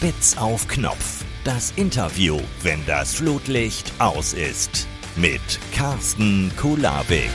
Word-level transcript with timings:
Spitz 0.00 0.34
auf 0.38 0.66
Knopf. 0.66 1.22
Das 1.44 1.74
Interview, 1.76 2.40
wenn 2.62 2.80
das 2.86 3.12
Flutlicht 3.12 3.92
aus 3.98 4.32
ist. 4.32 4.88
Mit 5.14 5.42
Carsten 5.74 6.50
Kulabik. 6.56 7.28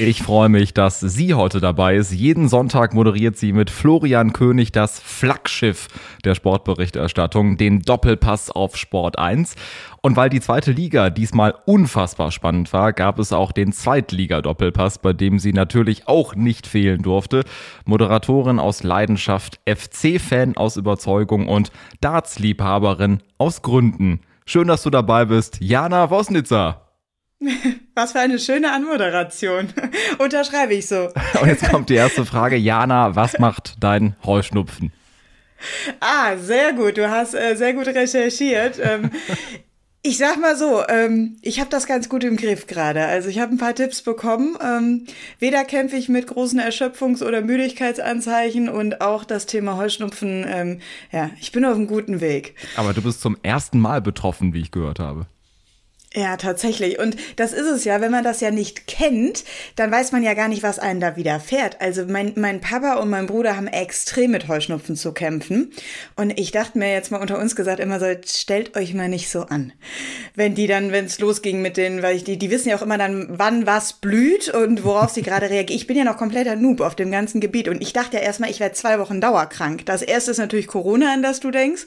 Ich 0.00 0.22
freue 0.22 0.48
mich, 0.48 0.74
dass 0.74 1.00
sie 1.00 1.34
heute 1.34 1.58
dabei 1.58 1.96
ist. 1.96 2.12
Jeden 2.12 2.46
Sonntag 2.46 2.94
moderiert 2.94 3.36
sie 3.36 3.52
mit 3.52 3.68
Florian 3.68 4.32
König 4.32 4.70
das 4.70 5.00
Flaggschiff 5.00 5.88
der 6.24 6.36
Sportberichterstattung, 6.36 7.56
den 7.56 7.82
Doppelpass 7.82 8.52
auf 8.52 8.76
Sport 8.76 9.18
1. 9.18 9.56
Und 10.00 10.14
weil 10.14 10.30
die 10.30 10.40
zweite 10.40 10.70
Liga 10.70 11.10
diesmal 11.10 11.52
unfassbar 11.66 12.30
spannend 12.30 12.72
war, 12.72 12.92
gab 12.92 13.18
es 13.18 13.32
auch 13.32 13.50
den 13.50 13.72
Zweitliga-Doppelpass, 13.72 14.98
bei 14.98 15.12
dem 15.12 15.40
sie 15.40 15.52
natürlich 15.52 16.06
auch 16.06 16.36
nicht 16.36 16.68
fehlen 16.68 17.02
durfte. 17.02 17.42
Moderatorin 17.84 18.60
aus 18.60 18.84
Leidenschaft, 18.84 19.58
FC-Fan 19.68 20.56
aus 20.56 20.76
Überzeugung 20.76 21.48
und 21.48 21.72
Darts-Liebhaberin 22.00 23.18
aus 23.36 23.62
Gründen. 23.62 24.20
Schön, 24.46 24.68
dass 24.68 24.84
du 24.84 24.90
dabei 24.90 25.24
bist, 25.24 25.58
Jana 25.60 26.08
Wosnitzer. 26.08 26.87
Was 27.94 28.12
für 28.12 28.20
eine 28.20 28.38
schöne 28.38 28.72
Anmoderation. 28.72 29.68
Unterschreibe 30.18 30.74
ich 30.74 30.86
so. 30.86 31.10
Und 31.40 31.48
jetzt 31.48 31.68
kommt 31.68 31.88
die 31.88 31.94
erste 31.94 32.24
Frage. 32.24 32.56
Jana, 32.56 33.14
was 33.14 33.38
macht 33.38 33.76
dein 33.80 34.16
Heuschnupfen? 34.24 34.92
Ah, 36.00 36.36
sehr 36.36 36.72
gut. 36.72 36.98
Du 36.98 37.10
hast 37.10 37.34
äh, 37.34 37.56
sehr 37.56 37.74
gut 37.74 37.86
recherchiert. 37.86 38.78
Ähm, 38.80 39.10
ich 40.02 40.16
sag 40.16 40.40
mal 40.40 40.56
so, 40.56 40.86
ähm, 40.88 41.36
ich 41.42 41.58
habe 41.58 41.70
das 41.70 41.86
ganz 41.86 42.08
gut 42.08 42.22
im 42.22 42.36
Griff 42.36 42.66
gerade. 42.68 43.04
Also 43.06 43.28
ich 43.28 43.40
habe 43.40 43.52
ein 43.52 43.58
paar 43.58 43.74
Tipps 43.74 44.02
bekommen. 44.02 44.56
Ähm, 44.62 45.06
weder 45.40 45.64
kämpfe 45.64 45.96
ich 45.96 46.08
mit 46.08 46.28
großen 46.28 46.60
Erschöpfungs- 46.60 47.24
oder 47.24 47.40
Müdigkeitsanzeichen 47.40 48.68
und 48.68 49.00
auch 49.00 49.24
das 49.24 49.46
Thema 49.46 49.76
Heuschnupfen. 49.76 50.46
Ähm, 50.48 50.80
ja, 51.10 51.30
ich 51.40 51.50
bin 51.50 51.64
auf 51.64 51.74
einem 51.74 51.88
guten 51.88 52.20
Weg. 52.20 52.54
Aber 52.76 52.92
du 52.92 53.02
bist 53.02 53.20
zum 53.20 53.36
ersten 53.42 53.80
Mal 53.80 54.00
betroffen, 54.00 54.54
wie 54.54 54.60
ich 54.60 54.70
gehört 54.70 55.00
habe. 55.00 55.26
Ja, 56.14 56.38
tatsächlich. 56.38 56.98
Und 56.98 57.16
das 57.36 57.52
ist 57.52 57.66
es 57.66 57.84
ja, 57.84 58.00
wenn 58.00 58.10
man 58.10 58.24
das 58.24 58.40
ja 58.40 58.50
nicht 58.50 58.86
kennt, 58.86 59.44
dann 59.76 59.90
weiß 59.90 60.10
man 60.12 60.22
ja 60.22 60.32
gar 60.32 60.48
nicht, 60.48 60.62
was 60.62 60.78
einen 60.78 61.00
da 61.00 61.16
widerfährt. 61.16 61.82
Also 61.82 62.06
mein, 62.06 62.32
mein 62.36 62.62
Papa 62.62 62.94
und 62.94 63.10
mein 63.10 63.26
Bruder 63.26 63.56
haben 63.56 63.66
extrem 63.66 64.30
mit 64.30 64.48
Heuschnupfen 64.48 64.96
zu 64.96 65.12
kämpfen. 65.12 65.70
Und 66.16 66.38
ich 66.40 66.50
dachte 66.50 66.78
mir 66.78 66.90
jetzt 66.90 67.10
mal 67.10 67.20
unter 67.20 67.38
uns 67.38 67.54
gesagt 67.54 67.78
immer 67.78 68.00
so, 68.00 68.06
stellt 68.24 68.74
euch 68.74 68.94
mal 68.94 69.10
nicht 69.10 69.28
so 69.28 69.42
an. 69.42 69.74
Wenn 70.34 70.54
die 70.54 70.66
dann, 70.66 70.92
wenn 70.92 71.04
es 71.04 71.18
losging 71.18 71.60
mit 71.60 71.76
den, 71.76 72.02
weil 72.02 72.16
ich 72.16 72.24
die, 72.24 72.38
die 72.38 72.50
wissen 72.50 72.70
ja 72.70 72.76
auch 72.76 72.82
immer 72.82 72.96
dann, 72.96 73.26
wann 73.28 73.66
was 73.66 73.92
blüht 73.92 74.48
und 74.48 74.84
worauf 74.84 75.10
sie 75.10 75.22
gerade 75.22 75.50
reagieren. 75.50 75.78
Ich 75.78 75.86
bin 75.86 75.96
ja 75.98 76.04
noch 76.04 76.16
kompletter 76.16 76.56
Noob 76.56 76.80
auf 76.80 76.94
dem 76.94 77.10
ganzen 77.10 77.42
Gebiet. 77.42 77.68
Und 77.68 77.82
ich 77.82 77.92
dachte 77.92 78.16
ja 78.16 78.22
erstmal, 78.22 78.50
ich 78.50 78.60
werde 78.60 78.74
zwei 78.74 78.98
Wochen 78.98 79.20
dauerkrank. 79.20 79.84
Das 79.84 80.00
erste 80.00 80.30
ist 80.30 80.38
natürlich 80.38 80.68
Corona, 80.68 81.12
an 81.12 81.22
das 81.22 81.40
du 81.40 81.50
denkst. 81.50 81.82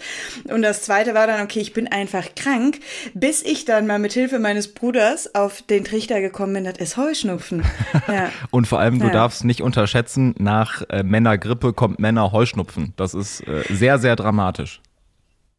Und 0.47 0.61
das 0.61 0.83
zweite 0.83 1.15
war 1.15 1.25
dann, 1.25 1.41
okay, 1.41 1.59
ich 1.59 1.73
bin 1.73 1.87
einfach 1.87 2.35
krank, 2.35 2.79
bis 3.15 3.41
ich 3.41 3.65
dann 3.65 3.87
mal 3.87 3.97
mit 3.97 4.10
Hilfe 4.13 4.39
meines 4.39 4.73
Bruders 4.73 5.35
auf 5.35 5.61
den 5.61 5.83
Trichter 5.83 6.21
gekommen 6.21 6.53
bin, 6.53 6.63
das 6.63 6.77
ist 6.77 6.97
Heuschnupfen. 6.97 7.63
Ja. 8.07 8.29
und 8.49 8.67
vor 8.67 8.79
allem, 8.79 8.99
du 8.99 9.07
ja. 9.07 9.11
darfst 9.13 9.45
nicht 9.45 9.61
unterschätzen, 9.61 10.33
nach 10.37 10.81
äh, 10.89 11.03
Männergrippe 11.03 11.71
kommt 11.71 11.99
Männer-Heuschnupfen. 11.99 12.93
Das 12.97 13.13
ist 13.13 13.41
äh, 13.47 13.63
sehr, 13.69 13.99
sehr 13.99 14.15
dramatisch. 14.15 14.81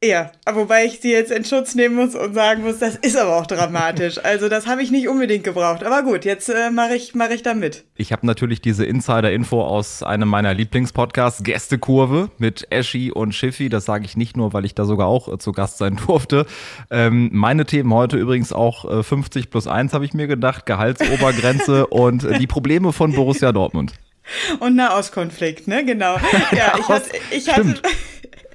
Ja, 0.04 0.32
wobei 0.52 0.86
ich 0.86 0.98
sie 1.00 1.12
jetzt 1.12 1.30
in 1.30 1.44
Schutz 1.44 1.76
nehmen 1.76 1.94
muss 1.94 2.16
und 2.16 2.34
sagen 2.34 2.64
muss, 2.64 2.80
das 2.80 2.96
ist 2.96 3.16
aber 3.16 3.36
auch 3.36 3.46
dramatisch. 3.46 4.18
Also 4.32 4.48
das 4.48 4.66
habe 4.66 4.82
ich 4.82 4.90
nicht 4.90 5.08
unbedingt 5.08 5.44
gebraucht. 5.44 5.84
Aber 5.84 6.02
gut, 6.02 6.24
jetzt 6.24 6.48
äh, 6.48 6.70
mache 6.70 6.94
ich, 6.94 7.14
mach 7.14 7.30
ich 7.30 7.42
da 7.42 7.54
mit. 7.54 7.84
Ich 7.96 8.12
habe 8.12 8.26
natürlich 8.26 8.62
diese 8.62 8.84
Insider-Info 8.84 9.62
aus 9.62 10.02
einem 10.02 10.28
meiner 10.28 10.54
Lieblingspodcasts, 10.54 11.42
Gästekurve 11.42 12.30
mit 12.38 12.66
Eschi 12.70 13.12
und 13.12 13.34
Schiffi. 13.34 13.68
Das 13.68 13.84
sage 13.84 14.04
ich 14.04 14.16
nicht 14.16 14.36
nur, 14.36 14.52
weil 14.52 14.64
ich 14.64 14.74
da 14.74 14.84
sogar 14.84 15.06
auch 15.06 15.28
äh, 15.28 15.38
zu 15.38 15.52
Gast 15.52 15.78
sein 15.78 16.00
durfte. 16.06 16.46
Ähm, 16.90 17.30
meine 17.32 17.66
Themen 17.66 17.92
heute 17.92 18.16
übrigens 18.16 18.52
auch 18.52 18.90
äh, 18.90 19.02
50 19.02 19.50
plus 19.50 19.66
1 19.66 19.92
habe 19.92 20.04
ich 20.04 20.14
mir 20.14 20.26
gedacht, 20.26 20.66
Gehaltsobergrenze 20.66 21.86
und 21.88 22.24
äh, 22.24 22.38
die 22.38 22.46
Probleme 22.46 22.92
von 22.92 23.12
Borussia 23.12 23.52
Dortmund. 23.52 23.92
Und 24.60 24.76
Nahostkonflikt, 24.76 25.68
ne? 25.68 25.84
Genau. 25.84 26.16
Ja, 26.52 26.74
ich 26.78 26.88
hatte, 26.88 27.10
ich 27.30 27.48
hatte, 27.48 27.74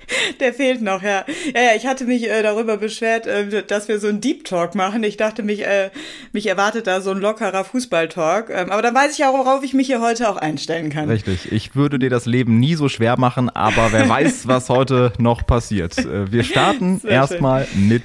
Der 0.39 0.53
fehlt 0.53 0.81
noch, 0.81 1.01
ja. 1.01 1.25
Ja, 1.53 1.61
ja 1.61 1.75
ich 1.75 1.85
hatte 1.85 2.05
mich 2.05 2.29
äh, 2.29 2.41
darüber 2.41 2.77
beschwert, 2.77 3.27
äh, 3.27 3.63
dass 3.63 3.87
wir 3.87 3.99
so 3.99 4.07
einen 4.07 4.21
Deep 4.21 4.45
Talk 4.45 4.75
machen. 4.75 5.03
Ich 5.03 5.17
dachte, 5.17 5.43
mich, 5.43 5.65
äh, 5.65 5.89
mich 6.31 6.47
erwartet 6.47 6.87
da 6.87 7.01
so 7.01 7.11
ein 7.11 7.17
lockerer 7.19 7.63
Fußball-Talk. 7.63 8.49
Ähm, 8.49 8.71
aber 8.71 8.81
dann 8.81 8.95
weiß 8.95 9.13
ich 9.13 9.19
ja, 9.19 9.31
worauf 9.31 9.63
ich 9.63 9.73
mich 9.73 9.87
hier 9.87 10.01
heute 10.01 10.29
auch 10.29 10.37
einstellen 10.37 10.89
kann. 10.89 11.09
Richtig. 11.09 11.51
Ich 11.51 11.75
würde 11.75 11.99
dir 11.99 12.09
das 12.09 12.25
Leben 12.25 12.59
nie 12.59 12.75
so 12.75 12.89
schwer 12.89 13.19
machen, 13.19 13.49
aber 13.49 13.91
wer 13.91 14.07
weiß, 14.09 14.47
was 14.47 14.69
heute 14.69 15.13
noch 15.17 15.45
passiert. 15.45 15.97
Äh, 15.97 16.31
wir 16.31 16.43
starten 16.43 17.01
erstmal 17.05 17.67
mit 17.75 18.03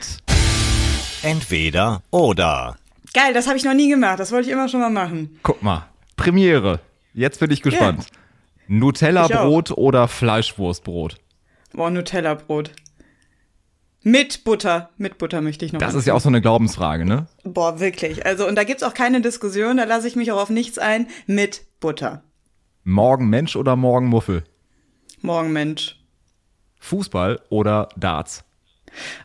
Entweder 1.23 2.03
oder. 2.11 2.77
Geil, 3.15 3.33
das 3.33 3.47
habe 3.47 3.57
ich 3.57 3.65
noch 3.65 3.75
nie 3.75 3.89
gemacht. 3.89 4.19
Das 4.19 4.33
wollte 4.33 4.49
ich 4.49 4.53
immer 4.53 4.69
schon 4.69 4.81
mal 4.81 4.91
machen. 4.91 5.39
Guck 5.43 5.63
mal. 5.63 5.87
Premiere. 6.17 6.81
Jetzt 7.15 7.39
bin 7.41 7.51
ich 7.51 7.63
gespannt. 7.63 8.07
Ja. 8.11 8.19
Nutella-Brot 8.69 9.73
oder 9.73 10.09
Fleischwurstbrot? 10.09 11.17
Boah, 11.73 11.91
Nutella-Brot. 11.91 12.73
Mit 14.03 14.45
Butter. 14.45 14.91
Mit 14.97 15.19
Butter 15.19 15.41
möchte 15.41 15.65
ich 15.65 15.73
noch. 15.73 15.79
Das 15.79 15.89
anziehen. 15.89 16.01
ist 16.01 16.07
ja 16.07 16.15
auch 16.15 16.21
so 16.21 16.29
eine 16.29 16.41
Glaubensfrage, 16.41 17.05
ne? 17.05 17.27
Boah, 17.45 17.79
wirklich. 17.79 18.27
Also, 18.27 18.47
und 18.47 18.57
da 18.57 18.65
gibt's 18.65 18.83
auch 18.83 18.95
keine 18.95 19.21
Diskussion, 19.21 19.77
da 19.77 19.85
lasse 19.85 20.09
ich 20.09 20.17
mich 20.17 20.33
auch 20.33 20.41
auf 20.41 20.51
nichts 20.51 20.79
ein. 20.79 21.07
Mit 21.27 21.63
Butter. 21.81 22.25
Morgen 22.85 23.29
Mensch 23.29 23.55
oder 23.55 23.77
morgen 23.77 24.09
Muffel? 24.09 24.45
Morgen 25.21 25.53
Mensch. 25.53 26.01
Fußball 26.81 27.41
oder 27.49 27.89
Darts? 27.97 28.45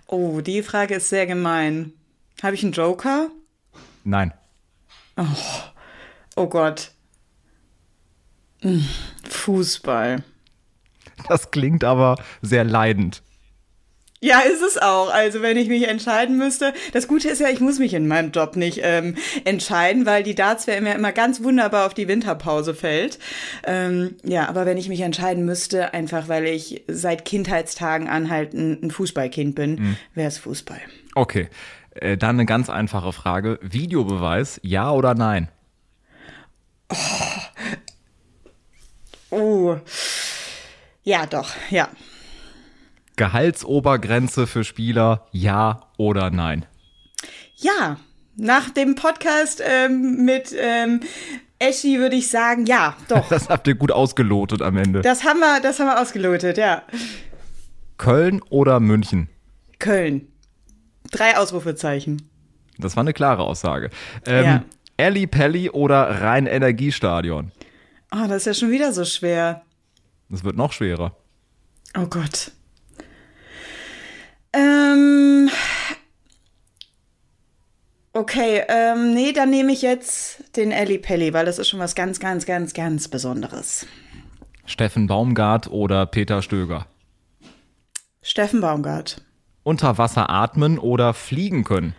Oh, 0.06 0.41
die 0.41 0.62
Frage 0.62 0.96
ist 0.96 1.09
sehr 1.09 1.25
gemein. 1.25 1.94
Habe 2.44 2.53
ich 2.53 2.63
einen 2.63 2.72
Joker? 2.72 3.30
Nein. 4.03 4.31
Oh, 5.18 5.24
oh 6.36 6.47
Gott. 6.47 6.91
Hm, 8.62 8.86
Fußball. 9.28 10.24
Das 11.29 11.51
klingt 11.51 11.83
aber 11.83 12.15
sehr 12.41 12.63
leidend. 12.63 13.21
Ja, 14.19 14.39
ist 14.39 14.63
es 14.63 14.79
auch. 14.79 15.13
Also 15.13 15.43
wenn 15.43 15.57
ich 15.57 15.67
mich 15.67 15.88
entscheiden 15.88 16.38
müsste, 16.38 16.73
das 16.91 17.07
Gute 17.07 17.29
ist 17.29 17.39
ja, 17.39 17.49
ich 17.49 17.59
muss 17.59 17.77
mich 17.77 17.93
in 17.93 18.07
meinem 18.07 18.31
Job 18.31 18.55
nicht 18.55 18.79
ähm, 18.81 19.15
entscheiden, 19.45 20.07
weil 20.07 20.23
die 20.23 20.33
Darts-WM 20.33 20.88
ja 20.88 20.93
immer 20.93 21.11
ganz 21.11 21.43
wunderbar 21.43 21.85
auf 21.85 21.93
die 21.93 22.07
Winterpause 22.07 22.73
fällt. 22.73 23.19
Ähm, 23.63 24.15
ja, 24.23 24.49
aber 24.49 24.65
wenn 24.65 24.77
ich 24.77 24.89
mich 24.89 25.01
entscheiden 25.01 25.45
müsste, 25.45 25.93
einfach 25.93 26.27
weil 26.27 26.45
ich 26.45 26.83
seit 26.88 27.25
Kindheitstagen 27.25 28.07
an 28.07 28.31
halt 28.31 28.53
ein, 28.53 28.81
ein 28.85 28.91
Fußballkind 28.91 29.53
bin, 29.53 29.75
mhm. 29.75 29.97
wäre 30.15 30.29
es 30.29 30.39
Fußball. 30.39 30.81
Okay, 31.13 31.47
äh, 31.91 32.17
dann 32.17 32.38
eine 32.38 32.47
ganz 32.47 32.71
einfache 32.71 33.13
Frage. 33.13 33.59
Videobeweis, 33.61 34.59
ja 34.63 34.91
oder 34.91 35.13
nein? 35.13 35.49
Oh. 36.89 36.95
oh. 39.29 39.77
Ja, 41.07 41.25
doch, 41.25 41.51
ja. 41.69 41.88
Gehaltsobergrenze 43.16 44.45
für 44.45 44.66
Spieler, 44.66 45.25
ja 45.31 45.88
oder 45.95 46.31
nein? 46.31 46.66
Ja, 47.56 47.95
nach 48.35 48.72
dem 48.72 48.95
Podcast 48.95 49.63
ähm, 49.66 50.25
mit 50.25 50.53
ähm, 50.59 51.00
Eschi 51.59 51.97
würde 52.00 52.18
ich 52.18 52.29
sagen, 52.29 52.66
ja, 52.66 52.97
doch. 53.07 53.25
Das 53.29 53.47
habt 53.47 53.69
ihr 53.69 53.75
gut 53.75 53.94
ausgelotet 53.94 54.62
am 54.62 54.75
Ende. 54.75 55.00
Das 55.00 55.23
haben 55.23 55.40
wir, 55.40 55.62
das 55.62 55.79
haben 55.79 55.88
wir 55.88 56.01
ausgelotet, 56.01 56.57
ja. 56.57 56.81
Köln 57.97 58.41
oder 58.50 58.81
München? 58.81 59.29
Köln. 59.79 60.28
Drei 61.09 61.38
Ausrufezeichen. 61.38 62.22
Das 62.79 62.97
war 62.97 63.01
eine 63.03 63.13
klare 63.13 63.44
Aussage. 63.44 63.91
Ähm, 64.25 64.44
ja. 64.44 64.63
Elli 64.97 65.25
Pelli 65.25 65.69
oder 65.69 66.22
Rhein 66.22 66.47
Energiestadion? 66.47 67.53
Oh, 68.12 68.27
das 68.27 68.39
ist 68.39 68.45
ja 68.48 68.54
schon 68.56 68.71
wieder 68.71 68.92
so 68.92 69.06
schwer. 69.06 69.63
Es 70.29 70.44
wird 70.44 70.57
noch 70.57 70.74
schwerer. 70.74 71.15
Oh 71.97 72.06
Gott. 72.06 72.51
Ähm. 74.53 75.50
Okay, 78.13 78.63
ähm, 78.68 79.13
nee, 79.13 79.31
dann 79.31 79.51
nehme 79.51 79.71
ich 79.71 79.83
jetzt 79.83 80.56
den 80.57 80.71
Ellie 80.71 80.97
Pelli, 80.97 81.33
weil 81.33 81.45
das 81.45 81.59
ist 81.59 81.69
schon 81.69 81.79
was 81.79 81.94
ganz, 81.94 82.19
ganz, 82.19 82.45
ganz, 82.47 82.74
ganz 82.74 83.07
Besonderes. 83.07 83.85
Steffen 84.65 85.07
Baumgart 85.07 85.69
oder 85.69 86.06
Peter 86.07 86.41
Stöger? 86.41 86.88
Steffen 88.21 88.59
Baumgart. 88.59 89.21
Unter 89.63 89.97
Wasser 89.97 90.30
atmen 90.30 90.80
oder 90.80 91.13
fliegen 91.13 91.63
können? 91.63 91.94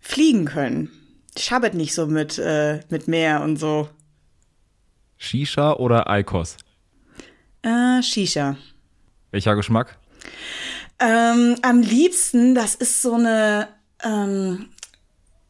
Fliegen 0.00 0.44
können. 0.44 0.90
Ich 1.36 1.52
habe 1.52 1.74
nicht 1.76 1.94
so 1.94 2.06
mit, 2.06 2.38
äh, 2.38 2.80
mit 2.90 3.08
Meer 3.08 3.42
und 3.42 3.56
so. 3.56 3.88
Shisha 5.16 5.74
oder 5.74 6.10
Eikos? 6.10 6.56
Äh, 7.64 8.02
Shisha. 8.02 8.56
Welcher 9.30 9.56
Geschmack? 9.56 9.98
Ähm, 11.00 11.56
am 11.62 11.80
liebsten, 11.80 12.54
das 12.54 12.74
ist 12.74 13.02
so 13.02 13.14
eine 13.14 13.68
ähm, 14.04 14.68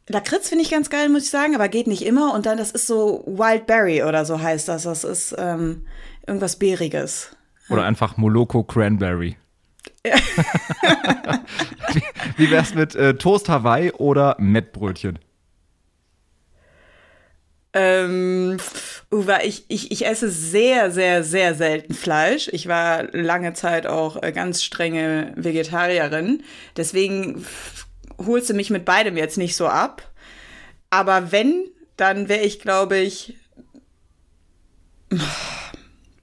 Lakritz 0.08 0.49
finde 0.49 0.64
ich 0.64 0.70
ganz 0.70 0.90
geil, 0.90 1.08
muss 1.08 1.25
ich 1.25 1.31
sagen, 1.31 1.55
aber 1.55 1.69
geht 1.69 1.87
nicht 1.87 2.05
immer. 2.05 2.34
Und 2.34 2.46
dann, 2.46 2.58
das 2.58 2.70
ist 2.70 2.87
so 2.87 3.25
Wild 3.26 3.66
Berry 3.66 4.02
oder 4.02 4.25
so 4.25 4.40
heißt 4.40 4.69
das. 4.69 4.84
Das 4.84 5.05
ist 5.05 5.34
ähm, 5.38 5.87
irgendwas 6.26 6.56
Beeriges. 6.56 7.34
Oder 7.69 7.84
einfach 7.84 8.16
Moloko 8.16 8.62
Cranberry. 8.62 9.37
Wie, 11.94 12.02
wie 12.37 12.50
wär's 12.50 12.75
mit 12.75 12.94
äh, 12.94 13.14
Toast 13.14 13.49
Hawaii 13.49 13.93
oder 13.93 14.37
Mettbrötchen? 14.38 15.19
Ähm, 17.75 18.59
Uwe, 19.11 19.41
ich, 19.44 19.65
ich, 19.69 19.91
ich 19.91 20.06
esse 20.06 20.31
sehr, 20.31 20.91
sehr, 20.93 21.25
sehr 21.25 21.55
selten 21.55 21.93
Fleisch. 21.93 22.49
Ich 22.53 22.69
war 22.69 23.05
lange 23.12 23.53
Zeit 23.53 23.87
auch 23.87 24.23
äh, 24.23 24.32
ganz 24.32 24.62
strenge 24.62 25.32
Vegetarierin. 25.37 26.43
Deswegen 26.76 27.44
holst 28.19 28.50
du 28.50 28.55
mich 28.55 28.71
mit 28.71 28.85
beidem 28.85 29.17
jetzt 29.17 29.38
nicht 29.38 29.56
so 29.56 29.67
ab. 29.67 30.12
Aber 30.91 31.32
wenn, 31.32 31.65
dann 31.97 32.29
wäre 32.29 32.44
ich, 32.44 32.61
glaube 32.61 32.99
ich, 32.99 33.37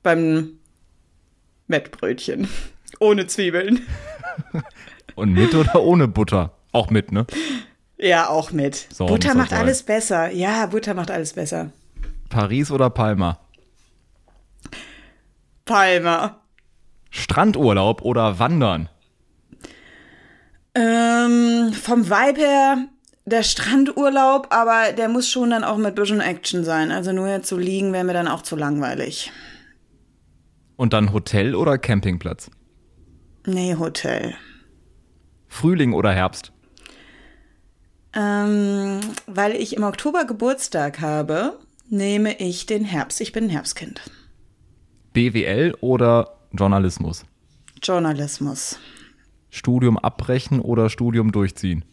beim 0.04 0.60
Mettbrötchen. 1.68 2.48
Ohne 3.00 3.28
Zwiebeln. 3.28 3.86
Und 5.16 5.34
mit 5.34 5.54
oder 5.54 5.82
ohne 5.82 6.08
Butter? 6.08 6.58
Auch 6.72 6.90
mit, 6.90 7.12
ne? 7.12 7.26
Ja, 8.02 8.30
auch 8.30 8.52
mit. 8.52 8.88
So, 8.92 9.06
Butter 9.06 9.36
macht 9.36 9.54
alles 9.54 9.84
besser. 9.84 10.32
Ja, 10.32 10.66
Butter 10.66 10.96
macht 10.96 11.12
alles 11.12 11.34
besser. 11.34 11.72
Paris 12.30 12.72
oder 12.72 12.90
Palma? 12.90 13.40
Palma. 15.66 16.42
Strandurlaub 17.12 18.02
oder 18.02 18.40
Wandern? 18.40 18.90
Ähm, 20.74 21.74
vom 21.74 22.10
Vibe 22.10 22.40
her 22.40 22.78
der 23.26 23.44
Strandurlaub, 23.44 24.48
aber 24.50 24.94
der 24.94 25.08
muss 25.08 25.30
schon 25.30 25.52
dann 25.52 25.64
auch 25.64 25.78
mit 25.78 25.94
bisschen 25.94 26.22
Action 26.22 26.64
sein. 26.64 26.92
Also 26.92 27.12
nur 27.12 27.28
jetzt 27.28 27.48
zu 27.48 27.58
liegen 27.58 27.94
wäre 27.94 28.04
mir 28.04 28.14
dann 28.14 28.28
auch 28.28 28.42
zu 28.42 28.56
langweilig. 28.56 29.32
Und 30.76 30.94
dann 30.94 31.14
Hotel 31.14 31.54
oder 31.54 31.78
Campingplatz? 31.78 32.50
Nee, 33.46 33.76
Hotel. 33.76 34.34
Frühling 35.48 35.94
oder 35.94 36.12
Herbst? 36.14 36.52
Ähm, 38.14 39.00
weil 39.28 39.56
ich 39.56 39.76
im 39.76 39.84
Oktober 39.84 40.26
Geburtstag 40.26 41.00
habe, 41.00 41.58
nehme 41.90 42.38
ich 42.40 42.66
den 42.66 42.84
Herbst. 42.84 43.22
Ich 43.22 43.32
bin 43.32 43.46
ein 43.46 43.50
Herbstkind. 43.50 44.02
BWL 45.14 45.76
oder 45.82 46.38
Journalismus? 46.52 47.26
Journalismus. 47.82 48.80
Studium 49.50 49.98
abbrechen 49.98 50.60
oder 50.60 50.90
Studium 50.90 51.32
durchziehen? 51.32 51.84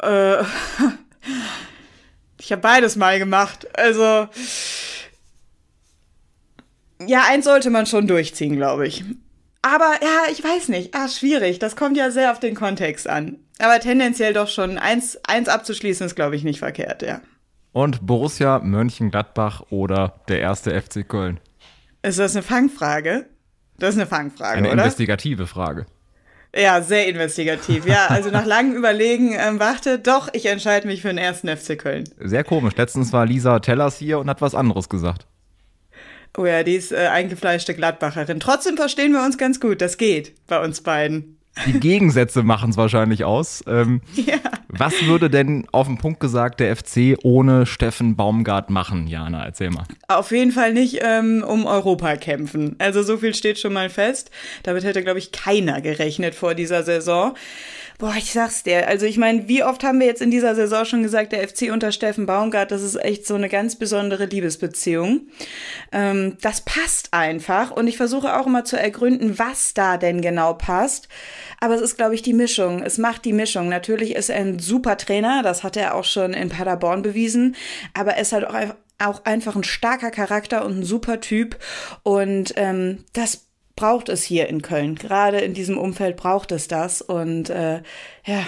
Äh, 0.00 0.42
ich 2.38 2.52
habe 2.52 2.62
beides 2.62 2.96
mal 2.96 3.18
gemacht. 3.18 3.66
Also 3.76 4.28
ja, 7.06 7.24
eins 7.28 7.44
sollte 7.44 7.70
man 7.70 7.86
schon 7.86 8.06
durchziehen, 8.06 8.56
glaube 8.56 8.86
ich. 8.86 9.04
Aber 9.62 9.92
ja, 10.02 10.30
ich 10.30 10.42
weiß 10.42 10.68
nicht. 10.68 10.94
Ah, 10.94 11.08
schwierig. 11.08 11.60
Das 11.60 11.76
kommt 11.76 11.96
ja 11.96 12.10
sehr 12.10 12.32
auf 12.32 12.40
den 12.40 12.54
Kontext 12.54 13.08
an. 13.08 13.38
Aber 13.60 13.78
tendenziell 13.78 14.32
doch 14.32 14.48
schon 14.48 14.76
eins, 14.76 15.18
eins 15.24 15.48
abzuschließen 15.48 16.04
ist, 16.06 16.16
glaube 16.16 16.34
ich, 16.34 16.42
nicht 16.42 16.58
verkehrt, 16.58 17.02
ja. 17.02 17.20
Und 17.72 18.04
Borussia 18.04 18.58
Mönchengladbach 18.58 19.62
oder 19.70 20.20
der 20.28 20.40
erste 20.40 20.78
FC 20.78 21.08
Köln? 21.08 21.40
Ist 22.02 22.18
das 22.18 22.34
eine 22.34 22.42
Fangfrage? 22.42 23.26
Das 23.78 23.90
ist 23.90 24.00
eine 24.00 24.08
Fangfrage, 24.08 24.58
eine 24.58 24.72
oder? 24.72 24.82
investigative 24.82 25.46
Frage. 25.46 25.86
Ja, 26.54 26.82
sehr 26.82 27.08
investigativ. 27.08 27.86
Ja, 27.86 28.08
also 28.08 28.30
nach 28.30 28.44
langem 28.46 28.76
Überlegen 28.76 29.34
ähm, 29.38 29.58
warte, 29.58 29.98
doch, 29.98 30.28
ich 30.32 30.46
entscheide 30.46 30.86
mich 30.86 31.00
für 31.02 31.08
den 31.08 31.18
ersten 31.18 31.48
FC 31.48 31.78
Köln. 31.78 32.04
Sehr 32.18 32.44
komisch. 32.44 32.74
Letztens 32.76 33.12
war 33.12 33.24
Lisa 33.24 33.60
Tellers 33.60 33.96
hier 33.96 34.18
und 34.18 34.28
hat 34.28 34.42
was 34.42 34.54
anderes 34.54 34.88
gesagt. 34.88 35.26
Oh 36.36 36.46
ja, 36.46 36.62
die 36.62 36.76
ist 36.76 36.92
äh, 36.92 37.08
eingefleischte 37.08 37.74
Gladbacherin. 37.74 38.40
Trotzdem 38.40 38.76
verstehen 38.76 39.12
wir 39.12 39.22
uns 39.22 39.36
ganz 39.36 39.60
gut. 39.60 39.80
Das 39.80 39.98
geht 39.98 40.32
bei 40.46 40.62
uns 40.62 40.80
beiden. 40.80 41.36
Die 41.66 41.78
Gegensätze 41.78 42.42
machen 42.42 42.70
es 42.70 42.78
wahrscheinlich 42.78 43.24
aus. 43.24 43.62
Ähm, 43.66 44.00
ja. 44.14 44.38
Was 44.68 44.94
würde 45.04 45.28
denn 45.28 45.66
auf 45.70 45.86
den 45.86 45.98
Punkt 45.98 46.18
gesagt 46.18 46.60
der 46.60 46.74
FC 46.74 47.18
ohne 47.22 47.66
Steffen 47.66 48.16
Baumgart 48.16 48.70
machen, 48.70 49.06
Jana? 49.06 49.44
Erzähl 49.44 49.68
mal. 49.68 49.84
Auf 50.08 50.30
jeden 50.30 50.50
Fall 50.50 50.72
nicht 50.72 51.00
ähm, 51.02 51.44
um 51.46 51.66
Europa 51.66 52.16
kämpfen. 52.16 52.76
Also 52.78 53.02
so 53.02 53.18
viel 53.18 53.34
steht 53.34 53.58
schon 53.58 53.74
mal 53.74 53.90
fest. 53.90 54.30
Damit 54.62 54.84
hätte, 54.84 55.02
glaube 55.02 55.18
ich, 55.18 55.30
keiner 55.30 55.82
gerechnet 55.82 56.34
vor 56.34 56.54
dieser 56.54 56.84
Saison. 56.84 57.34
Boah, 58.02 58.16
ich 58.18 58.32
sag's 58.32 58.64
dir. 58.64 58.88
Also 58.88 59.06
ich 59.06 59.16
meine, 59.16 59.46
wie 59.46 59.62
oft 59.62 59.84
haben 59.84 60.00
wir 60.00 60.08
jetzt 60.08 60.22
in 60.22 60.32
dieser 60.32 60.56
Saison 60.56 60.84
schon 60.84 61.04
gesagt, 61.04 61.30
der 61.30 61.46
FC 61.46 61.70
unter 61.70 61.92
Steffen 61.92 62.26
Baumgart, 62.26 62.72
das 62.72 62.82
ist 62.82 62.96
echt 62.96 63.28
so 63.28 63.36
eine 63.36 63.48
ganz 63.48 63.76
besondere 63.76 64.24
Liebesbeziehung. 64.24 65.28
Ähm, 65.92 66.36
das 66.40 66.62
passt 66.62 67.14
einfach 67.14 67.70
und 67.70 67.86
ich 67.86 67.96
versuche 67.96 68.36
auch 68.36 68.48
immer 68.48 68.64
zu 68.64 68.76
ergründen, 68.76 69.38
was 69.38 69.72
da 69.72 69.98
denn 69.98 70.20
genau 70.20 70.54
passt. 70.54 71.06
Aber 71.60 71.76
es 71.76 71.80
ist, 71.80 71.96
glaube 71.96 72.16
ich, 72.16 72.22
die 72.22 72.32
Mischung. 72.32 72.82
Es 72.82 72.98
macht 72.98 73.24
die 73.24 73.32
Mischung. 73.32 73.68
Natürlich 73.68 74.16
ist 74.16 74.30
er 74.30 74.40
ein 74.40 74.58
super 74.58 74.96
Trainer, 74.96 75.44
das 75.44 75.62
hat 75.62 75.76
er 75.76 75.94
auch 75.94 76.02
schon 76.02 76.34
in 76.34 76.48
Paderborn 76.48 77.02
bewiesen, 77.02 77.54
aber 77.94 78.14
er 78.14 78.22
ist 78.22 78.32
halt 78.32 78.48
auch, 78.48 78.74
auch 78.98 79.24
einfach 79.26 79.54
ein 79.54 79.62
starker 79.62 80.10
Charakter 80.10 80.64
und 80.64 80.80
ein 80.80 80.84
super 80.84 81.20
Typ 81.20 81.56
und 82.02 82.52
ähm, 82.56 83.04
das 83.12 83.51
braucht 83.76 84.08
es 84.08 84.22
hier 84.22 84.48
in 84.48 84.62
Köln. 84.62 84.94
Gerade 84.94 85.40
in 85.40 85.54
diesem 85.54 85.78
Umfeld 85.78 86.16
braucht 86.16 86.52
es 86.52 86.68
das. 86.68 87.02
Und 87.02 87.50
äh, 87.50 87.82
ja, 88.24 88.46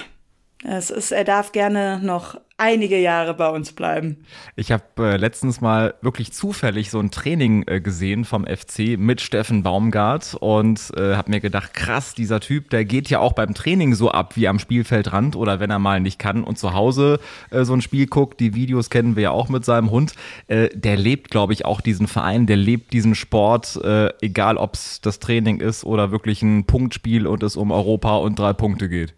es 0.65 0.91
ist, 0.91 1.13
er 1.13 1.25
darf 1.25 1.53
gerne 1.53 2.01
noch 2.03 2.37
einige 2.57 2.99
Jahre 2.99 3.35
bei 3.35 3.49
uns 3.49 3.73
bleiben. 3.73 4.25
Ich 4.57 4.71
habe 4.71 4.85
äh, 4.99 5.17
letztens 5.17 5.61
mal 5.61 5.95
wirklich 6.03 6.33
zufällig 6.33 6.91
so 6.91 7.01
ein 7.01 7.11
Training 7.11 7.65
äh, 7.67 7.81
gesehen 7.81 8.25
vom 8.25 8.47
FC 8.47 8.97
mit 8.97 9.21
Steffen 9.21 9.63
Baumgart 9.63 10.37
und 10.39 10.93
äh, 10.97 11.17
habe 11.17 11.33
mir 11.33 11.41
gedacht, 11.41 11.75
krass, 11.75 12.15
dieser 12.15 12.41
Typ, 12.41 12.71
der 12.71 12.85
geht 12.85 13.11
ja 13.11 13.19
auch 13.19 13.33
beim 13.33 13.55
Training 13.55 13.95
so 13.95 14.11
ab 14.11 14.37
wie 14.37 14.47
am 14.49 14.59
Spielfeldrand 14.59 15.37
oder 15.37 15.59
wenn 15.59 15.71
er 15.71 15.81
mal 15.81 16.01
nicht 16.01 16.19
kann 16.19 16.45
und 16.45 16.57
zu 16.59 16.73
Hause 16.73 17.19
äh, 17.51 17.65
so 17.65 17.75
ein 17.75 17.83
Spiel 17.83 18.07
guckt, 18.07 18.41
die 18.41 18.55
Videos 18.55 18.89
kennen 18.89 19.17
wir 19.17 19.25
ja 19.25 19.31
auch 19.33 19.49
mit 19.49 19.65
seinem 19.65 19.91
Hund, 19.91 20.15
äh, 20.47 20.69
der 20.73 20.97
lebt, 20.97 21.31
glaube 21.31 21.53
ich, 21.53 21.65
auch 21.65 21.81
diesen 21.81 22.07
Verein, 22.07 22.47
der 22.47 22.57
lebt 22.57 22.93
diesen 22.93 23.17
Sport, 23.17 23.81
äh, 23.85 24.11
egal 24.23 24.57
ob 24.57 24.75
es 24.75 25.01
das 25.01 25.19
Training 25.19 25.61
ist 25.61 25.85
oder 25.85 26.13
wirklich 26.13 26.41
ein 26.43 26.65
Punktspiel 26.65 27.27
und 27.27 27.43
es 27.43 27.57
um 27.57 27.73
Europa 27.73 28.17
und 28.17 28.39
drei 28.39 28.53
Punkte 28.53 28.89
geht. 28.89 29.15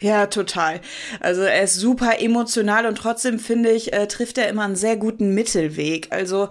Ja, 0.00 0.26
total. 0.26 0.80
Also 1.20 1.42
er 1.42 1.62
ist 1.62 1.76
super 1.76 2.20
emotional 2.20 2.86
und 2.86 2.96
trotzdem 2.96 3.38
finde 3.38 3.70
ich, 3.70 3.92
äh, 3.92 4.08
trifft 4.08 4.38
er 4.38 4.48
immer 4.48 4.64
einen 4.64 4.76
sehr 4.76 4.96
guten 4.96 5.34
Mittelweg. 5.34 6.08
Also 6.10 6.48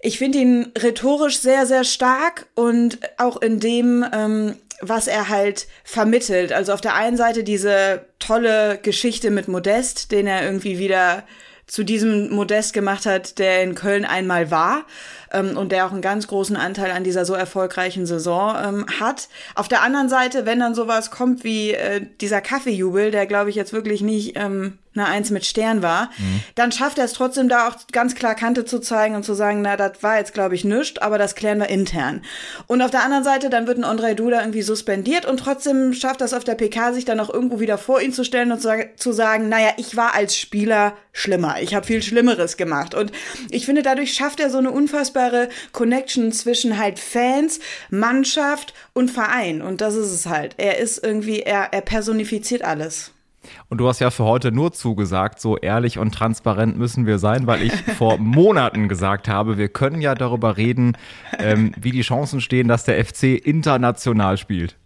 ich 0.00 0.18
finde 0.18 0.38
ihn 0.38 0.72
rhetorisch 0.78 1.40
sehr, 1.40 1.66
sehr 1.66 1.82
stark 1.82 2.46
und 2.54 3.00
auch 3.18 3.42
in 3.42 3.58
dem, 3.58 4.04
ähm, 4.12 4.56
was 4.80 5.08
er 5.08 5.28
halt 5.28 5.66
vermittelt. 5.82 6.52
Also 6.52 6.72
auf 6.72 6.80
der 6.80 6.94
einen 6.94 7.16
Seite 7.16 7.42
diese 7.42 8.06
tolle 8.20 8.78
Geschichte 8.80 9.32
mit 9.32 9.48
Modest, 9.48 10.12
den 10.12 10.28
er 10.28 10.44
irgendwie 10.44 10.78
wieder 10.78 11.24
zu 11.66 11.82
diesem 11.82 12.30
Modest 12.30 12.74
gemacht 12.74 13.06
hat, 13.06 13.40
der 13.40 13.64
in 13.64 13.74
Köln 13.74 14.04
einmal 14.04 14.52
war 14.52 14.84
ähm, 15.32 15.56
und 15.56 15.72
der 15.72 15.86
auch 15.86 15.92
einen 15.92 16.02
ganz 16.02 16.26
großen 16.26 16.56
Anteil 16.56 16.90
an 16.90 17.04
dieser 17.04 17.24
so 17.24 17.34
erfolgreichen 17.34 18.06
Saison 18.06 18.56
ähm, 18.62 18.86
hat. 19.00 19.28
Auf 19.54 19.68
der 19.68 19.82
anderen 19.82 20.08
Seite, 20.08 20.46
wenn 20.46 20.60
dann 20.60 20.74
sowas 20.74 21.10
kommt 21.10 21.44
wie 21.44 21.72
äh, 21.72 22.06
dieser 22.20 22.40
Kaffeejubel, 22.40 23.10
der 23.10 23.26
glaube 23.26 23.50
ich 23.50 23.56
jetzt 23.56 23.72
wirklich 23.72 24.02
nicht 24.02 24.36
ähm, 24.36 24.78
eine 24.98 25.06
Eins 25.06 25.30
mit 25.30 25.44
Stern 25.44 25.82
war, 25.82 26.10
mhm. 26.18 26.42
dann 26.54 26.72
schafft 26.72 26.98
er 26.98 27.04
es 27.04 27.12
trotzdem 27.12 27.48
da 27.48 27.68
auch 27.68 27.74
ganz 27.92 28.14
klar 28.14 28.34
Kante 28.34 28.64
zu 28.64 28.80
zeigen 28.80 29.14
und 29.14 29.24
zu 29.24 29.34
sagen, 29.34 29.60
na, 29.62 29.76
das 29.76 30.02
war 30.02 30.18
jetzt, 30.18 30.34
glaube 30.34 30.54
ich, 30.54 30.64
nichts, 30.64 30.98
aber 31.00 31.18
das 31.18 31.34
klären 31.34 31.58
wir 31.58 31.68
intern. 31.68 32.22
Und 32.66 32.82
auf 32.82 32.90
der 32.90 33.02
anderen 33.02 33.24
Seite, 33.24 33.50
dann 33.50 33.66
wird 33.66 33.78
ein 33.78 33.84
André 33.84 34.14
Duda 34.14 34.40
irgendwie 34.40 34.62
suspendiert 34.62 35.26
und 35.26 35.38
trotzdem 35.38 35.92
schafft 35.92 36.20
das 36.20 36.34
auf 36.34 36.44
der 36.44 36.54
PK, 36.54 36.92
sich 36.92 37.04
dann 37.04 37.20
auch 37.20 37.32
irgendwo 37.32 37.60
wieder 37.60 37.78
vor 37.78 38.00
ihn 38.00 38.12
zu 38.12 38.24
stellen 38.24 38.52
und 38.52 38.60
zu 38.60 39.12
sagen, 39.12 39.48
naja, 39.48 39.70
ich 39.76 39.96
war 39.96 40.14
als 40.14 40.36
Spieler 40.36 40.94
schlimmer, 41.12 41.60
ich 41.60 41.74
habe 41.74 41.86
viel 41.86 42.02
Schlimmeres 42.02 42.56
gemacht. 42.56 42.94
Und 42.94 43.12
ich 43.50 43.66
finde, 43.66 43.82
dadurch 43.82 44.14
schafft 44.14 44.40
er 44.40 44.50
so 44.50 44.58
eine 44.58 44.70
unfassbare 45.16 45.48
Connection 45.72 46.32
zwischen 46.32 46.78
halt 46.78 46.98
Fans, 46.98 47.60
Mannschaft 47.90 48.74
und 48.92 49.10
Verein. 49.10 49.62
Und 49.62 49.80
das 49.80 49.94
ist 49.94 50.12
es 50.12 50.26
halt. 50.26 50.54
Er 50.58 50.78
ist 50.78 51.02
irgendwie, 51.02 51.40
er, 51.40 51.72
er 51.72 51.80
personifiziert 51.80 52.62
alles. 52.62 53.12
Und 53.68 53.78
du 53.78 53.86
hast 53.86 54.00
ja 54.00 54.10
für 54.10 54.24
heute 54.24 54.50
nur 54.50 54.72
zugesagt, 54.72 55.40
so 55.40 55.56
ehrlich 55.56 55.98
und 55.98 56.12
transparent 56.12 56.76
müssen 56.76 57.06
wir 57.06 57.18
sein, 57.18 57.46
weil 57.46 57.62
ich 57.62 57.72
vor 57.96 58.18
Monaten 58.18 58.88
gesagt 58.88 59.28
habe, 59.28 59.56
wir 59.56 59.68
können 59.68 60.00
ja 60.00 60.16
darüber 60.16 60.56
reden, 60.56 60.96
ähm, 61.38 61.72
wie 61.80 61.92
die 61.92 62.02
Chancen 62.02 62.40
stehen, 62.40 62.66
dass 62.66 62.84
der 62.84 63.04
FC 63.04 63.22
international 63.34 64.36
spielt. 64.36 64.76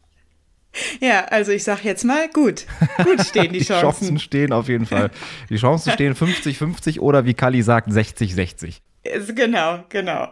Ja, 1.01 1.25
also 1.25 1.53
ich 1.53 1.65
sag 1.65 1.85
jetzt 1.85 2.05
mal, 2.05 2.29
gut. 2.29 2.67
Gut 3.03 3.23
stehen 3.27 3.45
die, 3.53 3.61
die 3.61 3.65
Chancen. 3.65 3.81
Die 3.81 3.81
Chancen 3.81 4.19
stehen 4.19 4.53
auf 4.53 4.69
jeden 4.69 4.87
Fall. 4.87 5.11
Die 5.49 5.57
Chancen 5.57 5.93
stehen 5.93 6.15
50-50 6.15 7.01
oder 7.01 7.25
wie 7.25 7.35
Kali 7.35 7.63
sagt, 7.63 7.89
60-60. 7.89 8.81
Genau, 9.02 9.85
genau. 9.88 10.28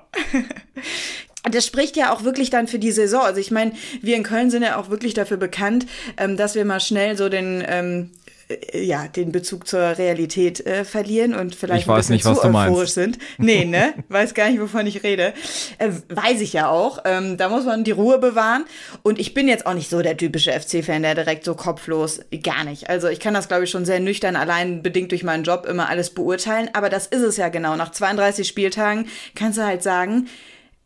das 1.51 1.67
spricht 1.67 1.97
ja 1.97 2.13
auch 2.13 2.25
wirklich 2.25 2.51
dann 2.51 2.69
für 2.69 2.79
die 2.79 2.93
Saison. 2.93 3.23
Also 3.23 3.41
ich 3.41 3.51
meine, 3.51 3.73
wir 4.03 4.17
in 4.17 4.23
Köln 4.23 4.51
sind 4.51 4.63
ja 4.63 4.77
auch 4.77 4.91
wirklich 4.91 5.15
dafür 5.15 5.37
bekannt, 5.37 5.87
ähm, 6.17 6.37
dass 6.37 6.55
wir 6.55 6.65
mal 6.65 6.81
schnell 6.81 7.17
so 7.17 7.29
den 7.29 7.65
ähm, 7.67 8.11
äh, 8.27 8.28
ja, 8.73 9.09
den 9.09 9.31
Bezug 9.31 9.67
zur 9.69 9.99
Realität 9.99 10.65
äh, 10.67 10.85
verlieren 10.85 11.35
und 11.35 11.55
vielleicht 11.55 11.83
ich 11.83 11.89
weiß 11.89 12.09
ein 12.09 12.17
bisschen 12.17 12.33
nicht, 12.33 12.43
zu 12.43 12.49
euphorisch 12.49 12.91
sind. 12.91 13.19
Nee, 13.37 13.67
ne? 13.67 13.93
weiß 14.09 14.33
gar 14.33 14.49
nicht, 14.49 14.61
wovon 14.61 14.87
ich 14.87 15.03
rede. 15.03 15.35
Äh, 15.77 15.91
weiß 16.09 16.41
ich 16.41 16.55
ja 16.55 16.71
auch. 16.71 17.01
Ähm, 17.05 17.37
da 17.37 17.51
muss 17.51 17.67
man 17.67 17.85
die 17.85 17.91
Ruhe 17.91 18.19
bewahren. 18.19 18.65
Und 19.03 19.19
ich 19.19 19.35
bin 19.35 19.49
jetzt 19.49 19.67
auch 19.67 19.75
nicht 19.75 19.91
so 19.91 20.01
der 20.01 20.17
typische 20.17 20.53
FC-Fan, 20.53 21.03
der 21.03 21.15
direkt 21.15 21.45
so 21.45 21.55
kopflos, 21.55 22.21
gar 22.43 22.65
nicht. 22.65 22.89
Also 22.89 23.09
ich 23.09 23.21
kann 23.21 23.35
das, 23.35 23.49
glaube 23.49 23.65
ich, 23.65 23.71
schon 23.71 23.85
sehr 23.85 24.01
nüchtern, 24.01 24.35
allein 24.35 24.83
bedingt 24.83 25.11
durch 25.11 25.25
meinen 25.25 25.45
Job 25.45 25.67
immer 25.67 25.91
alles 25.91 26.11
beurteilen. 26.11 26.71
Aber 26.73 26.89
das 26.89 27.07
ist 27.07 27.23
es 27.23 27.37
ja 27.37 27.51
genau. 27.51 27.77
Nach 27.77 27.93
32 27.93 28.49
Spieltagen 28.49 29.09
kannst 29.35 29.59
du 29.59 29.63
halt 29.63 29.83
sagen, 29.83 30.27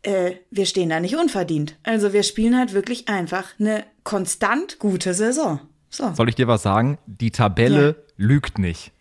äh, 0.01 0.31
wir 0.51 0.65
stehen 0.65 0.89
da 0.89 0.99
nicht 0.99 1.15
unverdient. 1.15 1.77
Also 1.83 2.11
wir 2.11 2.23
spielen 2.23 2.57
halt 2.57 2.73
wirklich 2.73 3.07
einfach 3.07 3.51
eine 3.57 3.85
konstant 4.03 4.79
gute 4.79 5.13
Saison. 5.13 5.61
So. 5.93 6.11
Soll 6.13 6.27
ich 6.29 6.35
dir 6.35 6.47
was 6.47 6.63
sagen? 6.63 6.97
Die 7.05 7.29
Tabelle 7.29 7.87
ja. 7.87 7.93
lügt 8.17 8.57
nicht. 8.57 8.91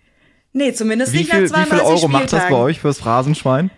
Nee, 0.53 0.75
zumindest 0.75 1.15
wie 1.15 1.19
nicht 1.19 1.33
viel, 1.33 1.45
nach 1.45 1.49
32 1.49 1.73
Wie 1.73 1.77
viel 1.77 1.87
Euro 1.87 1.97
Spieltagen. 1.97 2.13
macht 2.13 2.33
das 2.33 2.49
bei 2.51 2.57
euch 2.57 2.81
fürs 2.81 2.99
Phrasenschwein? 2.99 3.71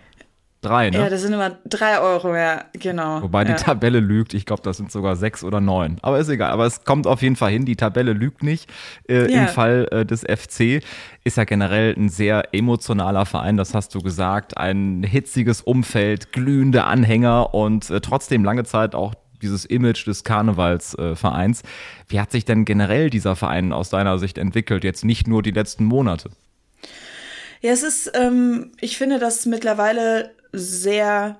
Drei, 0.59 0.89
ne? 0.89 0.97
Ja, 0.97 1.09
das 1.09 1.21
sind 1.21 1.31
immer 1.31 1.51
drei 1.65 1.99
Euro, 1.99 2.35
ja, 2.35 2.65
genau. 2.73 3.21
Wobei 3.21 3.43
ja. 3.43 3.53
die 3.53 3.63
Tabelle 3.63 3.99
lügt. 3.99 4.33
Ich 4.33 4.45
glaube, 4.45 4.63
das 4.63 4.77
sind 4.77 4.91
sogar 4.91 5.15
sechs 5.15 5.43
oder 5.43 5.61
neun. 5.61 5.97
Aber 6.01 6.19
ist 6.19 6.27
egal. 6.27 6.51
Aber 6.51 6.65
es 6.65 6.83
kommt 6.83 7.07
auf 7.07 7.21
jeden 7.21 7.35
Fall 7.35 7.51
hin. 7.51 7.65
Die 7.65 7.75
Tabelle 7.75 8.13
lügt 8.13 8.43
nicht. 8.43 8.69
Äh, 9.07 9.31
ja. 9.31 9.43
Im 9.43 9.47
Fall 9.47 9.87
äh, 9.91 10.05
des 10.05 10.21
FC 10.21 10.83
ist 11.23 11.37
ja 11.37 11.43
generell 11.43 11.93
ein 11.95 12.09
sehr 12.09 12.53
emotionaler 12.53 13.25
Verein. 13.25 13.57
Das 13.57 13.73
hast 13.73 13.93
du 13.95 14.01
gesagt. 14.01 14.57
Ein 14.57 15.03
hitziges 15.03 15.61
Umfeld, 15.61 16.33
glühende 16.33 16.83
Anhänger 16.83 17.53
und 17.53 17.89
äh, 17.91 18.01
trotzdem 18.01 18.43
lange 18.43 18.63
Zeit 18.63 18.95
auch 18.95 19.13
dieses 19.41 19.65
Image 19.65 20.07
des 20.07 20.23
Karnevalsvereins. 20.23 21.63
Wie 22.07 22.19
hat 22.19 22.31
sich 22.31 22.45
denn 22.45 22.65
generell 22.65 23.09
dieser 23.09 23.35
Verein 23.35 23.73
aus 23.73 23.89
deiner 23.89 24.17
Sicht 24.19 24.37
entwickelt? 24.37 24.83
Jetzt 24.83 25.05
nicht 25.05 25.27
nur 25.27 25.43
die 25.43 25.51
letzten 25.51 25.85
Monate. 25.85 26.29
Ja, 27.61 27.71
es 27.71 27.83
ist, 27.83 28.11
ähm, 28.13 28.71
ich 28.79 28.97
finde, 28.97 29.19
dass 29.19 29.45
mittlerweile 29.45 30.31
sehr 30.51 31.37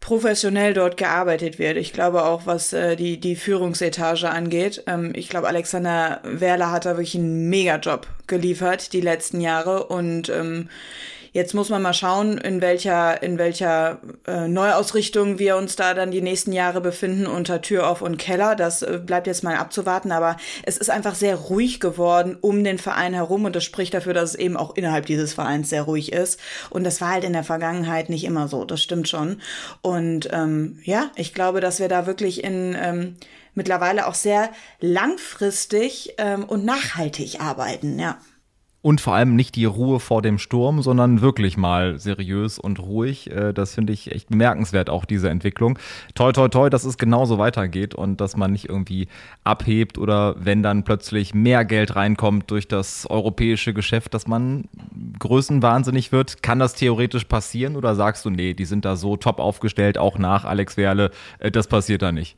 professionell 0.00 0.72
dort 0.72 0.96
gearbeitet 0.96 1.58
wird. 1.58 1.76
Ich 1.76 1.92
glaube 1.92 2.24
auch, 2.24 2.46
was 2.46 2.72
äh, 2.72 2.94
die, 2.94 3.18
die 3.18 3.34
Führungsetage 3.34 4.30
angeht. 4.30 4.84
Ähm, 4.86 5.12
ich 5.16 5.28
glaube, 5.28 5.48
Alexander 5.48 6.20
Werler 6.22 6.70
hat 6.70 6.86
da 6.86 6.90
wirklich 6.90 7.16
einen 7.16 7.48
Megajob 7.48 8.06
geliefert 8.26 8.92
die 8.92 9.00
letzten 9.00 9.40
Jahre 9.40 9.88
und 9.88 10.28
ähm, 10.28 10.68
Jetzt 11.36 11.52
muss 11.52 11.68
man 11.68 11.82
mal 11.82 11.92
schauen, 11.92 12.38
in 12.38 12.62
welcher, 12.62 13.22
in 13.22 13.36
welcher 13.36 14.00
äh, 14.26 14.48
Neuausrichtung 14.48 15.38
wir 15.38 15.58
uns 15.58 15.76
da 15.76 15.92
dann 15.92 16.10
die 16.10 16.22
nächsten 16.22 16.50
Jahre 16.50 16.80
befinden 16.80 17.26
unter 17.26 17.60
Tür 17.60 17.90
auf 17.90 18.00
und 18.00 18.16
Keller. 18.16 18.56
Das 18.56 18.80
äh, 18.80 18.98
bleibt 19.04 19.26
jetzt 19.26 19.44
mal 19.44 19.54
abzuwarten, 19.56 20.12
aber 20.12 20.38
es 20.62 20.78
ist 20.78 20.88
einfach 20.88 21.14
sehr 21.14 21.36
ruhig 21.36 21.78
geworden 21.78 22.38
um 22.40 22.64
den 22.64 22.78
Verein 22.78 23.12
herum 23.12 23.44
und 23.44 23.54
das 23.54 23.64
spricht 23.64 23.92
dafür, 23.92 24.14
dass 24.14 24.30
es 24.30 24.34
eben 24.36 24.56
auch 24.56 24.76
innerhalb 24.76 25.04
dieses 25.04 25.34
Vereins 25.34 25.68
sehr 25.68 25.82
ruhig 25.82 26.10
ist. 26.10 26.40
Und 26.70 26.84
das 26.84 27.02
war 27.02 27.10
halt 27.10 27.24
in 27.24 27.34
der 27.34 27.44
Vergangenheit 27.44 28.08
nicht 28.08 28.24
immer 28.24 28.48
so, 28.48 28.64
das 28.64 28.82
stimmt 28.82 29.06
schon. 29.06 29.42
Und 29.82 30.30
ähm, 30.32 30.78
ja, 30.84 31.10
ich 31.16 31.34
glaube, 31.34 31.60
dass 31.60 31.80
wir 31.80 31.88
da 31.88 32.06
wirklich 32.06 32.44
in 32.44 32.74
ähm, 32.80 33.16
mittlerweile 33.52 34.06
auch 34.06 34.14
sehr 34.14 34.52
langfristig 34.80 36.14
ähm, 36.16 36.44
und 36.44 36.64
nachhaltig 36.64 37.42
arbeiten, 37.42 37.98
ja. 37.98 38.16
Und 38.86 39.00
vor 39.00 39.16
allem 39.16 39.34
nicht 39.34 39.56
die 39.56 39.64
Ruhe 39.64 39.98
vor 39.98 40.22
dem 40.22 40.38
Sturm, 40.38 40.80
sondern 40.80 41.20
wirklich 41.20 41.56
mal 41.56 41.98
seriös 41.98 42.56
und 42.56 42.78
ruhig. 42.78 43.28
Äh, 43.32 43.52
das 43.52 43.74
finde 43.74 43.92
ich 43.92 44.12
echt 44.12 44.28
bemerkenswert, 44.28 44.90
auch 44.90 45.04
diese 45.04 45.28
Entwicklung. 45.28 45.76
Toi, 46.14 46.30
toi, 46.30 46.46
toi, 46.46 46.70
dass 46.70 46.84
es 46.84 46.96
genauso 46.96 47.36
weitergeht 47.36 47.96
und 47.96 48.20
dass 48.20 48.36
man 48.36 48.52
nicht 48.52 48.68
irgendwie 48.68 49.08
abhebt 49.42 49.98
oder 49.98 50.36
wenn 50.38 50.62
dann 50.62 50.84
plötzlich 50.84 51.34
mehr 51.34 51.64
Geld 51.64 51.96
reinkommt 51.96 52.48
durch 52.52 52.68
das 52.68 53.10
europäische 53.10 53.74
Geschäft, 53.74 54.14
dass 54.14 54.28
man 54.28 54.68
größenwahnsinnig 55.18 56.12
wird. 56.12 56.44
Kann 56.44 56.60
das 56.60 56.74
theoretisch 56.74 57.24
passieren 57.24 57.74
oder 57.74 57.96
sagst 57.96 58.24
du, 58.24 58.30
nee, 58.30 58.54
die 58.54 58.66
sind 58.66 58.84
da 58.84 58.94
so 58.94 59.16
top 59.16 59.40
aufgestellt, 59.40 59.98
auch 59.98 60.16
nach 60.16 60.44
Alex 60.44 60.76
Werle, 60.76 61.10
äh, 61.40 61.50
das 61.50 61.66
passiert 61.66 62.02
da 62.02 62.12
nicht? 62.12 62.36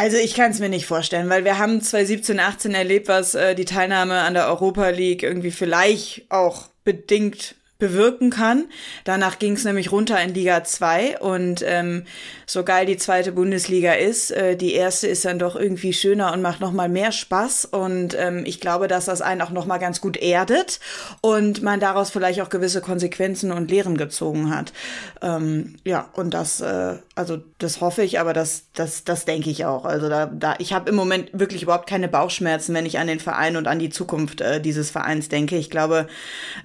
Also 0.00 0.16
ich 0.16 0.32
kann 0.32 0.50
es 0.50 0.60
mir 0.60 0.70
nicht 0.70 0.86
vorstellen, 0.86 1.28
weil 1.28 1.44
wir 1.44 1.58
haben 1.58 1.82
2017, 1.82 2.40
18 2.40 2.72
erlebt, 2.72 3.08
was 3.08 3.34
äh, 3.34 3.54
die 3.54 3.66
Teilnahme 3.66 4.20
an 4.20 4.32
der 4.32 4.46
Europa 4.48 4.88
League 4.88 5.22
irgendwie 5.22 5.50
vielleicht 5.50 6.24
auch 6.30 6.68
bedingt 6.84 7.54
bewirken 7.80 8.30
kann. 8.30 8.66
Danach 9.04 9.40
ging 9.40 9.54
es 9.54 9.64
nämlich 9.64 9.90
runter 9.90 10.22
in 10.22 10.32
Liga 10.32 10.62
2 10.62 11.18
und 11.18 11.64
ähm, 11.66 12.04
so 12.46 12.62
geil 12.62 12.86
die 12.86 12.96
zweite 12.96 13.32
Bundesliga 13.32 13.94
ist, 13.94 14.30
äh, 14.30 14.56
die 14.56 14.74
erste 14.74 15.08
ist 15.08 15.24
dann 15.24 15.40
doch 15.40 15.56
irgendwie 15.56 15.92
schöner 15.92 16.32
und 16.32 16.42
macht 16.42 16.60
noch 16.60 16.72
mal 16.72 16.88
mehr 16.88 17.10
Spaß 17.10 17.64
und 17.64 18.16
ähm, 18.16 18.44
ich 18.46 18.60
glaube, 18.60 18.86
dass 18.86 19.06
das 19.06 19.22
einen 19.22 19.40
auch 19.40 19.50
noch 19.50 19.66
mal 19.66 19.78
ganz 19.78 20.00
gut 20.00 20.16
erdet 20.16 20.78
und 21.20 21.62
man 21.62 21.80
daraus 21.80 22.10
vielleicht 22.10 22.40
auch 22.40 22.50
gewisse 22.50 22.80
Konsequenzen 22.80 23.50
und 23.50 23.70
Lehren 23.70 23.96
gezogen 23.96 24.54
hat. 24.54 24.72
Ähm, 25.20 25.76
ja, 25.84 26.08
und 26.12 26.32
das 26.32 26.60
äh, 26.60 26.96
also 27.20 27.36
das 27.58 27.82
hoffe 27.82 28.02
ich, 28.02 28.18
aber 28.18 28.32
das 28.32 28.70
das 28.72 29.04
das 29.04 29.26
denke 29.26 29.50
ich 29.50 29.66
auch. 29.66 29.84
Also 29.84 30.08
da 30.08 30.24
da 30.26 30.54
ich 30.58 30.72
habe 30.72 30.88
im 30.88 30.96
Moment 30.96 31.28
wirklich 31.32 31.62
überhaupt 31.62 31.86
keine 31.86 32.08
Bauchschmerzen, 32.08 32.74
wenn 32.74 32.86
ich 32.86 32.98
an 32.98 33.08
den 33.08 33.20
Verein 33.20 33.58
und 33.58 33.68
an 33.68 33.78
die 33.78 33.90
Zukunft 33.90 34.40
äh, 34.40 34.60
dieses 34.60 34.90
Vereins 34.90 35.28
denke. 35.28 35.56
Ich 35.56 35.68
glaube, 35.68 36.06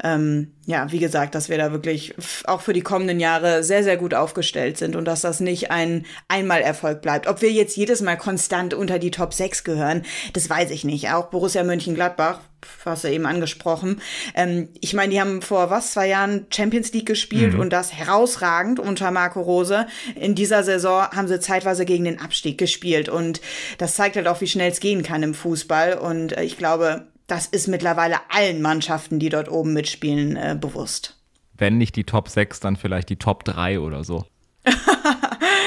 ähm, 0.02 0.54
ja, 0.66 0.90
wie 0.94 1.00
gesagt, 1.00 1.36
dass 1.36 1.50
wir 1.50 1.58
da 1.58 1.74
wirklich 1.74 2.16
auch 2.46 2.62
für 2.62 2.72
die 2.72 2.82
kommenden 2.82 3.20
Jahre 3.20 3.64
sehr, 3.64 3.84
sehr 3.84 3.98
gut 3.98 4.14
aufgestellt 4.14 4.78
sind 4.78 4.96
und 4.96 5.04
dass 5.06 5.22
das 5.22 5.42
nicht 5.42 5.72
ein 5.72 6.06
Einmalerfolg 6.30 7.02
bleibt. 7.02 7.28
Ob 7.28 7.42
wir 7.42 7.52
jetzt 7.52 7.76
jedes 7.76 8.02
Mal 8.02 8.16
konstant 8.16 8.74
unter 8.74 8.98
die 8.98 9.12
Top 9.12 9.34
6 9.34 9.66
gehören, 9.66 10.04
das 10.32 10.50
weiß 10.50 10.72
ich 10.72 10.86
nicht. 10.86 11.12
Auch 11.12 11.26
Borussia 11.26 11.64
Mönchengladbach, 11.64 12.40
hast 12.86 13.04
du 13.04 13.10
eben 13.10 13.26
angesprochen. 13.26 14.02
Ähm, 14.34 14.70
ich 14.82 14.94
meine, 14.94 15.12
die 15.12 15.22
haben 15.22 15.42
vor 15.42 15.70
was, 15.70 15.92
zwei 15.94 16.08
Jahren 16.08 16.48
Champions 16.50 16.94
League 16.94 17.06
gespielt 17.06 17.54
mhm. 17.54 17.60
und 17.60 17.74
das 17.74 17.94
herausragend 17.94 18.80
unter 18.80 19.12
Marco 19.12 19.42
Rose. 19.42 19.88
In 20.16 20.36
dieser 20.36 20.64
Saison 20.64 21.08
haben 21.10 21.28
sie 21.28 21.40
zeitweise 21.40 21.86
gegen 21.86 22.06
den 22.06 22.20
Abstieg 22.20 22.58
gespielt 22.58 23.10
und 23.10 23.42
das 23.78 23.96
zeigt 23.96 24.16
halt 24.16 24.28
auch, 24.28 24.42
wie 24.42 24.48
schnell 24.48 24.72
es 24.72 24.80
gehen 24.80 25.04
kann 25.04 25.24
im 25.24 25.34
Fußball 25.34 25.98
und 25.98 26.38
äh, 26.38 26.44
ich 26.44 26.58
glaube, 26.58 27.08
das 27.28 27.48
ist 27.48 27.68
mittlerweile 27.68 28.18
allen 28.30 28.62
Mannschaften, 28.62 29.20
die 29.20 29.30
dort 29.30 29.50
oben 29.50 29.74
mitspielen, 29.74 30.36
äh, 30.36 30.58
bewusst. 30.60 31.18
Wenn 31.58 31.78
nicht 31.78 31.96
die 31.96 32.04
Top 32.04 32.30
6, 32.30 32.60
dann 32.60 32.76
vielleicht 32.76 33.10
die 33.10 33.16
Top 33.16 33.46
3 33.46 33.80
oder 33.80 34.04
so. 34.04 34.26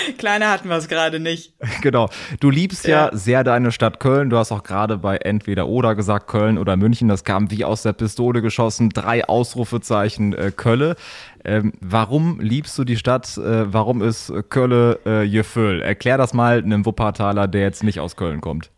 Kleiner 0.18 0.50
hatten 0.50 0.68
wir 0.68 0.76
es 0.76 0.88
gerade 0.88 1.20
nicht. 1.20 1.52
Genau. 1.80 2.08
Du 2.40 2.50
liebst 2.50 2.86
ja. 2.86 3.06
ja. 3.06 3.16
sehr 3.16 3.44
deine 3.44 3.70
Stadt 3.70 4.00
Köln. 4.00 4.30
Du 4.30 4.36
hast 4.36 4.50
auch 4.50 4.62
gerade 4.62 4.98
bei 4.98 5.16
entweder 5.18 5.68
oder 5.68 5.94
gesagt, 5.94 6.26
Köln 6.26 6.58
oder 6.58 6.76
München. 6.76 7.08
Das 7.08 7.24
kam 7.24 7.50
wie 7.50 7.64
aus 7.64 7.82
der 7.82 7.92
Pistole 7.92 8.42
geschossen. 8.42 8.90
Drei 8.90 9.24
Ausrufezeichen 9.24 10.32
äh, 10.32 10.50
Kölle. 10.54 10.96
Ähm, 11.44 11.72
warum 11.80 12.40
liebst 12.40 12.76
du 12.78 12.84
die 12.84 12.96
Stadt? 12.96 13.38
Äh, 13.38 13.72
warum 13.72 14.02
ist 14.02 14.32
Kölle 14.48 14.98
äh, 15.04 15.28
Gefühl? 15.28 15.82
Erklär 15.82 16.18
das 16.18 16.34
mal 16.34 16.58
einem 16.58 16.84
Wuppertaler, 16.84 17.46
der 17.46 17.62
jetzt 17.62 17.84
nicht 17.84 18.00
aus 18.00 18.16
Köln 18.16 18.40
kommt. 18.40 18.70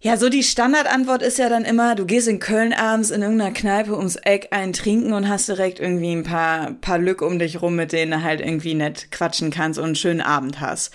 Ja, 0.00 0.16
so 0.16 0.28
die 0.28 0.44
Standardantwort 0.44 1.22
ist 1.22 1.38
ja 1.38 1.48
dann 1.48 1.64
immer, 1.64 1.96
du 1.96 2.06
gehst 2.06 2.28
in 2.28 2.38
Köln 2.38 2.72
abends 2.72 3.10
in 3.10 3.20
irgendeiner 3.20 3.52
Kneipe 3.52 3.96
ums 3.96 4.14
Eck 4.14 4.48
einen 4.52 4.72
trinken 4.72 5.12
und 5.12 5.28
hast 5.28 5.48
direkt 5.48 5.80
irgendwie 5.80 6.12
ein 6.12 6.22
paar, 6.22 6.74
paar 6.74 6.98
Lück 6.98 7.20
um 7.20 7.40
dich 7.40 7.60
rum, 7.62 7.74
mit 7.74 7.90
denen 7.90 8.12
du 8.12 8.22
halt 8.22 8.40
irgendwie 8.40 8.74
nett 8.74 9.10
quatschen 9.10 9.50
kannst 9.50 9.76
und 9.76 9.86
einen 9.86 9.94
schönen 9.96 10.20
Abend 10.20 10.60
hast. 10.60 10.92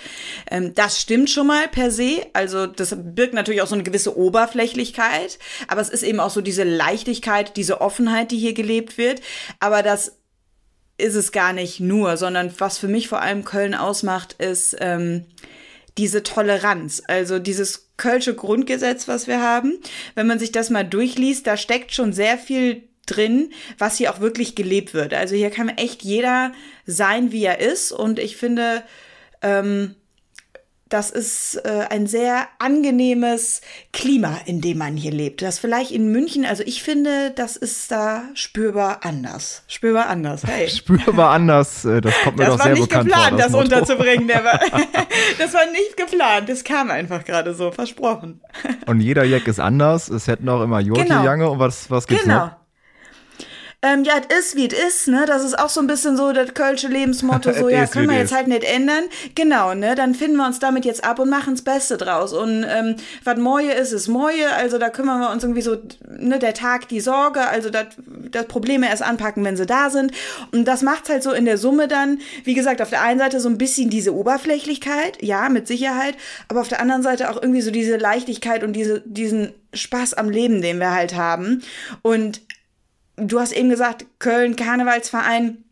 Ähm, 0.50 0.74
das 0.74 1.01
stimmt 1.01 1.29
schon 1.29 1.48
mal 1.48 1.67
per 1.67 1.91
se. 1.91 2.25
Also 2.31 2.65
das 2.65 2.95
birgt 2.98 3.33
natürlich 3.33 3.62
auch 3.62 3.67
so 3.67 3.75
eine 3.75 3.83
gewisse 3.83 4.17
Oberflächlichkeit, 4.17 5.38
aber 5.67 5.81
es 5.81 5.89
ist 5.89 6.03
eben 6.03 6.22
auch 6.22 6.29
so 6.29 6.39
diese 6.39 6.63
Leichtigkeit, 6.63 7.57
diese 7.57 7.81
Offenheit, 7.81 8.31
die 8.31 8.39
hier 8.39 8.53
gelebt 8.53 8.98
wird. 8.98 9.22
Aber 9.60 9.83
das 9.83 10.13
ist 10.98 11.15
es 11.15 11.33
gar 11.33 11.51
nicht 11.51 11.81
nur, 11.81 12.15
sondern 12.15 12.53
was 12.57 12.77
für 12.77 12.88
mich 12.88 13.10
vor 13.10 13.22
allem 13.22 13.43
Köln 13.43 13.75
ausmacht, 13.75 14.38
ist 14.39 14.77
ähm, 14.79 15.25
diese 15.98 16.24
Toleranz. 16.24 17.03
Also 17.05 17.39
dieses 17.39 17.83
Kölsche 17.98 18.36
Grundgesetz, 18.36 19.08
was 19.08 19.28
wir 19.28 19.42
haben. 19.42 19.80
Wenn 20.16 20.28
man 20.28 20.40
sich 20.40 20.52
das 20.52 20.70
mal 20.70 20.84
durchliest, 20.84 21.48
da 21.48 21.58
steckt 21.58 21.94
schon 21.94 22.14
sehr 22.14 22.38
viel 22.38 22.84
drin, 23.06 23.52
was 23.78 23.98
hier 23.98 24.14
auch 24.14 24.20
wirklich 24.20 24.56
gelebt 24.56 24.94
wird. 24.94 25.14
Also 25.14 25.36
hier 25.36 25.50
kann 25.50 25.70
echt 25.70 26.04
jeder 26.04 26.54
sein, 26.86 27.32
wie 27.32 27.44
er 27.44 27.60
ist. 27.60 27.92
Und 27.92 28.20
ich 28.20 28.38
finde, 28.38 28.84
ähm, 29.42 29.96
das 30.94 31.10
ist 31.10 31.56
äh, 31.66 31.88
ein 31.90 32.06
sehr 32.06 32.48
angenehmes 32.60 33.62
Klima, 33.94 34.38
in 34.46 34.62
dem 34.62 34.78
man 34.78 34.96
hier 34.96 35.12
lebt. 35.12 35.42
Das 35.42 35.58
vielleicht 35.58 35.90
in 35.90 36.12
München, 36.12 36.46
also 36.46 36.62
ich 36.64 36.84
finde, 36.84 37.32
das 37.32 37.58
ist 37.58 37.92
da 37.92 38.26
spürbar 38.36 39.00
anders. 39.02 39.64
Spürbar 39.68 40.06
anders, 40.06 40.44
hey. 40.46 40.70
spürbar 40.70 41.32
anders, 41.32 41.84
äh, 41.84 42.00
das 42.00 42.14
kommt 42.24 42.38
mir 42.38 42.46
das 42.46 42.58
doch 42.58 42.64
sehr 42.64 42.76
bekannt 42.76 43.12
vor. 43.12 43.32
Das 43.32 43.32
war 43.32 43.32
nicht 43.32 43.40
geplant, 43.40 43.40
das, 43.40 43.90
unterzubringen. 43.90 44.30
War, 44.30 44.60
das 45.40 45.54
war 45.56 45.66
nicht 45.72 45.98
geplant, 45.98 46.48
das 46.48 46.64
kam 46.64 46.92
einfach 46.92 47.26
gerade 47.26 47.56
so, 47.56 47.72
versprochen. 47.72 48.42
Und 48.86 49.00
jeder 49.00 49.24
Jack 49.24 49.48
ist 49.48 49.60
anders, 49.60 50.10
es 50.10 50.28
hätten 50.28 50.48
auch 50.48 50.62
immer 50.62 50.80
Jote 50.80 51.06
genau. 51.06 51.24
Jange 51.24 51.50
und 51.50 51.58
was, 51.58 51.90
was 51.90 52.06
gibt's 52.06 52.26
genau. 52.26 52.46
noch? 52.46 52.62
Ähm, 53.84 54.06
ja, 54.06 54.13
es 54.30 54.40
ist, 54.40 54.56
wie 54.56 54.66
es 54.66 54.74
ist, 54.74 55.08
ne? 55.10 55.25
Das 55.28 55.44
ist 55.44 55.60
auch 55.60 55.68
so 55.68 55.82
ein 55.82 55.88
bisschen 55.88 56.16
so 56.16 56.32
das 56.32 56.54
kölsche 56.54 56.88
Lebensmotto, 56.88 57.52
so, 57.60 57.68
ja, 57.68 57.86
können 57.86 58.10
wir 58.10 58.18
jetzt 58.18 58.34
halt 58.34 58.48
nicht 58.48 58.63
ändern. 58.63 59.04
Genau, 59.36 59.74
ne? 59.74 59.94
Dann 59.96 60.16
finden 60.16 60.38
wir 60.38 60.46
uns 60.46 60.60
damit 60.60 60.86
jetzt 60.86 61.04
ab 61.04 61.20
und 61.20 61.30
machen 61.30 61.56
das 61.56 61.63
Beste 61.63 61.98
draus. 61.98 62.32
Und 62.32 62.66
ähm, 62.66 62.96
was 63.25 63.38
Moje 63.38 63.74
ist, 63.74 63.92
ist 63.92 64.08
Moje. 64.08 64.54
Also 64.54 64.78
da 64.78 64.90
kümmern 64.90 65.20
wir 65.20 65.32
uns 65.32 65.44
irgendwie 65.44 65.62
so, 65.62 65.75
ne, 66.18 66.40
der 66.40 66.54
Tag, 66.54 66.88
die 66.88 67.02
Sorge, 67.02 67.46
also 67.46 67.70
das, 67.70 67.88
das 68.32 68.46
Probleme 68.46 68.88
erst 68.88 69.04
anpacken, 69.04 69.44
wenn 69.44 69.58
sie 69.58 69.66
da 69.66 69.90
sind. 69.90 70.13
Und 70.54 70.66
das 70.66 70.82
macht's 70.82 71.10
halt 71.10 71.22
so 71.22 71.34
in 71.34 71.44
der 71.44 71.58
Summe 71.58 71.90
dann, 71.90 72.20
wie 72.46 72.54
gesagt, 72.54 72.82
auf 72.82 72.90
der 72.90 73.02
einen 73.02 73.20
Seite 73.20 73.42
so 73.42 73.50
ein 73.50 73.58
bisschen 73.58 73.90
diese 73.90 74.16
Oberflächlichkeit, 74.16 75.22
ja, 75.22 75.50
mit 75.50 75.68
Sicherheit, 75.68 76.16
aber 76.48 76.62
auf 76.62 76.70
der 76.70 76.80
anderen 76.80 77.04
Seite 77.04 77.30
auch 77.30 77.42
irgendwie 77.42 77.62
so 77.62 77.70
diese 77.72 77.98
Leichtigkeit 77.98 78.63
und 78.63 78.72
diese, 78.72 79.02
diesen 79.02 79.52
Spaß 79.74 80.13
am 80.13 80.30
Leben, 80.30 80.62
den 80.62 80.80
wir 80.80 80.92
halt 80.92 81.16
haben. 81.16 81.63
Und 82.02 82.42
du 83.15 83.39
hast 83.39 83.51
eben 83.53 83.70
gesagt, 83.70 84.05
Köln 84.20 84.55
Karnevalsverein 84.55 85.63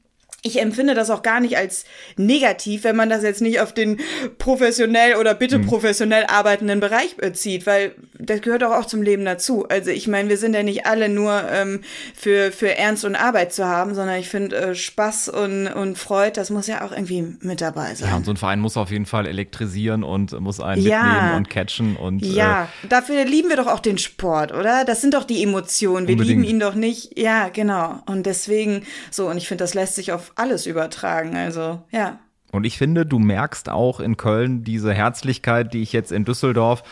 ich 0.43 0.59
empfinde 0.59 0.95
das 0.95 1.11
auch 1.11 1.21
gar 1.21 1.39
nicht 1.39 1.57
als 1.57 1.85
negativ, 2.17 2.83
wenn 2.83 2.95
man 2.95 3.09
das 3.09 3.21
jetzt 3.21 3.41
nicht 3.41 3.59
auf 3.59 3.73
den 3.73 3.99
professionell 4.39 5.17
oder 5.17 5.35
bitte 5.35 5.59
mhm. 5.59 5.67
professionell 5.67 6.25
arbeitenden 6.25 6.79
Bereich 6.79 7.15
bezieht, 7.15 7.67
weil 7.67 7.93
das 8.17 8.41
gehört 8.41 8.63
auch, 8.63 8.71
auch 8.71 8.85
zum 8.85 9.03
Leben 9.03 9.23
dazu. 9.23 9.67
Also 9.69 9.91
ich 9.91 10.07
meine, 10.07 10.29
wir 10.29 10.37
sind 10.37 10.55
ja 10.55 10.63
nicht 10.63 10.87
alle 10.87 11.09
nur 11.09 11.43
ähm, 11.51 11.81
für, 12.15 12.51
für 12.51 12.75
Ernst 12.75 13.05
und 13.05 13.15
Arbeit 13.15 13.53
zu 13.53 13.65
haben, 13.65 13.93
sondern 13.93 14.17
ich 14.17 14.29
finde 14.29 14.55
äh, 14.55 14.75
Spaß 14.75 15.29
und, 15.29 15.67
und 15.67 15.99
Freude, 15.99 16.31
das 16.31 16.49
muss 16.49 16.65
ja 16.65 16.83
auch 16.83 16.91
irgendwie 16.91 17.35
mit 17.41 17.61
dabei 17.61 17.93
sein. 17.93 18.09
Ja, 18.09 18.15
und 18.15 18.25
so 18.25 18.31
ein 18.31 18.37
Verein 18.37 18.59
muss 18.59 18.77
auf 18.77 18.89
jeden 18.89 19.05
Fall 19.05 19.27
elektrisieren 19.27 20.03
und 20.03 20.39
muss 20.39 20.59
einen 20.59 20.81
ja. 20.81 21.03
mitnehmen 21.03 21.35
und 21.35 21.49
catchen 21.51 21.95
und. 21.95 22.25
Ja, 22.25 22.67
äh, 22.83 22.87
dafür 22.87 23.25
lieben 23.25 23.49
wir 23.49 23.57
doch 23.57 23.67
auch 23.67 23.79
den 23.79 23.99
Sport, 23.99 24.51
oder? 24.53 24.85
Das 24.85 25.01
sind 25.01 25.13
doch 25.13 25.23
die 25.23 25.43
Emotionen. 25.43 26.07
Wir 26.07 26.13
unbedingt. 26.13 26.41
lieben 26.41 26.43
ihn 26.43 26.59
doch 26.59 26.73
nicht. 26.73 27.17
Ja, 27.19 27.49
genau. 27.49 28.01
Und 28.07 28.25
deswegen 28.25 28.83
so, 29.11 29.29
und 29.29 29.37
ich 29.37 29.47
finde, 29.47 29.63
das 29.63 29.75
lässt 29.75 29.95
sich 29.95 30.11
auf 30.11 30.30
alles 30.35 30.65
übertragen. 30.65 31.35
Also, 31.35 31.81
ja. 31.91 32.19
Und 32.51 32.65
ich 32.65 32.77
finde, 32.77 33.05
du 33.05 33.19
merkst 33.19 33.69
auch 33.69 33.99
in 33.99 34.17
Köln 34.17 34.63
diese 34.63 34.93
Herzlichkeit, 34.93 35.73
die 35.73 35.81
ich 35.81 35.93
jetzt 35.93 36.11
in 36.11 36.25
Düsseldorf, 36.25 36.83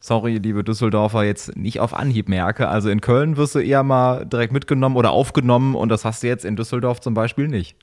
sorry, 0.00 0.38
liebe 0.38 0.62
Düsseldorfer, 0.62 1.24
jetzt 1.24 1.56
nicht 1.56 1.80
auf 1.80 1.92
Anhieb 1.94 2.28
merke. 2.28 2.68
Also 2.68 2.88
in 2.88 3.00
Köln 3.00 3.36
wirst 3.36 3.54
du 3.54 3.58
eher 3.58 3.82
mal 3.82 4.24
direkt 4.26 4.52
mitgenommen 4.52 4.96
oder 4.96 5.10
aufgenommen 5.10 5.74
und 5.74 5.88
das 5.88 6.04
hast 6.04 6.22
du 6.22 6.28
jetzt 6.28 6.44
in 6.44 6.56
Düsseldorf 6.56 7.00
zum 7.00 7.14
Beispiel 7.14 7.48
nicht. 7.48 7.76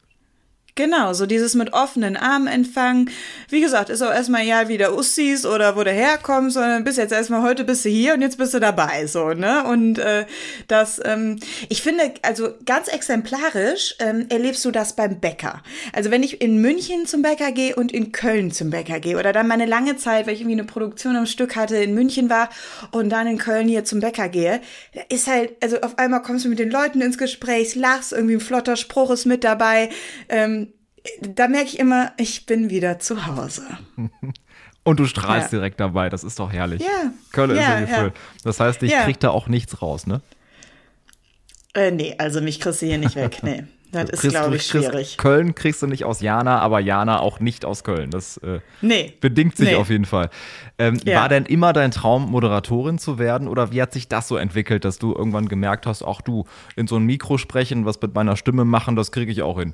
Genau, 0.77 1.13
so 1.13 1.25
dieses 1.25 1.55
mit 1.55 1.71
offenen 1.71 2.17
Armen 2.17 2.47
empfangen. 2.47 3.09
Wie 3.47 3.61
gesagt, 3.61 3.89
ist 3.89 4.01
auch 4.01 4.11
erstmal 4.11 4.43
ja 4.43 4.67
wie 4.67 4.77
der 4.77 4.93
Ussis 4.93 5.45
oder 5.45 5.77
wo 5.77 5.85
du 5.85 5.91
herkommst, 5.91 6.55
sondern 6.55 6.83
bis 6.83 6.97
jetzt 6.97 7.13
erstmal 7.13 7.43
heute 7.43 7.63
bist 7.63 7.85
du 7.85 7.89
hier 7.89 8.13
und 8.13 8.21
jetzt 8.21 8.37
bist 8.37 8.53
du 8.53 8.59
dabei, 8.59 9.07
so, 9.07 9.29
ne? 9.29 9.63
Und 9.63 9.99
äh, 9.99 10.25
das, 10.67 10.99
ähm, 11.05 11.39
ich 11.69 11.81
finde, 11.81 12.13
also 12.23 12.49
ganz 12.65 12.89
exemplarisch 12.89 13.95
ähm, 13.99 14.25
erlebst 14.27 14.65
du 14.65 14.71
das 14.71 14.97
beim 14.97 15.21
Bäcker. 15.21 15.63
Also 15.93 16.11
wenn 16.11 16.23
ich 16.23 16.41
in 16.41 16.59
München 16.59 17.05
zum 17.05 17.21
Bäcker 17.21 17.53
gehe 17.53 17.73
und 17.77 17.93
in 17.93 18.11
Köln 18.11 18.51
zum 18.51 18.69
Bäcker 18.69 18.99
gehe 18.99 19.17
oder 19.17 19.31
dann 19.31 19.47
meine 19.47 19.67
lange 19.67 19.95
Zeit, 19.95 20.27
weil 20.27 20.33
ich 20.33 20.41
irgendwie 20.41 20.59
eine 20.59 20.67
Produktion 20.67 21.15
am 21.15 21.25
Stück 21.25 21.55
hatte, 21.55 21.77
in 21.77 21.93
München 21.93 22.29
war 22.29 22.49
und 22.91 23.09
dann 23.11 23.27
in 23.27 23.37
Köln 23.37 23.69
hier 23.69 23.85
zum 23.85 24.01
Bäcker 24.01 24.27
gehe, 24.27 24.59
ist 25.07 25.27
halt, 25.27 25.53
also 25.63 25.79
auf 25.79 25.97
einmal 25.99 26.21
kommst 26.21 26.43
du 26.43 26.49
mit 26.49 26.59
den 26.59 26.69
Leuten 26.69 26.99
ins 26.99 27.17
Gespräch, 27.17 27.75
lachst, 27.75 28.11
irgendwie 28.11 28.33
ein 28.33 28.41
flotter 28.41 28.75
Spruch 28.75 29.09
ist 29.11 29.25
mit 29.25 29.45
dabei, 29.45 29.87
ähm, 30.27 30.64
da 31.21 31.47
merke 31.47 31.67
ich 31.67 31.79
immer, 31.79 32.11
ich 32.17 32.45
bin 32.45 32.69
wieder 32.69 32.99
zu 32.99 33.25
Hause. 33.27 33.63
Und 34.83 34.99
du 34.99 35.05
strahlst 35.05 35.51
ja. 35.51 35.57
direkt 35.57 35.79
dabei, 35.79 36.09
das 36.09 36.23
ist 36.23 36.39
doch 36.39 36.53
herrlich. 36.53 36.81
Ja. 36.81 37.11
Köln 37.31 37.55
ja, 37.55 37.55
ist 37.55 37.67
ja 37.67 37.79
Gefühl. 37.79 38.13
Das 38.43 38.59
heißt, 38.59 38.83
ich 38.83 38.91
ja. 38.91 39.03
krieg 39.03 39.19
da 39.19 39.31
auch 39.31 39.47
nichts 39.47 39.81
raus, 39.81 40.05
ne? 40.05 40.21
Äh, 41.73 41.91
nee, 41.91 42.15
also 42.19 42.39
mich 42.39 42.59
kriegst 42.59 42.83
du 42.83 42.85
hier 42.85 42.99
nicht 42.99 43.15
weg, 43.15 43.39
nee. 43.43 43.63
Das 43.91 44.09
ist, 44.09 44.29
glaube 44.29 44.57
ich, 44.57 44.63
schwierig. 44.63 45.17
Köln 45.17 45.55
kriegst 45.55 45.81
du 45.81 45.87
nicht 45.87 46.03
aus 46.03 46.19
Jana, 46.19 46.59
aber 46.59 46.81
Jana 46.81 47.19
auch 47.19 47.39
nicht 47.39 47.63
aus 47.63 47.85
Köln. 47.85 48.11
Das 48.11 48.35
äh, 48.37 48.59
nee. 48.81 49.13
bedingt 49.21 49.55
sich 49.55 49.69
nee. 49.69 49.75
auf 49.75 49.89
jeden 49.89 50.03
Fall. 50.03 50.29
Ähm, 50.77 50.99
ja. 51.05 51.21
War 51.21 51.29
denn 51.29 51.45
immer 51.45 51.71
dein 51.71 51.91
Traum, 51.91 52.29
Moderatorin 52.29 52.97
zu 52.97 53.19
werden? 53.19 53.47
Oder 53.47 53.71
wie 53.71 53.81
hat 53.81 53.93
sich 53.93 54.09
das 54.09 54.27
so 54.27 54.35
entwickelt, 54.35 54.83
dass 54.83 54.99
du 54.99 55.13
irgendwann 55.13 55.47
gemerkt 55.47 55.85
hast, 55.85 56.03
auch 56.03 56.19
du, 56.19 56.43
in 56.75 56.87
so 56.87 56.97
ein 56.97 57.03
Mikro 57.03 57.37
sprechen, 57.37 57.85
was 57.85 58.01
mit 58.01 58.13
meiner 58.13 58.35
Stimme 58.35 58.65
machen, 58.65 58.97
das 58.97 59.13
kriege 59.13 59.31
ich 59.31 59.43
auch 59.43 59.59
hin? 59.59 59.73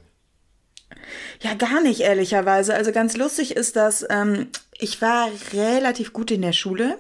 Ja, 1.42 1.54
gar 1.54 1.82
nicht, 1.82 2.02
ehrlicherweise. 2.02 2.74
Also 2.74 2.92
ganz 2.92 3.18
lustig 3.18 3.56
ist 3.56 3.76
das, 3.76 4.06
ähm, 4.10 4.48
ich 4.80 5.02
war 5.02 5.30
relativ 5.54 6.14
gut 6.14 6.32
in 6.32 6.42
der 6.42 6.54
Schule 6.54 6.98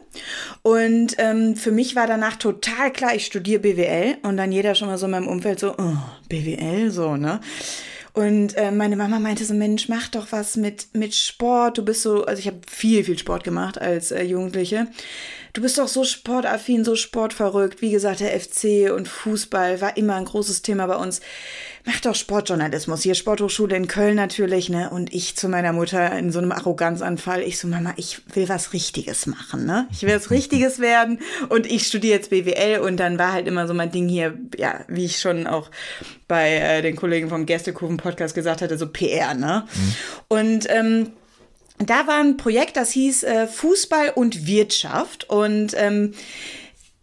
und 0.61 1.15
ähm, 1.17 1.55
für 1.55 1.71
mich 1.71 1.95
war 1.95 2.07
danach 2.07 2.35
total 2.35 2.91
klar, 2.91 3.15
ich 3.15 3.25
studiere 3.25 3.61
BWL 3.61 4.17
und 4.23 4.37
dann 4.37 4.51
jeder 4.51 4.75
schon 4.75 4.87
mal 4.87 4.97
so 4.97 5.05
in 5.05 5.11
meinem 5.11 5.27
Umfeld 5.27 5.59
so, 5.59 5.75
oh, 5.77 5.97
BWL, 6.29 6.91
so, 6.91 7.17
ne? 7.17 7.39
Und 8.13 8.57
äh, 8.57 8.71
meine 8.71 8.97
Mama 8.97 9.19
meinte 9.19 9.45
so, 9.45 9.53
Mensch, 9.53 9.87
mach 9.87 10.09
doch 10.09 10.27
was 10.31 10.57
mit, 10.57 10.87
mit 10.93 11.15
Sport. 11.15 11.77
Du 11.77 11.85
bist 11.85 12.01
so, 12.01 12.25
also 12.25 12.39
ich 12.39 12.47
habe 12.47 12.59
viel, 12.69 13.05
viel 13.05 13.17
Sport 13.17 13.43
gemacht 13.45 13.79
als 13.79 14.11
äh, 14.11 14.23
Jugendliche. 14.23 14.87
Du 15.53 15.61
bist 15.61 15.77
doch 15.77 15.87
so 15.87 16.03
sportaffin, 16.03 16.83
so 16.85 16.95
sportverrückt. 16.95 17.81
Wie 17.81 17.91
gesagt, 17.91 18.19
der 18.19 18.39
FC 18.39 18.91
und 18.93 19.07
Fußball 19.07 19.81
war 19.81 19.97
immer 19.97 20.15
ein 20.15 20.25
großes 20.25 20.61
Thema 20.61 20.87
bei 20.87 20.95
uns 20.95 21.21
mach 21.85 21.99
doch 22.01 22.15
Sportjournalismus. 22.15 23.01
Hier 23.01 23.15
Sporthochschule 23.15 23.75
in 23.75 23.87
Köln 23.87 24.15
natürlich, 24.15 24.69
ne? 24.69 24.89
Und 24.89 25.13
ich 25.13 25.35
zu 25.35 25.49
meiner 25.49 25.73
Mutter 25.73 26.17
in 26.17 26.31
so 26.31 26.39
einem 26.39 26.51
Arroganzanfall. 26.51 27.41
Ich 27.41 27.57
so, 27.57 27.67
Mama, 27.67 27.93
ich 27.97 28.21
will 28.35 28.49
was 28.49 28.73
Richtiges 28.73 29.25
machen, 29.25 29.65
ne? 29.65 29.87
Ich 29.91 30.03
will 30.03 30.15
was 30.15 30.29
Richtiges 30.31 30.79
werden 30.79 31.19
und 31.49 31.65
ich 31.65 31.87
studiere 31.87 32.17
jetzt 32.17 32.29
BWL 32.29 32.79
und 32.79 32.97
dann 32.97 33.17
war 33.17 33.33
halt 33.33 33.47
immer 33.47 33.67
so 33.67 33.73
mein 33.73 33.91
Ding 33.91 34.07
hier, 34.07 34.37
ja, 34.57 34.81
wie 34.87 35.05
ich 35.05 35.19
schon 35.19 35.47
auch 35.47 35.69
bei 36.27 36.55
äh, 36.55 36.81
den 36.81 36.95
Kollegen 36.95 37.29
vom 37.29 37.45
Gästekuchen 37.45 37.97
Podcast 37.97 38.35
gesagt 38.35 38.61
hatte, 38.61 38.77
so 38.77 38.87
PR, 38.87 39.33
ne? 39.33 39.65
Mhm. 39.73 39.93
Und 40.27 40.69
ähm, 40.69 41.11
da 41.89 42.07
war 42.07 42.19
ein 42.19 42.37
Projekt, 42.37 42.77
das 42.77 42.91
hieß 42.91 43.23
äh, 43.23 43.47
Fußball 43.47 44.11
und 44.15 44.45
Wirtschaft. 44.45 45.29
Und 45.29 45.73
ähm, 45.75 46.13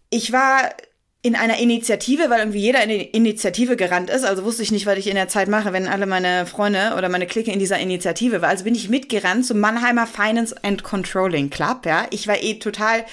ich 0.09 0.31
war 0.31 0.71
in 1.21 1.35
einer 1.35 1.59
Initiative, 1.59 2.29
weil 2.29 2.39
irgendwie 2.39 2.59
jeder 2.59 2.81
in 2.81 2.89
die 2.89 3.01
Initiative 3.01 3.75
gerannt 3.75 4.09
ist. 4.09 4.23
Also 4.23 4.45
wusste 4.45 4.63
ich 4.63 4.71
nicht, 4.71 4.85
was 4.85 4.97
ich 4.97 5.07
in 5.07 5.15
der 5.15 5.27
Zeit 5.27 5.49
mache, 5.49 5.73
wenn 5.73 5.85
alle 5.85 6.05
meine 6.05 6.45
Freunde 6.45 6.93
oder 6.97 7.09
meine 7.09 7.27
Clique 7.27 7.51
in 7.51 7.59
dieser 7.59 7.77
Initiative 7.77 8.41
war. 8.41 8.47
Also 8.47 8.63
bin 8.63 8.73
ich 8.73 8.87
mitgerannt 8.87 9.45
zum 9.45 9.59
Mannheimer 9.59 10.07
Finance 10.07 10.55
and 10.63 10.83
Controlling 10.83 11.49
Club. 11.49 11.85
Ja, 11.85 12.07
ich 12.11 12.29
war 12.29 12.41
eh 12.41 12.53
total 12.53 13.03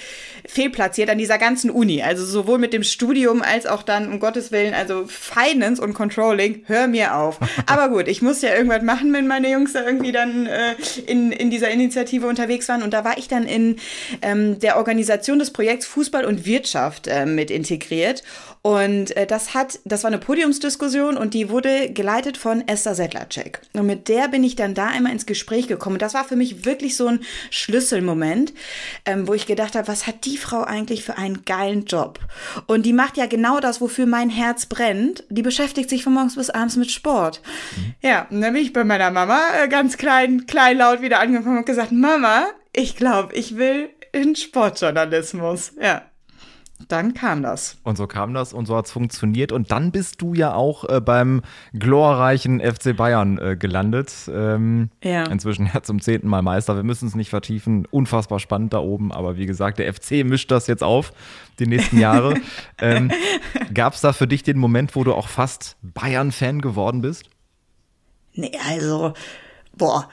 fehlplatziert 0.47 1.09
an 1.09 1.17
dieser 1.17 1.37
ganzen 1.37 1.69
Uni. 1.69 2.01
Also 2.01 2.23
sowohl 2.23 2.59
mit 2.59 2.71
dem 2.71 2.83
Studium 2.83 3.41
als 3.41 3.65
auch 3.65 3.83
dann 3.83 4.09
um 4.09 4.21
Gottes 4.21 4.53
Willen, 4.53 4.73
also 4.73 5.03
Finance 5.05 5.81
und 5.81 5.93
Controlling. 5.93 6.63
Hör 6.65 6.87
mir 6.87 7.13
auf. 7.13 7.39
Aber 7.65 7.89
gut, 7.89 8.07
ich 8.07 8.21
muss 8.21 8.41
ja 8.41 8.55
irgendwas 8.55 8.83
machen, 8.83 9.11
wenn 9.11 9.27
meine 9.27 9.51
Jungs 9.51 9.73
da 9.73 9.85
irgendwie 9.85 10.13
dann 10.13 10.45
äh, 10.45 10.75
in 11.07 11.33
in 11.33 11.49
dieser 11.49 11.71
Initiative 11.71 12.25
unterwegs 12.25 12.69
waren. 12.69 12.83
Und 12.83 12.93
da 12.93 13.03
war 13.03 13.17
ich 13.17 13.27
dann 13.27 13.45
in 13.45 13.75
ähm, 14.21 14.59
der 14.59 14.77
Organisation 14.77 15.39
des 15.39 15.51
Projekts 15.51 15.85
Fußball 15.85 16.23
und 16.23 16.45
Wirtschaft 16.45 17.07
äh, 17.07 17.25
mit 17.25 17.51
integriert 17.51 17.96
integriert. 17.97 18.23
Und 18.61 19.15
äh, 19.15 19.25
das 19.25 19.53
hat, 19.53 19.79
das 19.85 20.03
war 20.03 20.09
eine 20.09 20.17
Podiumsdiskussion 20.17 21.15
und 21.15 21.33
die 21.33 21.49
wurde 21.49 21.91
geleitet 21.91 22.37
von 22.37 22.67
Esther 22.67 22.95
Sedlacek. 22.95 23.61
Und 23.73 23.85
mit 23.85 24.09
der 24.09 24.27
bin 24.27 24.43
ich 24.43 24.55
dann 24.55 24.73
da 24.73 24.87
einmal 24.87 25.13
ins 25.13 25.25
Gespräch 25.25 25.67
gekommen. 25.67 25.99
das 25.99 26.13
war 26.13 26.25
für 26.25 26.35
mich 26.35 26.65
wirklich 26.65 26.97
so 26.97 27.07
ein 27.07 27.19
Schlüsselmoment, 27.49 28.53
ähm, 29.05 29.27
wo 29.27 29.33
ich 29.33 29.45
gedacht 29.45 29.75
habe, 29.75 29.87
was 29.87 30.05
hat 30.05 30.25
die 30.25 30.37
Frau 30.37 30.63
eigentlich 30.63 31.03
für 31.03 31.17
einen 31.17 31.45
geilen 31.45 31.85
Job? 31.85 32.19
Und 32.65 32.85
die 32.85 32.93
macht 32.93 33.15
ja 33.15 33.25
genau 33.25 33.59
das, 33.59 33.79
wofür 33.79 34.05
mein 34.05 34.29
Herz 34.29 34.65
brennt. 34.65 35.23
Die 35.29 35.43
beschäftigt 35.43 35.89
sich 35.89 36.03
von 36.03 36.13
morgens 36.13 36.35
bis 36.35 36.49
abends 36.49 36.75
mit 36.75 36.91
Sport. 36.91 37.41
Mhm. 37.75 37.93
Ja, 38.01 38.27
und 38.29 38.41
dann 38.41 38.53
bin 38.53 38.63
ich 38.63 38.73
bei 38.73 38.83
meiner 38.83 39.11
Mama 39.11 39.39
äh, 39.63 39.67
ganz 39.69 39.97
klein, 39.97 40.45
kleinlaut 40.45 41.01
wieder 41.01 41.19
angefangen 41.19 41.59
und 41.59 41.65
gesagt, 41.65 41.91
Mama, 41.91 42.47
ich 42.73 42.97
glaube, 42.97 43.33
ich 43.33 43.55
will 43.55 43.89
in 44.11 44.35
Sportjournalismus. 44.35 45.73
Ja 45.79 46.03
dann 46.87 47.13
kam 47.13 47.41
das. 47.41 47.77
Und 47.83 47.97
so 47.97 48.07
kam 48.07 48.33
das 48.33 48.53
und 48.53 48.65
so 48.65 48.75
hat 48.75 48.85
es 48.85 48.91
funktioniert. 48.91 49.51
Und 49.51 49.71
dann 49.71 49.91
bist 49.91 50.21
du 50.21 50.33
ja 50.33 50.53
auch 50.53 50.87
äh, 50.87 51.01
beim 51.01 51.41
glorreichen 51.73 52.59
FC 52.59 52.95
Bayern 52.95 53.37
äh, 53.39 53.57
gelandet. 53.57 54.13
Ähm, 54.31 54.89
ja. 55.03 55.23
Inzwischen 55.23 55.69
ja 55.73 55.81
zum 55.81 56.01
zehnten 56.01 56.27
Mal 56.27 56.41
Meister. 56.41 56.75
Wir 56.75 56.83
müssen 56.83 57.07
es 57.07 57.15
nicht 57.15 57.29
vertiefen. 57.29 57.85
Unfassbar 57.89 58.39
spannend 58.39 58.73
da 58.73 58.79
oben. 58.79 59.11
Aber 59.11 59.37
wie 59.37 59.45
gesagt, 59.47 59.79
der 59.79 59.91
FC 59.91 60.23
mischt 60.23 60.51
das 60.51 60.67
jetzt 60.67 60.83
auf 60.83 61.13
die 61.59 61.67
nächsten 61.67 61.99
Jahre. 61.99 62.35
ähm, 62.79 63.11
Gab 63.73 63.93
es 63.93 64.01
da 64.01 64.13
für 64.13 64.27
dich 64.27 64.43
den 64.43 64.57
Moment, 64.57 64.95
wo 64.95 65.03
du 65.03 65.13
auch 65.13 65.27
fast 65.27 65.77
Bayern-Fan 65.81 66.61
geworden 66.61 67.01
bist? 67.01 67.29
Nee, 68.33 68.51
also, 68.69 69.13
boah, 69.75 70.07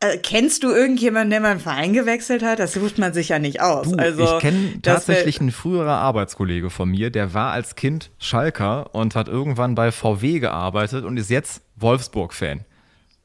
äh, 0.00 0.18
kennst 0.18 0.62
du 0.62 0.70
irgendjemanden, 0.70 1.30
der 1.30 1.40
mal 1.40 1.52
einen 1.52 1.60
Verein 1.60 1.92
gewechselt 1.92 2.42
hat? 2.42 2.58
Das 2.58 2.74
sucht 2.74 2.98
man 2.98 3.12
sich 3.12 3.30
ja 3.30 3.38
nicht 3.38 3.60
aus. 3.60 3.90
Du, 3.90 3.96
also, 3.96 4.24
ich 4.24 4.38
kenne 4.40 4.80
tatsächlich 4.82 5.40
einen 5.40 5.52
früherer 5.52 5.96
Arbeitskollege 5.96 6.70
von 6.70 6.90
mir, 6.90 7.10
der 7.10 7.34
war 7.34 7.52
als 7.52 7.74
Kind 7.74 8.10
Schalker 8.18 8.94
und 8.94 9.14
hat 9.14 9.28
irgendwann 9.28 9.74
bei 9.74 9.92
VW 9.92 10.40
gearbeitet 10.40 11.04
und 11.04 11.16
ist 11.16 11.30
jetzt 11.30 11.62
Wolfsburg-Fan. 11.76 12.60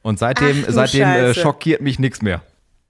Und 0.02 0.18
seitdem, 0.18 0.64
seitdem 0.68 1.08
äh, 1.08 1.34
schockiert 1.34 1.82
mich 1.82 1.98
nichts 1.98 2.22
mehr. 2.22 2.42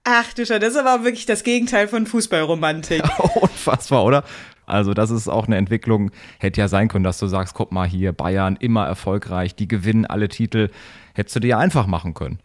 Ach 0.03 0.33
du 0.33 0.45
Schau, 0.45 0.57
das 0.57 0.71
ist 0.71 0.79
aber 0.79 1.03
wirklich 1.03 1.25
das 1.25 1.43
Gegenteil 1.43 1.87
von 1.87 2.07
Fußballromantik. 2.07 3.03
Unfassbar, 3.35 4.03
oder? 4.03 4.23
Also 4.65 4.93
das 4.93 5.11
ist 5.11 5.27
auch 5.27 5.47
eine 5.47 5.57
Entwicklung, 5.57 6.11
hätte 6.39 6.61
ja 6.61 6.67
sein 6.67 6.87
können, 6.87 7.03
dass 7.03 7.19
du 7.19 7.27
sagst, 7.27 7.53
guck 7.53 7.71
mal 7.71 7.87
hier, 7.87 8.13
Bayern 8.13 8.55
immer 8.55 8.85
erfolgreich, 8.87 9.53
die 9.53 9.67
gewinnen 9.67 10.05
alle 10.05 10.29
Titel. 10.29 10.69
Hättest 11.13 11.35
du 11.35 11.39
dir 11.41 11.47
ja 11.49 11.57
einfach 11.59 11.87
machen 11.87 12.13
können. 12.13 12.39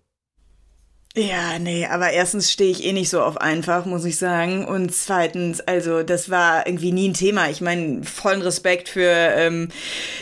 Ja, 1.18 1.58
nee, 1.58 1.86
aber 1.86 2.10
erstens 2.10 2.52
stehe 2.52 2.70
ich 2.70 2.84
eh 2.84 2.92
nicht 2.92 3.08
so 3.08 3.22
auf 3.22 3.38
einfach, 3.38 3.86
muss 3.86 4.04
ich 4.04 4.18
sagen. 4.18 4.66
Und 4.66 4.94
zweitens, 4.94 5.62
also 5.62 6.02
das 6.02 6.28
war 6.28 6.66
irgendwie 6.66 6.92
nie 6.92 7.08
ein 7.08 7.14
Thema. 7.14 7.48
Ich 7.48 7.62
meine, 7.62 8.04
vollen 8.04 8.42
Respekt 8.42 8.90
für 8.90 9.10
ähm, 9.10 9.70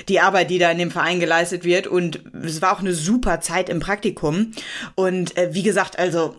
die 0.09 0.21
Arbeit, 0.21 0.51
die 0.51 0.59
da 0.59 0.71
in 0.71 0.79
dem 0.79 0.93
Verein 0.93 1.19
geleistet 1.19 1.65
wird. 1.65 1.89
Und 1.89 2.23
es 2.45 2.63
war 2.63 2.73
auch 2.73 2.79
eine 2.79 2.95
super 2.95 3.41
Zeit 3.41 3.69
im 3.69 3.81
Praktikum. 3.81 4.53
Und 4.95 5.37
äh, 5.37 5.53
wie 5.53 5.65
gesagt, 5.65 5.99
also 5.99 6.37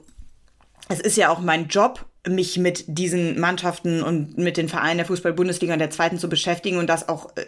es 0.87 1.01
ist 1.01 1.17
ja 1.17 1.29
auch 1.31 1.39
mein 1.39 1.67
Job, 1.67 2.05
mich 2.25 2.57
mit 2.57 2.85
diesen 2.87 3.37
Mannschaften 3.37 4.01
und 4.03 4.37
mit 4.37 4.55
den 4.55 4.69
Vereinen 4.69 4.97
der 4.97 5.05
Fußball-Bundesliga 5.05 5.73
und 5.73 5.79
der 5.79 5.91
zweiten 5.91 6.17
zu 6.17 6.29
beschäftigen 6.29 6.77
und 6.77 6.87
das 6.87 7.09
auch 7.09 7.35
äh, 7.35 7.45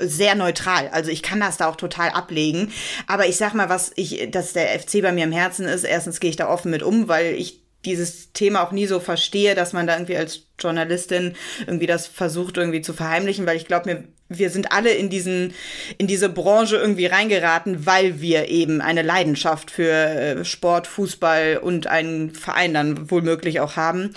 sehr 0.00 0.34
neutral. 0.34 0.88
Also 0.88 1.10
ich 1.10 1.22
kann 1.22 1.40
das 1.40 1.56
da 1.56 1.68
auch 1.68 1.76
total 1.76 2.10
ablegen. 2.10 2.72
Aber 3.06 3.26
ich 3.26 3.36
sag 3.36 3.54
mal, 3.54 3.68
was 3.68 3.92
ich, 3.96 4.30
dass 4.30 4.52
der 4.52 4.78
FC 4.78 5.02
bei 5.02 5.12
mir 5.12 5.24
im 5.24 5.32
Herzen 5.32 5.66
ist, 5.66 5.84
erstens 5.84 6.20
gehe 6.20 6.30
ich 6.30 6.36
da 6.36 6.48
offen 6.48 6.70
mit 6.70 6.82
um, 6.82 7.08
weil 7.08 7.34
ich 7.34 7.60
dieses 7.84 8.32
Thema 8.32 8.62
auch 8.62 8.72
nie 8.72 8.86
so 8.86 9.00
verstehe, 9.00 9.54
dass 9.54 9.72
man 9.72 9.86
da 9.86 9.94
irgendwie 9.94 10.16
als 10.16 10.42
Journalistin 10.58 11.34
irgendwie 11.60 11.86
das 11.86 12.06
versucht 12.06 12.58
irgendwie 12.58 12.82
zu 12.82 12.92
verheimlichen, 12.92 13.46
weil 13.46 13.56
ich 13.56 13.66
glaube 13.66 13.90
mir, 13.90 14.04
wir 14.28 14.50
sind 14.50 14.70
alle 14.70 14.92
in 14.92 15.10
diesen, 15.10 15.54
in 15.98 16.06
diese 16.06 16.28
Branche 16.28 16.76
irgendwie 16.76 17.06
reingeraten, 17.06 17.86
weil 17.86 18.20
wir 18.20 18.48
eben 18.48 18.80
eine 18.80 19.02
Leidenschaft 19.02 19.70
für 19.70 19.90
äh, 19.90 20.44
Sport, 20.44 20.86
Fußball 20.86 21.58
und 21.62 21.86
einen 21.86 22.30
Verein 22.34 22.74
dann 22.74 23.10
wohlmöglich 23.10 23.60
auch 23.60 23.76
haben. 23.76 24.14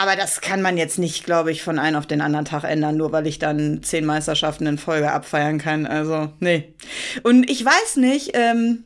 Aber 0.00 0.16
das 0.16 0.40
kann 0.40 0.62
man 0.62 0.78
jetzt 0.78 0.98
nicht, 0.98 1.24
glaube 1.24 1.52
ich, 1.52 1.62
von 1.62 1.78
einem 1.78 1.96
auf 1.96 2.06
den 2.06 2.22
anderen 2.22 2.46
Tag 2.46 2.64
ändern, 2.64 2.96
nur 2.96 3.12
weil 3.12 3.26
ich 3.26 3.38
dann 3.38 3.82
zehn 3.82 4.06
Meisterschaften 4.06 4.66
in 4.66 4.78
Folge 4.78 5.12
abfeiern 5.12 5.58
kann. 5.58 5.84
Also, 5.84 6.30
nee. 6.40 6.72
Und 7.22 7.50
ich 7.50 7.62
weiß 7.62 7.96
nicht, 7.96 8.30
ähm, 8.32 8.84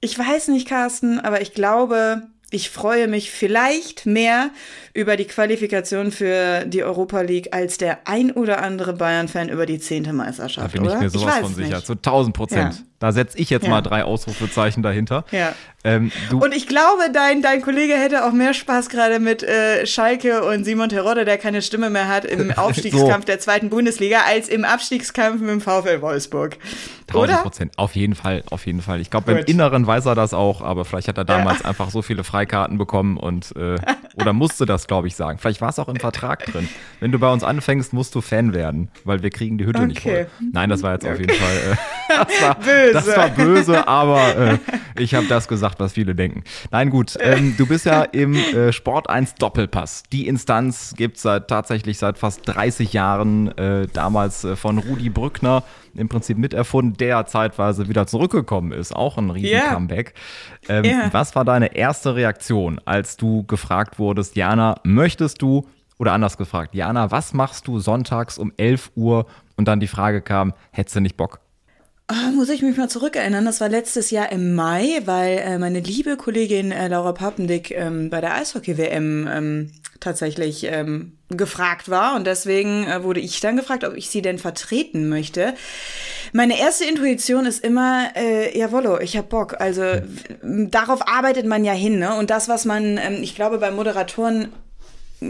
ich 0.00 0.18
weiß 0.18 0.48
nicht, 0.48 0.66
Carsten, 0.66 1.20
aber 1.20 1.42
ich 1.42 1.52
glaube, 1.52 2.22
ich 2.50 2.70
freue 2.70 3.08
mich 3.08 3.30
vielleicht 3.30 4.06
mehr 4.06 4.52
über 4.94 5.18
die 5.18 5.26
Qualifikation 5.26 6.10
für 6.10 6.64
die 6.64 6.82
Europa 6.82 7.20
League 7.20 7.52
als 7.52 7.76
der 7.76 8.08
ein 8.08 8.30
oder 8.30 8.62
andere 8.62 8.94
Bayern-Fan 8.94 9.50
über 9.50 9.66
die 9.66 9.80
zehnte 9.80 10.14
Meisterschaft. 10.14 10.68
Da 10.68 10.78
bin 10.78 10.86
oder? 10.86 10.94
ich 10.94 11.00
mir 11.00 11.10
sowas 11.10 11.34
ich 11.34 11.42
von 11.42 11.54
sicher. 11.54 11.76
Nicht. 11.76 11.86
Zu 11.86 11.92
1000 11.92 12.34
Prozent. 12.34 12.74
Ja. 12.74 12.80
Da 13.04 13.12
setze 13.12 13.36
ich 13.36 13.50
jetzt 13.50 13.64
ja. 13.64 13.68
mal 13.68 13.82
drei 13.82 14.02
Ausrufezeichen 14.02 14.82
dahinter. 14.82 15.26
Ja. 15.30 15.52
Ähm, 15.84 16.10
und 16.32 16.54
ich 16.54 16.66
glaube, 16.66 17.10
dein, 17.12 17.42
dein 17.42 17.60
Kollege 17.60 17.92
hätte 17.92 18.24
auch 18.24 18.32
mehr 18.32 18.54
Spaß 18.54 18.88
gerade 18.88 19.18
mit 19.20 19.42
äh, 19.42 19.84
Schalke 19.86 20.42
und 20.42 20.64
Simon 20.64 20.88
Terodde, 20.88 21.26
der 21.26 21.36
keine 21.36 21.60
Stimme 21.60 21.90
mehr 21.90 22.08
hat, 22.08 22.24
im 22.24 22.50
Aufstiegskampf 22.56 23.24
so. 23.24 23.26
der 23.26 23.40
zweiten 23.40 23.68
Bundesliga, 23.68 24.20
als 24.26 24.48
im 24.48 24.64
Abstiegskampf 24.64 25.42
mit 25.42 25.50
dem 25.50 25.60
VfL 25.60 26.00
Wolfsburg. 26.00 26.56
1000 27.08 27.42
Prozent. 27.42 27.72
Auf 27.76 27.94
jeden 27.94 28.14
Fall, 28.14 28.42
auf 28.48 28.64
jeden 28.64 28.80
Fall. 28.80 29.02
Ich 29.02 29.10
glaube, 29.10 29.32
im 29.32 29.44
Inneren 29.44 29.86
weiß 29.86 30.06
er 30.06 30.14
das 30.14 30.32
auch, 30.32 30.62
aber 30.62 30.86
vielleicht 30.86 31.08
hat 31.08 31.18
er 31.18 31.26
damals 31.26 31.60
ja. 31.60 31.66
einfach 31.66 31.90
so 31.90 32.00
viele 32.00 32.24
Freikarten 32.24 32.78
bekommen 32.78 33.18
und 33.18 33.54
äh, 33.54 33.76
oder 34.16 34.32
musste 34.32 34.66
das, 34.66 34.86
glaube 34.86 35.08
ich, 35.08 35.16
sagen. 35.16 35.38
Vielleicht 35.38 35.60
war 35.60 35.68
es 35.68 35.78
auch 35.78 35.88
im 35.88 35.96
Vertrag 35.96 36.44
drin. 36.46 36.68
Wenn 37.00 37.12
du 37.12 37.18
bei 37.18 37.32
uns 37.32 37.42
anfängst, 37.42 37.92
musst 37.92 38.14
du 38.14 38.20
Fan 38.20 38.54
werden, 38.54 38.88
weil 39.04 39.22
wir 39.22 39.30
kriegen 39.30 39.58
die 39.58 39.66
Hütte 39.66 39.78
okay. 39.78 39.88
nicht 39.88 40.00
voll. 40.00 40.26
Nein, 40.52 40.70
das 40.70 40.82
war 40.82 40.92
jetzt 40.92 41.04
okay. 41.04 41.12
auf 41.12 41.20
jeden 41.20 41.34
Fall. 41.34 41.56
Äh, 41.56 42.24
das, 42.24 42.42
war, 42.42 42.54
böse. 42.54 42.92
das 42.92 43.16
war 43.16 43.28
böse, 43.30 43.88
aber 43.88 44.36
äh, 44.36 44.58
ich 44.98 45.14
habe 45.14 45.26
das 45.26 45.48
gesagt, 45.48 45.80
was 45.80 45.92
viele 45.94 46.14
denken. 46.14 46.44
Nein, 46.70 46.90
gut. 46.90 47.16
Ähm, 47.20 47.54
du 47.56 47.66
bist 47.66 47.86
ja 47.86 48.02
im 48.02 48.34
äh, 48.34 48.72
Sport 48.72 49.10
1 49.10 49.34
Doppelpass. 49.34 50.04
Die 50.12 50.28
Instanz 50.28 50.94
gibt 50.96 51.16
es 51.16 51.22
seit, 51.22 51.48
tatsächlich 51.48 51.98
seit 51.98 52.18
fast 52.18 52.42
30 52.44 52.92
Jahren, 52.92 53.56
äh, 53.58 53.88
damals 53.92 54.44
äh, 54.44 54.56
von 54.56 54.78
Rudi 54.78 55.10
Brückner 55.10 55.64
im 55.96 56.08
Prinzip 56.08 56.38
miterfunden, 56.38 56.96
der 56.96 57.26
zeitweise 57.26 57.88
wieder 57.88 58.06
zurückgekommen 58.06 58.72
ist. 58.72 58.94
Auch 58.94 59.18
ein 59.18 59.30
riesen 59.30 59.50
yeah. 59.50 59.74
Comeback. 59.74 60.14
Ähm, 60.68 60.84
yeah. 60.84 61.08
Was 61.12 61.34
war 61.34 61.44
deine 61.44 61.74
erste 61.76 62.14
Reaktion, 62.14 62.80
als 62.84 63.16
du 63.16 63.44
gefragt 63.44 63.98
wurdest, 63.98 64.36
Jana, 64.36 64.76
möchtest 64.84 65.42
du, 65.42 65.66
oder 65.98 66.12
anders 66.12 66.36
gefragt, 66.36 66.74
Jana, 66.74 67.10
was 67.10 67.34
machst 67.34 67.66
du 67.68 67.78
sonntags 67.78 68.38
um 68.38 68.52
11 68.56 68.92
Uhr? 68.96 69.26
Und 69.56 69.68
dann 69.68 69.80
die 69.80 69.86
Frage 69.86 70.20
kam, 70.20 70.52
hättest 70.72 70.96
du 70.96 71.00
nicht 71.00 71.16
Bock? 71.16 71.40
Oh, 72.10 72.36
muss 72.36 72.50
ich 72.50 72.60
mich 72.60 72.76
mal 72.76 72.90
zurückerinnern, 72.90 73.46
das 73.46 73.62
war 73.62 73.70
letztes 73.70 74.10
Jahr 74.10 74.30
im 74.30 74.54
Mai, 74.54 75.00
weil 75.06 75.38
äh, 75.38 75.58
meine 75.58 75.80
liebe 75.80 76.18
Kollegin 76.18 76.70
äh, 76.70 76.88
Laura 76.88 77.12
Pappendick 77.12 77.70
ähm, 77.70 78.10
bei 78.10 78.20
der 78.20 78.34
Eishockey-WM 78.34 79.26
ähm, 79.26 79.70
tatsächlich 80.04 80.64
ähm, 80.64 81.18
gefragt 81.30 81.88
war 81.88 82.14
und 82.14 82.26
deswegen 82.26 82.86
äh, 82.86 83.02
wurde 83.02 83.20
ich 83.20 83.40
dann 83.40 83.56
gefragt, 83.56 83.84
ob 83.84 83.96
ich 83.96 84.10
sie 84.10 84.22
denn 84.22 84.38
vertreten 84.38 85.08
möchte. 85.08 85.54
Meine 86.32 86.58
erste 86.58 86.84
Intuition 86.84 87.46
ist 87.46 87.64
immer, 87.64 88.10
äh, 88.14 88.56
jawollo, 88.56 89.00
ich 89.00 89.16
hab 89.16 89.30
Bock. 89.30 89.60
Also 89.60 89.82
darauf 90.42 91.08
arbeitet 91.08 91.46
man 91.46 91.64
ja 91.64 91.72
hin, 91.72 91.98
ne? 91.98 92.16
Und 92.16 92.30
das, 92.30 92.48
was 92.48 92.64
man, 92.64 92.98
ähm, 92.98 93.22
ich 93.22 93.34
glaube, 93.34 93.58
bei 93.58 93.70
Moderatoren 93.70 94.52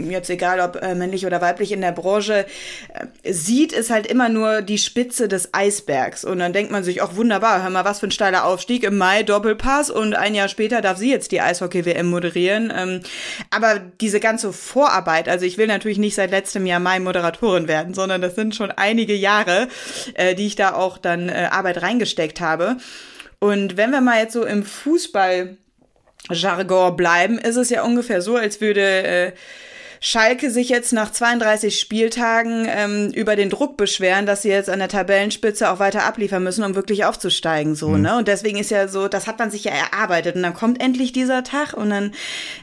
jetzt 0.09 0.29
egal 0.29 0.59
ob 0.59 0.81
äh, 0.81 0.95
männlich 0.95 1.25
oder 1.25 1.41
weiblich 1.41 1.71
in 1.71 1.81
der 1.81 1.91
Branche, 1.91 2.45
äh, 2.93 3.33
sieht, 3.33 3.73
ist 3.73 3.89
halt 3.89 4.07
immer 4.07 4.29
nur 4.29 4.61
die 4.61 4.77
Spitze 4.77 5.27
des 5.27 5.53
Eisbergs. 5.53 6.23
Und 6.23 6.39
dann 6.39 6.53
denkt 6.53 6.71
man 6.71 6.83
sich, 6.83 7.01
auch 7.01 7.15
wunderbar, 7.15 7.63
hör 7.63 7.69
mal, 7.69 7.85
was 7.85 7.99
für 7.99 8.07
ein 8.07 8.11
steiler 8.11 8.45
Aufstieg 8.45 8.83
im 8.83 8.97
Mai 8.97 9.23
Doppelpass 9.23 9.89
und 9.89 10.15
ein 10.15 10.35
Jahr 10.35 10.47
später 10.47 10.81
darf 10.81 10.97
sie 10.97 11.11
jetzt 11.11 11.31
die 11.31 11.41
Eishockey-WM 11.41 12.07
moderieren. 12.07 12.73
Ähm, 12.75 13.01
aber 13.49 13.79
diese 14.01 14.19
ganze 14.19 14.53
Vorarbeit, 14.53 15.29
also 15.29 15.45
ich 15.45 15.57
will 15.57 15.67
natürlich 15.67 15.97
nicht 15.97 16.15
seit 16.15 16.31
letztem 16.31 16.65
Jahr 16.65 16.79
Mai 16.79 16.99
Moderatorin 16.99 17.67
werden, 17.67 17.93
sondern 17.93 18.21
das 18.21 18.35
sind 18.35 18.55
schon 18.55 18.71
einige 18.71 19.15
Jahre, 19.15 19.67
äh, 20.13 20.35
die 20.35 20.47
ich 20.47 20.55
da 20.55 20.73
auch 20.73 20.97
dann 20.97 21.29
äh, 21.29 21.47
Arbeit 21.51 21.81
reingesteckt 21.81 22.41
habe. 22.41 22.77
Und 23.39 23.77
wenn 23.77 23.91
wir 23.91 24.01
mal 24.01 24.19
jetzt 24.19 24.33
so 24.33 24.43
im 24.45 24.63
Fußball 24.63 25.57
Jargon 26.31 26.95
bleiben, 26.95 27.37
ist 27.37 27.55
es 27.55 27.69
ja 27.69 27.83
ungefähr 27.83 28.21
so, 28.21 28.35
als 28.35 28.61
würde 28.61 28.81
äh, 28.81 29.31
Schalke 29.99 30.51
sich 30.51 30.69
jetzt 30.69 30.93
nach 30.93 31.11
32 31.11 31.79
Spieltagen 31.79 32.67
ähm, 32.67 33.11
über 33.11 33.35
den 33.35 33.49
Druck 33.49 33.77
beschweren, 33.77 34.25
dass 34.25 34.41
sie 34.41 34.49
jetzt 34.49 34.69
an 34.69 34.79
der 34.79 34.89
Tabellenspitze 34.89 35.69
auch 35.69 35.79
weiter 35.79 36.03
abliefern 36.05 36.43
müssen, 36.43 36.63
um 36.63 36.75
wirklich 36.75 37.05
aufzusteigen, 37.05 37.75
so, 37.75 37.89
mhm. 37.89 38.01
ne? 38.01 38.17
Und 38.17 38.27
deswegen 38.27 38.57
ist 38.57 38.71
ja 38.71 38.87
so, 38.87 39.07
das 39.07 39.27
hat 39.27 39.39
man 39.39 39.51
sich 39.51 39.63
ja 39.63 39.71
erarbeitet 39.71 40.35
und 40.35 40.43
dann 40.43 40.53
kommt 40.53 40.81
endlich 40.81 41.11
dieser 41.11 41.43
Tag 41.43 41.73
und 41.73 41.89
dann 41.89 42.13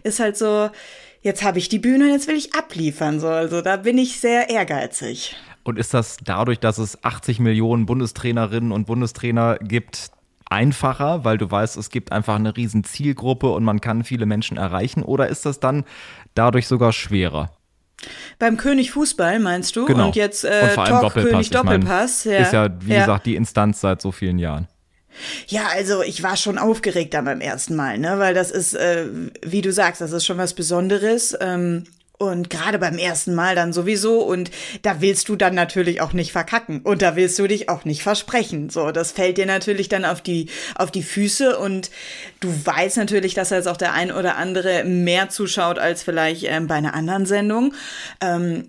ist 0.02 0.20
halt 0.20 0.36
so, 0.36 0.70
jetzt 1.22 1.42
habe 1.42 1.58
ich 1.58 1.68
die 1.68 1.78
Bühne 1.78 2.04
und 2.04 2.10
jetzt 2.10 2.28
will 2.28 2.36
ich 2.36 2.54
abliefern, 2.54 3.20
so. 3.20 3.28
Also 3.28 3.62
da 3.62 3.76
bin 3.76 3.98
ich 3.98 4.20
sehr 4.20 4.50
ehrgeizig. 4.50 5.36
Und 5.64 5.78
ist 5.78 5.94
das 5.94 6.16
dadurch, 6.24 6.58
dass 6.58 6.78
es 6.78 7.02
80 7.04 7.38
Millionen 7.38 7.86
Bundestrainerinnen 7.86 8.72
und 8.72 8.86
Bundestrainer 8.86 9.58
gibt, 9.58 10.10
einfacher, 10.52 11.24
weil 11.24 11.38
du 11.38 11.50
weißt, 11.50 11.76
es 11.76 11.90
gibt 11.90 12.12
einfach 12.12 12.36
eine 12.36 12.56
riesen 12.56 12.84
Zielgruppe 12.84 13.50
und 13.50 13.64
man 13.64 13.80
kann 13.80 14.04
viele 14.04 14.26
Menschen 14.26 14.56
erreichen? 14.56 15.02
Oder 15.02 15.28
ist 15.28 15.46
das 15.46 15.58
dann 15.60 15.84
dadurch 16.34 16.68
sogar 16.68 16.92
schwerer? 16.92 17.50
Beim 18.38 18.56
König 18.56 18.90
Fußball 18.90 19.40
meinst 19.40 19.76
du? 19.76 19.86
Genau. 19.86 20.06
Und 20.06 20.16
jetzt 20.16 20.44
äh, 20.44 20.60
und 20.62 20.70
vor 20.72 20.84
allem 20.84 20.92
Talk 20.92 21.02
Doppelpass. 21.02 21.30
König 21.30 21.50
Doppelpass. 21.50 22.26
Ich 22.26 22.32
mein, 22.32 22.34
ja. 22.34 22.42
Ist 22.42 22.52
ja, 22.52 22.68
wie 22.80 22.92
ja. 22.92 23.00
gesagt, 23.00 23.26
die 23.26 23.36
Instanz 23.36 23.80
seit 23.80 24.02
so 24.02 24.12
vielen 24.12 24.38
Jahren. 24.38 24.68
Ja, 25.46 25.66
also 25.72 26.02
ich 26.02 26.22
war 26.22 26.36
schon 26.36 26.58
aufgeregt 26.58 27.14
dann 27.14 27.26
beim 27.26 27.40
ersten 27.40 27.76
Mal, 27.76 27.98
ne, 27.98 28.18
weil 28.18 28.34
das 28.34 28.50
ist, 28.50 28.74
äh, 28.74 29.06
wie 29.44 29.60
du 29.60 29.72
sagst, 29.72 30.00
das 30.00 30.12
ist 30.12 30.24
schon 30.24 30.38
was 30.38 30.54
Besonderes. 30.54 31.36
Ähm, 31.40 31.84
und 32.22 32.50
gerade 32.50 32.78
beim 32.78 32.98
ersten 32.98 33.34
Mal 33.34 33.54
dann 33.54 33.72
sowieso. 33.72 34.20
Und 34.20 34.50
da 34.82 35.00
willst 35.00 35.28
du 35.28 35.36
dann 35.36 35.54
natürlich 35.54 36.00
auch 36.00 36.12
nicht 36.12 36.32
verkacken. 36.32 36.80
Und 36.82 37.02
da 37.02 37.16
willst 37.16 37.38
du 37.38 37.46
dich 37.46 37.68
auch 37.68 37.84
nicht 37.84 38.02
versprechen. 38.02 38.70
So, 38.70 38.90
das 38.92 39.12
fällt 39.12 39.38
dir 39.38 39.46
natürlich 39.46 39.88
dann 39.88 40.04
auf 40.04 40.20
die, 40.20 40.48
auf 40.74 40.90
die 40.90 41.02
Füße. 41.02 41.58
Und 41.58 41.90
du 42.40 42.48
weißt 42.48 42.96
natürlich, 42.96 43.34
dass 43.34 43.50
jetzt 43.50 43.68
auch 43.68 43.76
der 43.76 43.92
ein 43.92 44.12
oder 44.12 44.36
andere 44.36 44.84
mehr 44.84 45.28
zuschaut 45.28 45.78
als 45.78 46.02
vielleicht 46.02 46.44
ähm, 46.44 46.66
bei 46.66 46.76
einer 46.76 46.94
anderen 46.94 47.26
Sendung. 47.26 47.74
Ähm, 48.20 48.66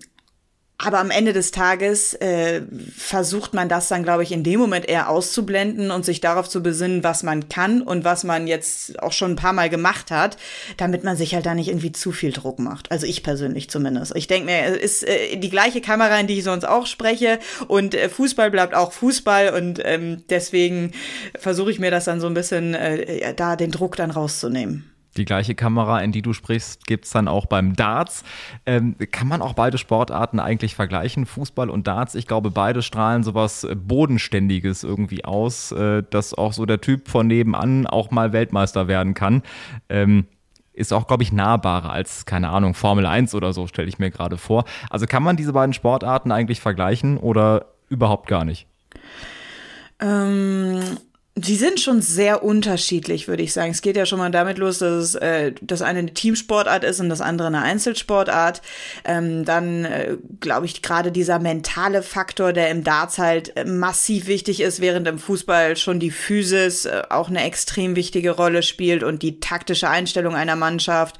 aber 0.86 0.98
am 1.00 1.10
Ende 1.10 1.32
des 1.32 1.50
Tages 1.50 2.14
äh, 2.14 2.62
versucht 2.96 3.54
man 3.54 3.68
das 3.68 3.88
dann, 3.88 4.02
glaube 4.02 4.22
ich, 4.22 4.32
in 4.32 4.42
dem 4.42 4.60
Moment 4.60 4.88
eher 4.88 5.08
auszublenden 5.08 5.90
und 5.90 6.04
sich 6.04 6.20
darauf 6.20 6.48
zu 6.48 6.62
besinnen, 6.62 7.04
was 7.04 7.22
man 7.22 7.48
kann 7.48 7.82
und 7.82 8.04
was 8.04 8.24
man 8.24 8.46
jetzt 8.46 9.02
auch 9.02 9.12
schon 9.12 9.32
ein 9.32 9.36
paar 9.36 9.52
Mal 9.52 9.68
gemacht 9.68 10.10
hat, 10.10 10.36
damit 10.76 11.04
man 11.04 11.16
sich 11.16 11.34
halt 11.34 11.46
da 11.46 11.54
nicht 11.54 11.68
irgendwie 11.68 11.92
zu 11.92 12.12
viel 12.12 12.32
Druck 12.32 12.58
macht. 12.58 12.90
Also 12.90 13.06
ich 13.06 13.22
persönlich 13.22 13.70
zumindest. 13.70 14.14
Ich 14.16 14.26
denke 14.26 14.46
mir, 14.46 14.64
es 14.64 15.02
ist 15.02 15.08
äh, 15.08 15.36
die 15.36 15.50
gleiche 15.50 15.80
Kamera, 15.80 16.18
in 16.18 16.26
die 16.26 16.38
ich 16.38 16.44
sonst 16.44 16.64
auch 16.64 16.86
spreche 16.86 17.38
und 17.68 17.94
äh, 17.94 18.08
Fußball 18.08 18.50
bleibt 18.50 18.74
auch 18.74 18.92
Fußball 18.92 19.54
und 19.54 19.80
ähm, 19.84 20.24
deswegen 20.30 20.92
versuche 21.38 21.70
ich 21.70 21.78
mir 21.78 21.90
das 21.90 22.04
dann 22.04 22.20
so 22.20 22.26
ein 22.26 22.34
bisschen 22.34 22.74
äh, 22.74 23.34
da 23.34 23.56
den 23.56 23.70
Druck 23.70 23.96
dann 23.96 24.10
rauszunehmen. 24.10 24.93
Die 25.16 25.24
gleiche 25.24 25.54
Kamera, 25.54 26.00
in 26.00 26.12
die 26.12 26.22
du 26.22 26.32
sprichst, 26.32 26.86
gibt 26.86 27.04
es 27.04 27.12
dann 27.12 27.28
auch 27.28 27.46
beim 27.46 27.74
Darts. 27.74 28.24
Ähm, 28.66 28.96
kann 29.12 29.28
man 29.28 29.42
auch 29.42 29.54
beide 29.54 29.78
Sportarten 29.78 30.40
eigentlich 30.40 30.74
vergleichen, 30.74 31.26
Fußball 31.26 31.70
und 31.70 31.86
Darts? 31.86 32.14
Ich 32.14 32.26
glaube, 32.26 32.50
beide 32.50 32.82
strahlen 32.82 33.22
sowas 33.22 33.66
Bodenständiges 33.74 34.84
irgendwie 34.84 35.24
aus, 35.24 35.72
äh, 35.72 36.02
dass 36.10 36.34
auch 36.34 36.52
so 36.52 36.66
der 36.66 36.80
Typ 36.80 37.08
von 37.08 37.26
nebenan 37.26 37.86
auch 37.86 38.10
mal 38.10 38.32
Weltmeister 38.32 38.88
werden 38.88 39.14
kann. 39.14 39.42
Ähm, 39.88 40.26
ist 40.74 40.92
auch, 40.92 41.06
glaube 41.06 41.22
ich, 41.22 41.32
nahbarer 41.32 41.90
als, 41.90 42.26
keine 42.26 42.50
Ahnung, 42.50 42.74
Formel 42.74 43.06
1 43.06 43.34
oder 43.34 43.52
so, 43.52 43.66
stelle 43.68 43.88
ich 43.88 44.00
mir 44.00 44.10
gerade 44.10 44.36
vor. 44.36 44.64
Also 44.90 45.06
kann 45.06 45.22
man 45.22 45.36
diese 45.36 45.52
beiden 45.52 45.72
Sportarten 45.72 46.32
eigentlich 46.32 46.60
vergleichen 46.60 47.16
oder 47.16 47.66
überhaupt 47.88 48.28
gar 48.28 48.44
nicht? 48.44 48.66
Ähm, 50.00 50.80
Sie 51.36 51.56
sind 51.56 51.80
schon 51.80 52.00
sehr 52.00 52.44
unterschiedlich, 52.44 53.26
würde 53.26 53.42
ich 53.42 53.52
sagen. 53.52 53.72
Es 53.72 53.82
geht 53.82 53.96
ja 53.96 54.06
schon 54.06 54.20
mal 54.20 54.30
damit 54.30 54.56
los, 54.56 54.78
dass 54.78 54.92
es, 54.92 55.14
äh, 55.16 55.52
das 55.60 55.82
eine 55.82 55.98
eine 55.98 56.14
Teamsportart 56.14 56.84
ist 56.84 57.00
und 57.00 57.08
das 57.08 57.20
andere 57.20 57.48
eine 57.48 57.62
Einzelsportart. 57.62 58.62
Ähm, 59.04 59.44
dann 59.44 59.84
äh, 59.84 60.16
glaube 60.38 60.66
ich 60.66 60.80
gerade 60.80 61.10
dieser 61.10 61.40
mentale 61.40 62.02
Faktor, 62.04 62.52
der 62.52 62.70
im 62.70 62.84
Darts 62.84 63.18
halt 63.18 63.56
äh, 63.56 63.64
massiv 63.64 64.28
wichtig 64.28 64.60
ist, 64.60 64.80
während 64.80 65.08
im 65.08 65.18
Fußball 65.18 65.76
schon 65.76 65.98
die 65.98 66.12
Physis 66.12 66.84
äh, 66.84 67.02
auch 67.10 67.28
eine 67.28 67.42
extrem 67.42 67.96
wichtige 67.96 68.30
Rolle 68.30 68.62
spielt 68.62 69.02
und 69.02 69.22
die 69.22 69.40
taktische 69.40 69.88
Einstellung 69.88 70.36
einer 70.36 70.54
Mannschaft. 70.54 71.18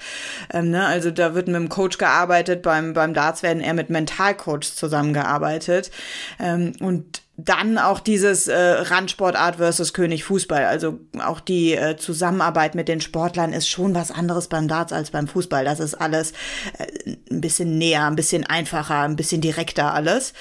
Ähm, 0.53 0.71
ne? 0.71 0.87
Also 0.87 1.11
da 1.11 1.35
wird 1.35 1.49
mit 1.49 1.57
dem 1.57 1.69
Coach 1.69 1.99
gearbeitet, 1.99 2.63
beim, 2.63 2.93
beim 2.93 3.15
Darts 3.15 3.43
werden 3.43 3.61
eher 3.61 3.75
mit 3.75 3.91
Mentalcoach 3.91 4.77
zusammengearbeitet. 4.77 5.91
Ähm, 6.39 6.73
und 6.79 7.24
dann 7.37 7.79
auch 7.79 7.99
dieses 7.99 8.47
äh, 8.47 8.57
Randsportart 8.57 9.57
versus 9.57 9.93
König 9.93 10.23
Fußball. 10.25 10.67
Also 10.67 11.01
auch 11.19 11.41
die 11.41 11.75
äh, 11.75 11.97
Zusammenarbeit 11.97 12.77
mit 12.77 12.87
den 12.87 13.01
Sportlern 13.01 13.53
ist 13.53 13.69
schon 13.69 13.95
was 13.95 14.13
anderes 14.13 14.49
beim 14.49 14.69
Darts 14.69 14.93
als 14.93 15.11
beim 15.11 15.27
Fußball. 15.27 15.65
Das 15.65 15.81
ist 15.81 15.95
alles 15.95 16.33
äh, 16.79 17.17
ein 17.31 17.41
bisschen 17.41 17.77
näher, 17.77 18.07
ein 18.07 18.17
bisschen 18.17 18.47
einfacher, 18.47 19.01
ein 19.01 19.17
bisschen 19.17 19.41
direkter 19.41 19.93
alles. 19.93 20.33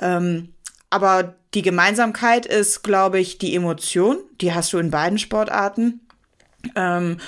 Ähm, 0.00 0.52
aber 0.90 1.36
die 1.54 1.62
Gemeinsamkeit 1.62 2.46
ist, 2.46 2.82
glaube 2.82 3.20
ich, 3.20 3.38
die 3.38 3.54
Emotion. 3.54 4.18
Die 4.40 4.52
hast 4.52 4.72
du 4.72 4.78
in 4.78 4.90
beiden 4.90 5.18
Sportarten. 5.18 6.00
Ähm, 6.74 7.18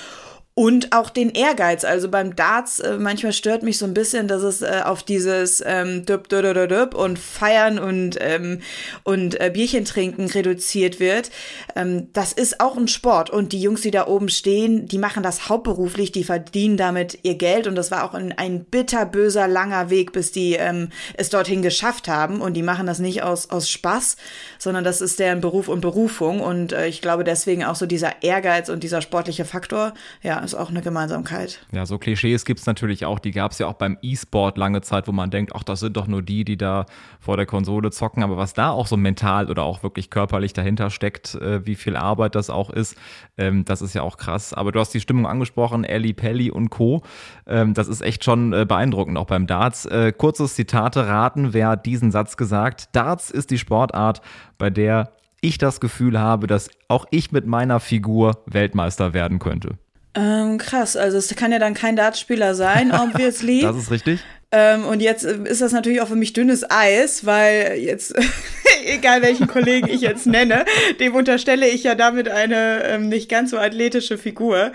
und 0.55 0.95
auch 0.95 1.09
den 1.09 1.31
Ehrgeiz. 1.31 1.83
Also 1.83 2.09
beim 2.09 2.35
Darts, 2.35 2.79
äh, 2.79 2.97
manchmal 2.99 3.33
stört 3.33 3.63
mich 3.63 3.79
so 3.79 3.85
ein 3.85 3.95
bisschen, 3.95 4.27
dass 4.27 4.43
es 4.43 4.61
äh, 4.61 4.81
auf 4.83 5.01
dieses 5.01 5.63
ähm, 5.65 6.05
düb, 6.05 6.29
düb, 6.29 6.43
düb, 6.43 6.69
düb 6.69 6.93
und 6.93 7.17
Feiern 7.17 7.79
und, 7.79 8.17
ähm, 8.21 8.61
und 9.03 9.39
äh, 9.41 9.49
Bierchen 9.51 9.85
trinken 9.85 10.27
reduziert 10.27 10.99
wird. 10.99 11.31
Ähm, 11.75 12.09
das 12.13 12.33
ist 12.33 12.59
auch 12.59 12.77
ein 12.77 12.87
Sport. 12.87 13.31
Und 13.31 13.51
die 13.51 13.61
Jungs, 13.61 13.81
die 13.81 13.89
da 13.89 14.05
oben 14.05 14.29
stehen, 14.29 14.87
die 14.87 14.99
machen 14.99 15.23
das 15.23 15.49
hauptberuflich, 15.49 16.11
die 16.11 16.23
verdienen 16.23 16.77
damit 16.77 17.17
ihr 17.23 17.35
Geld. 17.35 17.65
Und 17.65 17.73
das 17.73 17.89
war 17.89 18.03
auch 18.03 18.13
ein, 18.13 18.31
ein 18.37 18.63
bitterböser, 18.63 19.47
langer 19.47 19.89
Weg, 19.89 20.13
bis 20.13 20.31
die 20.31 20.53
ähm, 20.53 20.89
es 21.15 21.31
dorthin 21.31 21.63
geschafft 21.63 22.07
haben. 22.07 22.41
Und 22.41 22.53
die 22.53 22.63
machen 22.63 22.85
das 22.85 22.99
nicht 22.99 23.23
aus, 23.23 23.49
aus 23.49 23.71
Spaß, 23.71 24.17
sondern 24.59 24.83
das 24.83 25.01
ist 25.01 25.17
deren 25.17 25.41
Beruf 25.41 25.67
und 25.67 25.81
Berufung. 25.81 26.41
Und 26.41 26.73
äh, 26.73 26.85
ich 26.85 27.01
glaube 27.01 27.23
deswegen 27.23 27.63
auch 27.63 27.75
so 27.75 27.87
dieser 27.87 28.21
Ehrgeiz 28.21 28.69
und 28.69 28.83
dieser 28.83 29.01
sportliche 29.01 29.45
Faktor, 29.45 29.95
ja, 30.21 30.42
ist 30.43 30.55
auch 30.55 30.69
eine 30.69 30.81
Gemeinsamkeit. 30.81 31.65
Ja, 31.71 31.85
so 31.85 31.97
Klischees 31.97 32.45
gibt 32.45 32.59
es 32.59 32.65
natürlich 32.65 33.05
auch. 33.05 33.19
Die 33.19 33.31
gab 33.31 33.51
es 33.51 33.59
ja 33.59 33.67
auch 33.67 33.73
beim 33.73 33.97
E-Sport 34.01 34.57
lange 34.57 34.81
Zeit, 34.81 35.07
wo 35.07 35.11
man 35.11 35.31
denkt, 35.31 35.53
ach, 35.55 35.63
das 35.63 35.79
sind 35.79 35.97
doch 35.97 36.07
nur 36.07 36.21
die, 36.21 36.43
die 36.43 36.57
da 36.57 36.85
vor 37.19 37.37
der 37.37 37.45
Konsole 37.45 37.91
zocken. 37.91 38.23
Aber 38.23 38.37
was 38.37 38.53
da 38.53 38.69
auch 38.69 38.87
so 38.87 38.97
mental 38.97 39.49
oder 39.49 39.63
auch 39.63 39.83
wirklich 39.83 40.09
körperlich 40.09 40.53
dahinter 40.53 40.89
steckt, 40.89 41.35
äh, 41.35 41.65
wie 41.65 41.75
viel 41.75 41.95
Arbeit 41.95 42.35
das 42.35 42.49
auch 42.49 42.69
ist, 42.69 42.97
ähm, 43.37 43.65
das 43.65 43.81
ist 43.81 43.93
ja 43.93 44.01
auch 44.01 44.17
krass. 44.17 44.53
Aber 44.53 44.71
du 44.71 44.79
hast 44.79 44.93
die 44.93 44.99
Stimmung 44.99 45.27
angesprochen, 45.27 45.83
Ellie 45.83 46.13
Pelli 46.13 46.51
und 46.51 46.69
Co. 46.69 47.03
Ähm, 47.47 47.73
das 47.73 47.87
ist 47.87 48.01
echt 48.01 48.23
schon 48.23 48.53
äh, 48.53 48.65
beeindruckend, 48.65 49.17
auch 49.17 49.27
beim 49.27 49.47
Darts. 49.47 49.85
Äh, 49.85 50.11
kurzes 50.11 50.55
Zitate 50.55 51.07
raten, 51.07 51.53
wer 51.53 51.75
diesen 51.75 52.11
Satz 52.11 52.37
gesagt. 52.37 52.89
Darts 52.93 53.31
ist 53.31 53.51
die 53.51 53.57
Sportart, 53.57 54.21
bei 54.57 54.69
der 54.69 55.11
ich 55.43 55.57
das 55.57 55.81
Gefühl 55.81 56.19
habe, 56.19 56.47
dass 56.47 56.69
auch 56.87 57.05
ich 57.11 57.31
mit 57.31 57.45
meiner 57.45 57.79
Figur 57.79 58.43
Weltmeister 58.45 59.13
werden 59.13 59.39
könnte. 59.39 59.77
Ähm, 60.15 60.57
krass, 60.57 60.95
also 60.95 61.17
es 61.17 61.35
kann 61.35 61.51
ja 61.51 61.59
dann 61.59 61.73
kein 61.73 61.95
Dartspieler 61.95 62.53
sein, 62.55 62.91
obviously. 62.91 63.61
das 63.63 63.77
ist 63.77 63.91
richtig. 63.91 64.19
Ähm, 64.51 64.85
und 64.85 65.01
jetzt 65.01 65.23
ist 65.23 65.61
das 65.61 65.71
natürlich 65.71 66.01
auch 66.01 66.07
für 66.07 66.15
mich 66.15 66.33
dünnes 66.33 66.69
Eis, 66.69 67.25
weil 67.25 67.79
jetzt, 67.79 68.13
egal 68.85 69.23
welchen 69.23 69.47
Kollegen 69.47 69.87
ich 69.87 70.01
jetzt 70.01 70.27
nenne, 70.27 70.65
dem 70.99 71.15
unterstelle 71.15 71.67
ich 71.67 71.83
ja 71.83 71.95
damit 71.95 72.29
eine 72.29 72.83
ähm, 72.83 73.09
nicht 73.09 73.29
ganz 73.29 73.49
so 73.49 73.57
athletische 73.57 74.19
Figur. 74.19 74.71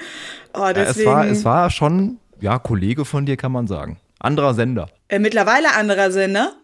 Oh, 0.52 0.66
deswegen, 0.74 1.08
ja, 1.08 1.22
es, 1.22 1.24
war, 1.24 1.26
es 1.26 1.44
war 1.44 1.70
schon, 1.70 2.18
ja, 2.40 2.58
Kollege 2.58 3.04
von 3.04 3.24
dir 3.24 3.36
kann 3.36 3.52
man 3.52 3.68
sagen. 3.68 4.00
Anderer 4.18 4.54
Sender. 4.54 4.88
Äh, 5.08 5.20
mittlerweile 5.20 5.72
anderer 5.76 6.10
Sender? 6.10 6.54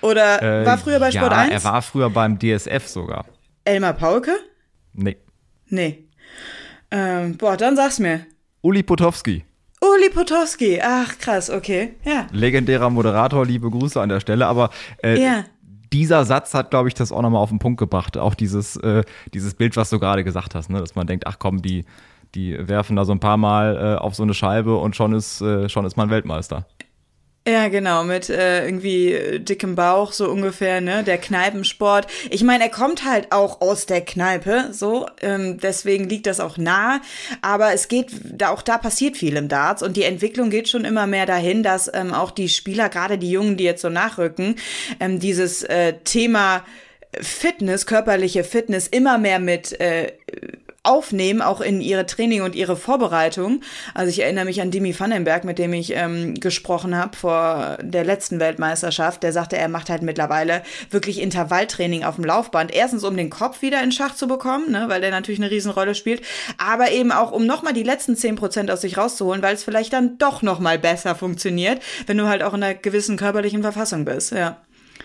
Oder 0.00 0.42
äh, 0.42 0.66
war 0.66 0.78
früher 0.78 0.98
bei 0.98 1.12
Sport 1.12 1.30
ja, 1.30 1.38
1? 1.38 1.52
er 1.52 1.64
war 1.64 1.82
früher 1.82 2.10
beim 2.10 2.40
DSF 2.40 2.88
sogar. 2.88 3.24
Elmar 3.64 3.92
Paulke? 3.92 4.32
Nee. 4.94 5.16
Nee. 5.68 6.07
Ähm, 6.90 7.36
boah, 7.36 7.56
dann 7.56 7.76
sag's 7.76 7.98
mir. 7.98 8.26
Uli 8.62 8.82
Potowski. 8.82 9.44
Uli 9.80 10.10
Potowski, 10.10 10.80
ach 10.82 11.18
krass, 11.18 11.50
okay, 11.50 11.94
ja. 12.04 12.26
Legendärer 12.32 12.90
Moderator, 12.90 13.46
liebe 13.46 13.70
Grüße 13.70 14.00
an 14.00 14.08
der 14.08 14.20
Stelle, 14.20 14.46
aber 14.46 14.70
äh, 15.04 15.22
ja. 15.22 15.44
dieser 15.92 16.24
Satz 16.24 16.52
hat, 16.54 16.70
glaube 16.70 16.88
ich, 16.88 16.94
das 16.94 17.12
auch 17.12 17.22
nochmal 17.22 17.42
auf 17.42 17.50
den 17.50 17.60
Punkt 17.60 17.78
gebracht. 17.78 18.16
Auch 18.16 18.34
dieses, 18.34 18.76
äh, 18.76 19.04
dieses 19.34 19.54
Bild, 19.54 19.76
was 19.76 19.90
du 19.90 20.00
gerade 20.00 20.24
gesagt 20.24 20.56
hast, 20.56 20.68
ne? 20.70 20.80
dass 20.80 20.96
man 20.96 21.06
denkt, 21.06 21.26
ach 21.28 21.38
komm, 21.38 21.62
die, 21.62 21.84
die 22.34 22.56
werfen 22.68 22.96
da 22.96 23.04
so 23.04 23.12
ein 23.12 23.20
paar 23.20 23.36
Mal 23.36 23.76
äh, 23.76 23.98
auf 23.98 24.16
so 24.16 24.24
eine 24.24 24.34
Scheibe 24.34 24.76
und 24.76 24.96
schon 24.96 25.12
ist, 25.12 25.40
äh, 25.40 25.68
schon 25.68 25.84
ist 25.84 25.96
man 25.96 26.10
Weltmeister. 26.10 26.66
Ja, 27.48 27.68
genau, 27.68 28.04
mit 28.04 28.28
äh, 28.28 28.66
irgendwie 28.66 29.38
dickem 29.38 29.74
Bauch, 29.74 30.12
so 30.12 30.28
ungefähr, 30.28 30.82
ne? 30.82 31.02
Der 31.02 31.16
Kneipensport. 31.16 32.06
Ich 32.28 32.44
meine, 32.44 32.64
er 32.64 32.70
kommt 32.70 33.06
halt 33.06 33.32
auch 33.32 33.62
aus 33.62 33.86
der 33.86 34.02
Kneipe, 34.02 34.68
so, 34.72 35.06
ähm, 35.22 35.58
deswegen 35.58 36.10
liegt 36.10 36.26
das 36.26 36.40
auch 36.40 36.58
nah. 36.58 37.00
Aber 37.40 37.72
es 37.72 37.88
geht, 37.88 38.10
da 38.22 38.50
auch 38.50 38.60
da 38.60 38.76
passiert 38.76 39.16
viel 39.16 39.34
im 39.38 39.48
Darts 39.48 39.82
und 39.82 39.96
die 39.96 40.02
Entwicklung 40.02 40.50
geht 40.50 40.68
schon 40.68 40.84
immer 40.84 41.06
mehr 41.06 41.24
dahin, 41.24 41.62
dass 41.62 41.90
ähm, 41.94 42.12
auch 42.12 42.32
die 42.32 42.50
Spieler, 42.50 42.90
gerade 42.90 43.16
die 43.16 43.30
Jungen, 43.30 43.56
die 43.56 43.64
jetzt 43.64 43.80
so 43.80 43.88
nachrücken, 43.88 44.56
ähm, 45.00 45.18
dieses 45.18 45.62
äh, 45.62 45.94
Thema 46.04 46.66
Fitness, 47.18 47.86
körperliche 47.86 48.44
Fitness 48.44 48.88
immer 48.88 49.16
mehr 49.16 49.38
mit 49.38 49.80
äh, 49.80 50.12
aufnehmen, 50.88 51.42
auch 51.42 51.60
in 51.60 51.80
ihre 51.80 52.06
Training 52.06 52.42
und 52.42 52.54
ihre 52.54 52.76
Vorbereitung. 52.76 53.60
Also 53.94 54.10
ich 54.10 54.22
erinnere 54.22 54.46
mich 54.46 54.60
an 54.60 54.70
Dimi 54.70 54.98
Vandenberg, 54.98 55.44
mit 55.44 55.58
dem 55.58 55.72
ich 55.72 55.92
ähm, 55.94 56.34
gesprochen 56.34 56.96
habe 56.96 57.16
vor 57.16 57.78
der 57.82 58.04
letzten 58.04 58.40
Weltmeisterschaft. 58.40 59.22
Der 59.22 59.32
sagte, 59.32 59.56
er 59.56 59.68
macht 59.68 59.90
halt 59.90 60.02
mittlerweile 60.02 60.62
wirklich 60.90 61.20
Intervalltraining 61.20 62.04
auf 62.04 62.16
dem 62.16 62.24
Laufband. 62.24 62.74
Erstens, 62.74 63.04
um 63.04 63.16
den 63.16 63.30
Kopf 63.30 63.62
wieder 63.62 63.82
in 63.82 63.92
Schach 63.92 64.14
zu 64.14 64.26
bekommen, 64.26 64.70
ne, 64.70 64.86
weil 64.88 65.00
der 65.00 65.10
natürlich 65.10 65.40
eine 65.40 65.50
Riesenrolle 65.50 65.94
spielt, 65.94 66.22
aber 66.56 66.90
eben 66.90 67.12
auch, 67.12 67.32
um 67.32 67.46
nochmal 67.46 67.74
die 67.74 67.82
letzten 67.82 68.16
zehn 68.16 68.36
Prozent 68.36 68.70
aus 68.70 68.80
sich 68.80 68.96
rauszuholen, 68.96 69.42
weil 69.42 69.54
es 69.54 69.64
vielleicht 69.64 69.92
dann 69.92 70.18
doch 70.18 70.42
nochmal 70.42 70.78
besser 70.78 71.14
funktioniert, 71.14 71.82
wenn 72.06 72.16
du 72.16 72.28
halt 72.28 72.42
auch 72.42 72.54
in 72.54 72.62
einer 72.62 72.74
gewissen 72.74 73.16
körperlichen 73.16 73.62
Verfassung 73.62 74.04
bist, 74.04 74.32
ja. 74.32 74.56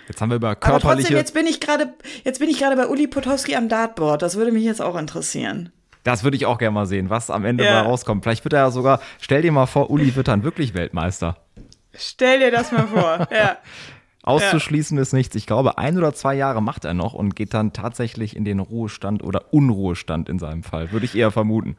Jetzt 0.08 0.22
haben 0.22 0.30
wir 0.30 0.36
über 0.36 0.56
körperliche. 0.56 0.88
Aber 0.88 0.96
trotzdem, 0.96 1.18
jetzt 1.18 1.34
bin 1.34 1.48
ich 1.48 1.60
gerade, 1.60 1.94
jetzt 2.24 2.39
bin 2.39 2.50
ich 2.50 2.60
gerade 2.60 2.76
bei 2.76 2.88
Uli 2.88 3.08
Potowski 3.08 3.56
am 3.56 3.70
Dartboard. 3.70 4.22
Das 4.22 4.36
würde 4.36 4.52
mich 4.52 4.63
jetzt 4.63 4.82
auch 4.82 4.98
interessieren. 4.98 5.72
Das 6.04 6.24
würde 6.24 6.36
ich 6.36 6.46
auch 6.46 6.58
gerne 6.58 6.74
mal 6.74 6.86
sehen, 6.86 7.10
was 7.10 7.30
am 7.30 7.46
Ende 7.46 7.63
ja. 7.63 7.76
mal 7.76 7.89
rauskommt. 7.89 8.24
Vielleicht 8.24 8.44
wird 8.44 8.54
er 8.54 8.60
ja 8.60 8.72
sogar, 8.72 9.00
stell 9.20 9.42
dir 9.42 9.52
mal 9.52 9.66
vor, 9.66 9.89
Uli 9.89 10.16
wird 10.16 10.28
dann 10.28 10.44
wirklich 10.44 10.74
Weltmeister. 10.74 11.38
Stell 11.94 12.39
dir 12.39 12.52
das 12.52 12.72
mal 12.72 12.88
vor, 12.88 13.28
ja. 13.32 13.58
Auszuschließen 14.24 14.98
ja. 14.98 15.02
ist 15.02 15.13
nichts. 15.13 15.36
Ich 15.36 15.46
glaube, 15.46 15.78
ein 15.78 15.98
oder 15.98 16.13
zwei 16.13 16.34
Jahre 16.34 16.62
macht 16.62 16.86
er 16.86 16.94
noch 16.94 17.13
und 17.13 17.36
geht 17.36 17.54
dann 17.54 17.74
tatsächlich 17.74 18.36
in 18.36 18.46
den 18.46 18.60
Ruhestand 18.60 19.22
oder 19.22 19.54
Unruhestand 19.54 20.30
in 20.30 20.39
seinem 20.39 20.63
Fall. 20.63 20.92
Würde 20.92 21.06
ich 21.06 21.16
eher 21.16 21.32
vermuten. 21.32 21.78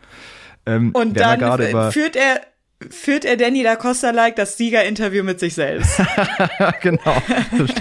Ähm, 0.67 0.93
und 0.93 1.19
dann 1.19 1.91
führt 1.91 2.17
er 2.17 2.41
führt 2.91 3.25
er 3.25 3.37
Danny 3.37 3.63
da 3.63 3.77
Costa-like 3.77 4.37
das 4.37 4.57
Siegerinterview 4.57 5.23
mit 5.23 5.41
sich 5.41 5.55
selbst. 5.55 6.01
genau, 6.83 7.17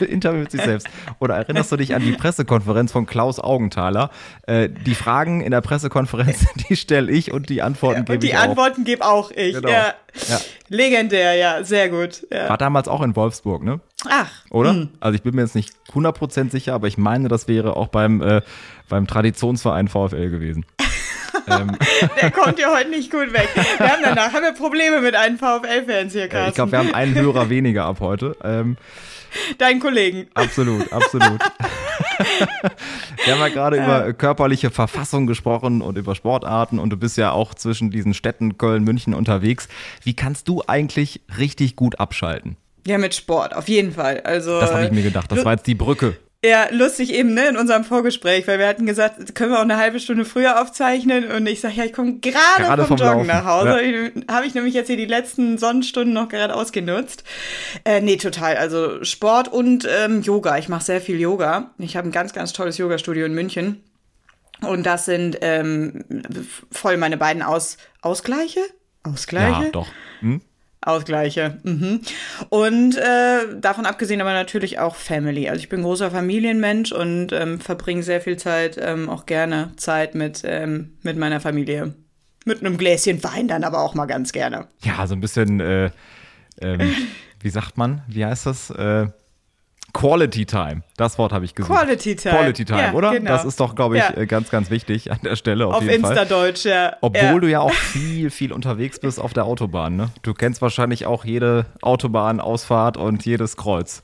Interview 0.07 0.41
mit 0.41 0.51
sich 0.51 0.61
selbst. 0.61 0.87
Oder 1.19 1.35
erinnerst 1.35 1.71
du 1.71 1.77
dich 1.77 1.95
an 1.95 2.01
die 2.01 2.11
Pressekonferenz 2.13 2.91
von 2.91 3.05
Klaus 3.05 3.39
Augenthaler? 3.39 4.09
Äh, 4.47 4.69
die 4.69 4.95
Fragen 4.95 5.41
in 5.41 5.51
der 5.51 5.61
Pressekonferenz, 5.61 6.45
die 6.69 6.75
stelle 6.75 7.11
ich 7.11 7.31
und 7.31 7.49
die 7.49 7.61
Antworten 7.61 8.05
gebe 8.05 8.25
ich 8.25 8.35
auch. 8.35 8.41
Die 8.41 8.49
Antworten 8.49 8.83
gebe 8.83 9.05
auch 9.05 9.31
ich. 9.31 9.55
Genau. 9.55 9.69
Ja. 9.69 9.93
ja. 10.29 10.39
Legendär, 10.69 11.35
ja, 11.35 11.63
sehr 11.63 11.89
gut. 11.89 12.25
Ja. 12.31 12.49
War 12.49 12.57
damals 12.57 12.87
auch 12.87 13.01
in 13.01 13.15
Wolfsburg, 13.15 13.63
ne? 13.63 13.79
Ach. 14.09 14.29
Oder? 14.49 14.73
Mh. 14.73 14.87
Also 14.99 15.15
ich 15.15 15.23
bin 15.23 15.35
mir 15.35 15.41
jetzt 15.41 15.55
nicht 15.55 15.73
100% 15.93 16.51
sicher, 16.51 16.73
aber 16.73 16.87
ich 16.87 16.97
meine, 16.97 17.27
das 17.27 17.47
wäre 17.47 17.75
auch 17.77 17.87
beim, 17.87 18.21
äh, 18.21 18.41
beim 18.89 19.07
Traditionsverein 19.07 19.87
VfL 19.87 20.29
gewesen. 20.29 20.65
Ähm. 21.47 21.77
Der 22.21 22.31
kommt 22.31 22.59
ja 22.59 22.73
heute 22.75 22.89
nicht 22.89 23.11
gut 23.11 23.33
weg. 23.33 23.49
Wir 23.77 23.91
haben 23.91 24.01
danach 24.03 24.33
haben 24.33 24.43
wir 24.43 24.53
Probleme 24.53 25.01
mit 25.01 25.15
einem 25.15 25.37
VfL-Fans 25.37 26.13
hier, 26.13 26.27
Carsten. 26.27 26.49
Ich 26.49 26.55
glaube, 26.55 26.71
wir 26.71 26.79
haben 26.79 26.93
einen 26.93 27.15
Hörer 27.15 27.49
weniger 27.49 27.85
ab 27.85 27.97
heute. 27.99 28.35
Ähm, 28.43 28.77
Deinen 29.57 29.79
Kollegen. 29.79 30.27
Absolut, 30.33 30.91
absolut. 30.91 31.39
wir 33.25 33.33
haben 33.33 33.39
ja 33.39 33.49
gerade 33.49 33.77
ja. 33.77 33.83
über 33.83 34.13
körperliche 34.13 34.69
Verfassung 34.69 35.27
gesprochen 35.27 35.81
und 35.81 35.97
über 35.97 36.15
Sportarten 36.15 36.79
und 36.79 36.91
du 36.91 36.97
bist 36.97 37.17
ja 37.17 37.31
auch 37.31 37.53
zwischen 37.53 37.91
diesen 37.91 38.13
Städten 38.13 38.57
Köln, 38.57 38.83
München 38.83 39.13
unterwegs. 39.13 39.67
Wie 40.03 40.15
kannst 40.15 40.47
du 40.47 40.63
eigentlich 40.67 41.21
richtig 41.37 41.75
gut 41.75 41.99
abschalten? 41.99 42.57
Ja, 42.85 42.97
mit 42.97 43.15
Sport, 43.15 43.55
auf 43.55 43.69
jeden 43.69 43.93
Fall. 43.93 44.21
Also, 44.21 44.59
das 44.59 44.71
habe 44.71 44.85
ich 44.85 44.91
mir 44.91 45.03
gedacht. 45.03 45.31
Das 45.31 45.45
war 45.45 45.53
jetzt 45.53 45.67
die 45.67 45.75
Brücke 45.75 46.17
Ja, 46.45 46.67
lustig 46.71 47.13
eben, 47.13 47.33
ne, 47.33 47.47
in 47.47 47.55
unserem 47.55 47.85
Vorgespräch, 47.85 48.47
weil 48.47 48.59
wir 48.59 48.67
hatten 48.67 48.85
gesagt, 48.85 49.33
können 49.33 49.51
wir 49.51 49.59
auch 49.59 49.63
eine 49.63 49.77
halbe 49.77 50.01
Stunde 50.01 50.25
früher 50.25 50.61
aufzeichnen 50.61 51.31
und 51.31 51.47
ich 51.47 51.61
sage, 51.61 51.75
ja, 51.75 51.85
ich 51.85 51.93
komme 51.93 52.19
gerade 52.19 52.85
vom, 52.85 52.97
vom 52.97 53.07
Joggen 53.07 53.27
nach 53.27 53.45
Hause. 53.45 53.81
Ja. 53.81 54.09
Habe 54.33 54.45
ich 54.45 54.53
nämlich 54.53 54.73
jetzt 54.73 54.87
hier 54.87 54.97
die 54.97 55.05
letzten 55.05 55.57
Sonnenstunden 55.57 56.13
noch 56.13 56.27
gerade 56.27 56.53
ausgenutzt. 56.53 57.23
Äh, 57.85 58.01
nee, 58.01 58.17
total. 58.17 58.57
Also 58.57 59.05
Sport 59.05 59.47
und 59.47 59.87
ähm, 59.89 60.21
Yoga. 60.21 60.57
Ich 60.57 60.67
mache 60.67 60.83
sehr 60.83 60.99
viel 60.99 61.17
Yoga. 61.17 61.71
Ich 61.77 61.95
habe 61.95 62.09
ein 62.09 62.11
ganz, 62.11 62.33
ganz 62.33 62.51
tolles 62.51 62.77
Yoga-Studio 62.77 63.25
in 63.25 63.33
München. 63.33 63.81
Und 64.61 64.85
das 64.85 65.05
sind 65.05 65.37
ähm, 65.41 66.03
voll 66.71 66.97
meine 66.97 67.15
beiden 67.15 67.41
Aus 67.41 67.77
Ausgleiche. 68.01 68.59
Ausgleiche? 69.03 69.63
Ja, 69.63 69.69
doch. 69.69 69.87
Hm? 70.19 70.41
Ausgleiche. 70.87 71.57
Mhm. 71.63 72.01
Und 72.49 72.97
äh, 72.97 73.59
davon 73.59 73.85
abgesehen 73.85 74.21
aber 74.21 74.33
natürlich 74.33 74.79
auch 74.79 74.95
Family. 74.95 75.49
Also 75.49 75.59
ich 75.59 75.69
bin 75.69 75.83
großer 75.83 76.11
Familienmensch 76.11 76.91
und 76.91 77.31
ähm, 77.31 77.59
verbringe 77.59 78.03
sehr 78.03 78.21
viel 78.21 78.37
Zeit, 78.37 78.77
ähm, 78.79 79.09
auch 79.09 79.25
gerne 79.25 79.71
Zeit 79.77 80.15
mit, 80.15 80.41
ähm, 80.45 80.93
mit 81.03 81.17
meiner 81.17 81.39
Familie. 81.39 81.93
Mit 82.45 82.59
einem 82.59 82.77
Gläschen 82.77 83.23
Wein 83.23 83.47
dann 83.47 83.63
aber 83.63 83.81
auch 83.81 83.95
mal 83.95 84.05
ganz 84.05 84.33
gerne. 84.33 84.67
Ja, 84.83 85.07
so 85.07 85.15
ein 85.15 85.21
bisschen, 85.21 85.59
äh, 85.61 85.91
ähm, 86.61 86.93
wie 87.41 87.49
sagt 87.49 87.77
man, 87.77 88.01
wie 88.07 88.25
heißt 88.25 88.45
das? 88.45 88.69
Äh, 88.69 89.07
Quality 89.93 90.45
Time. 90.45 90.81
Das 90.97 91.17
Wort 91.17 91.31
habe 91.31 91.45
ich 91.45 91.53
gesagt. 91.53 91.79
Quality 91.79 92.15
Time. 92.15 92.35
Quality 92.35 92.65
Time, 92.65 92.81
ja, 92.81 92.93
oder? 92.93 93.11
Genau. 93.11 93.29
Das 93.29 93.45
ist 93.45 93.59
doch, 93.59 93.75
glaube 93.75 93.97
ich, 93.97 94.03
ja. 94.03 94.17
Äh, 94.17 94.25
ganz, 94.25 94.49
ganz 94.49 94.69
wichtig 94.69 95.11
an 95.11 95.19
der 95.23 95.35
Stelle 95.35 95.67
auf, 95.67 95.75
auf 95.75 95.83
jeden 95.83 96.03
Insta-Deutsch, 96.03 96.65
ja. 96.65 96.97
Obwohl 97.01 97.21
ja. 97.21 97.39
du 97.39 97.47
ja 97.47 97.59
auch 97.59 97.71
viel, 97.71 98.31
viel 98.31 98.51
unterwegs 98.51 98.99
bist 98.99 99.19
auf 99.19 99.33
der 99.33 99.45
Autobahn, 99.45 99.95
ne? 99.95 100.09
Du 100.23 100.33
kennst 100.33 100.61
wahrscheinlich 100.61 101.05
auch 101.05 101.25
jede 101.25 101.67
Autobahnausfahrt 101.81 102.97
und 102.97 103.23
jedes 103.25 103.55
Kreuz. 103.55 104.01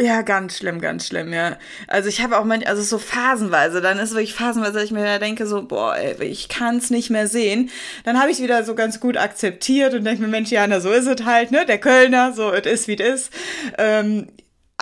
Ja, 0.00 0.22
ganz 0.22 0.56
schlimm, 0.56 0.80
ganz 0.80 1.06
schlimm, 1.06 1.32
ja. 1.32 1.58
Also 1.86 2.08
ich 2.08 2.22
habe 2.22 2.38
auch 2.38 2.44
manchmal, 2.44 2.70
also 2.70 2.82
so 2.82 2.98
phasenweise, 2.98 3.80
dann 3.80 3.98
ist 3.98 4.12
wirklich 4.12 4.34
phasenweise, 4.34 4.72
dass 4.72 4.84
ich 4.84 4.90
mir 4.90 5.04
da 5.04 5.18
denke, 5.18 5.46
so, 5.46 5.62
boah, 5.62 5.94
ey, 5.94 6.24
ich 6.24 6.48
kann 6.48 6.78
es 6.78 6.90
nicht 6.90 7.10
mehr 7.10 7.28
sehen. 7.28 7.70
Dann 8.04 8.18
habe 8.18 8.30
ich 8.30 8.38
es 8.38 8.42
wieder 8.42 8.64
so 8.64 8.74
ganz 8.74 8.98
gut 8.98 9.16
akzeptiert 9.16 9.94
und 9.94 10.04
denke 10.04 10.22
mir, 10.22 10.28
Mensch, 10.28 10.50
Jana, 10.50 10.80
so 10.80 10.90
ist 10.90 11.06
es 11.06 11.24
halt, 11.24 11.52
ne? 11.52 11.66
Der 11.66 11.78
Kölner, 11.78 12.32
so, 12.32 12.50
es 12.52 12.66
ist, 12.66 12.88
wie 12.88 12.98
es 12.98 13.26
ist. 13.26 13.32
Ähm, 13.78 14.28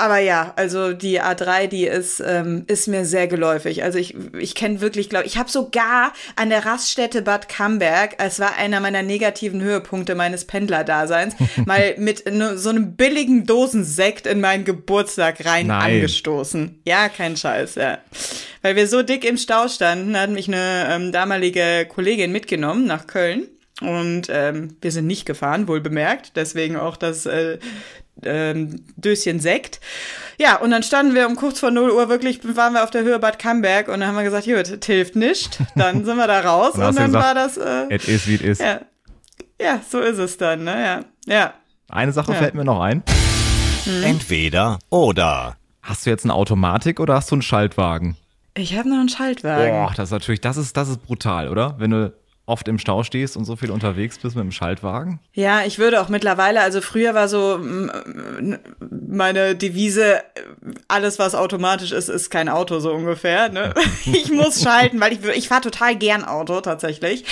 aber 0.00 0.18
ja, 0.18 0.52
also 0.56 0.92
die 0.92 1.20
A3, 1.20 1.66
die 1.66 1.84
ist, 1.84 2.22
ähm, 2.26 2.64
ist 2.66 2.88
mir 2.88 3.04
sehr 3.04 3.26
geläufig. 3.26 3.84
Also 3.84 3.98
ich, 3.98 4.16
ich 4.38 4.54
kenne 4.54 4.80
wirklich, 4.80 5.10
glaube 5.10 5.26
ich, 5.26 5.36
habe 5.36 5.50
sogar 5.50 6.12
an 6.36 6.48
der 6.48 6.64
Raststätte 6.64 7.22
Bad 7.22 7.48
Camberg, 7.48 8.14
es 8.18 8.40
war 8.40 8.56
einer 8.56 8.80
meiner 8.80 9.02
negativen 9.02 9.60
Höhepunkte 9.60 10.14
meines 10.14 10.46
Pendlerdaseins, 10.46 11.34
mal 11.66 11.94
mit 11.98 12.24
so 12.56 12.70
einem 12.70 12.96
billigen 12.96 13.44
Dosensekt 13.44 14.26
in 14.26 14.40
meinen 14.40 14.64
Geburtstag 14.64 15.44
rein 15.44 15.66
Nein. 15.66 15.96
angestoßen. 15.96 16.80
Ja, 16.86 17.08
kein 17.10 17.36
Scheiß, 17.36 17.74
ja. 17.74 17.98
Weil 18.62 18.76
wir 18.76 18.86
so 18.86 19.02
dick 19.02 19.24
im 19.24 19.36
Stau 19.36 19.68
standen, 19.68 20.18
hat 20.18 20.30
mich 20.30 20.48
eine 20.48 20.88
ähm, 20.90 21.12
damalige 21.12 21.86
Kollegin 21.88 22.32
mitgenommen 22.32 22.86
nach 22.86 23.06
Köln. 23.06 23.48
Und 23.80 24.28
ähm, 24.28 24.76
wir 24.82 24.92
sind 24.92 25.06
nicht 25.06 25.24
gefahren, 25.24 25.66
wohl 25.66 25.80
bemerkt. 25.80 26.32
Deswegen 26.36 26.76
auch 26.76 26.96
das, 26.96 27.24
äh, 27.24 27.58
ähm, 28.24 28.85
Döschen 28.96 29.40
Sekt. 29.40 29.80
Ja, 30.38 30.56
und 30.56 30.70
dann 30.70 30.83
standen 30.83 31.14
wir 31.14 31.26
um 31.26 31.37
kurz 31.37 31.61
vor 31.61 31.70
0 31.70 31.90
Uhr 31.90 32.09
wirklich, 32.09 32.40
waren 32.56 32.72
wir 32.72 32.85
auf 32.85 32.90
der 32.90 33.02
Höhe 33.02 33.18
Bad 33.18 33.38
Camberg 33.38 33.88
und 33.88 34.00
dann 34.00 34.09
haben 34.09 34.16
wir 34.16 34.24
gesagt, 34.24 34.46
gut, 34.46 34.85
hilft 34.85 35.16
nicht. 35.16 35.59
Dann 35.76 36.04
sind 36.04 36.16
wir 36.16 36.26
da 36.26 36.40
raus 36.40 36.74
und, 36.74 36.83
und 36.83 36.98
dann 36.98 37.06
gesagt, 37.06 37.24
war 37.24 37.35
das. 37.35 37.56
Äh, 37.56 37.94
it 37.94 38.09
is 38.09 38.26
wie 38.26 38.35
it 38.35 38.42
is. 38.42 38.59
Ja. 38.59 38.80
ja, 39.61 39.80
so 39.88 40.00
ist 40.00 40.18
es 40.18 40.37
dann, 40.37 40.64
ne? 40.64 41.04
Ja. 41.26 41.35
ja. 41.35 41.54
Eine 41.88 42.12
Sache 42.12 42.33
ja. 42.33 42.38
fällt 42.38 42.54
mir 42.54 42.64
noch 42.64 42.80
ein. 42.80 43.02
Hm. 43.85 44.02
Entweder 44.02 44.78
oder. 44.90 45.56
Hast 45.83 46.06
du 46.06 46.11
jetzt 46.11 46.24
eine 46.24 46.35
Automatik 46.35 47.00
oder 47.00 47.14
hast 47.14 47.30
du 47.30 47.37
einen 47.37 47.42
Schaltwagen? 47.42 48.16
Ich 48.54 48.76
habe 48.76 48.88
noch 48.88 48.98
einen 48.98 49.09
Schaltwagen. 49.09 49.70
Boah, 49.70 49.92
das 49.96 50.09
ist 50.09 50.12
natürlich, 50.12 50.40
das 50.40 50.56
ist, 50.56 50.76
das 50.76 50.88
ist 50.88 51.02
brutal, 51.02 51.48
oder? 51.48 51.76
Wenn 51.78 51.90
du 51.90 52.12
oft 52.50 52.68
im 52.68 52.78
Stau 52.78 53.02
stehst 53.02 53.36
und 53.36 53.44
so 53.44 53.56
viel 53.56 53.70
unterwegs 53.70 54.18
bist 54.18 54.36
mit 54.36 54.44
dem 54.44 54.52
Schaltwagen? 54.52 55.20
Ja, 55.32 55.64
ich 55.64 55.78
würde 55.78 56.00
auch 56.00 56.08
mittlerweile, 56.08 56.60
also 56.60 56.80
früher 56.80 57.14
war 57.14 57.28
so 57.28 57.60
meine 58.90 59.54
Devise, 59.54 60.22
alles 60.88 61.18
was 61.18 61.34
automatisch 61.34 61.92
ist, 61.92 62.08
ist 62.08 62.30
kein 62.30 62.48
Auto 62.48 62.80
so 62.80 62.92
ungefähr. 62.92 63.48
Ne? 63.48 63.72
ich 64.04 64.30
muss 64.30 64.62
schalten, 64.62 65.00
weil 65.00 65.12
ich, 65.12 65.24
ich 65.24 65.48
fahre 65.48 65.62
total 65.62 65.96
gern 65.96 66.24
Auto 66.24 66.60
tatsächlich. 66.60 67.24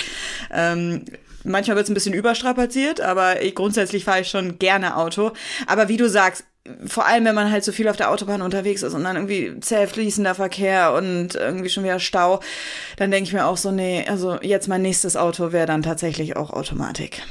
Ähm, 0.51 1.05
manchmal 1.43 1.75
wird 1.75 1.85
es 1.85 1.91
ein 1.91 1.93
bisschen 1.93 2.13
überstrapaziert, 2.13 3.01
aber 3.01 3.41
ich, 3.41 3.55
grundsätzlich 3.55 4.05
fahre 4.05 4.21
ich 4.21 4.29
schon 4.29 4.59
gerne 4.59 4.95
Auto. 4.95 5.31
Aber 5.67 5.89
wie 5.89 5.97
du 5.97 6.09
sagst, 6.09 6.45
vor 6.85 7.05
allem, 7.05 7.25
wenn 7.25 7.35
man 7.35 7.51
halt 7.51 7.63
so 7.63 7.71
viel 7.71 7.87
auf 7.87 7.97
der 7.97 8.11
Autobahn 8.11 8.41
unterwegs 8.41 8.83
ist 8.83 8.93
und 8.93 9.03
dann 9.03 9.15
irgendwie 9.15 9.59
zäh 9.59 9.87
fließender 9.87 10.35
Verkehr 10.35 10.93
und 10.93 11.35
irgendwie 11.35 11.69
schon 11.69 11.83
wieder 11.83 11.99
Stau, 11.99 12.41
dann 12.97 13.11
denke 13.11 13.27
ich 13.27 13.33
mir 13.33 13.45
auch 13.45 13.57
so, 13.57 13.71
nee, 13.71 14.05
also 14.07 14.39
jetzt 14.41 14.67
mein 14.67 14.81
nächstes 14.81 15.15
Auto 15.15 15.51
wäre 15.51 15.65
dann 15.65 15.81
tatsächlich 15.81 16.35
auch 16.35 16.51
Automatik. 16.51 17.21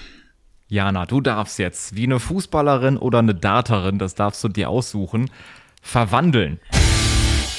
Jana, 0.68 1.06
du 1.06 1.20
darfst 1.20 1.58
jetzt, 1.58 1.94
wie 1.94 2.04
eine 2.04 2.20
Fußballerin 2.20 2.98
oder 2.98 3.20
eine 3.20 3.34
Darterin, 3.34 3.98
das 3.98 4.14
darfst 4.14 4.44
du 4.44 4.48
dir 4.48 4.68
aussuchen, 4.68 5.30
verwandeln. 5.82 6.60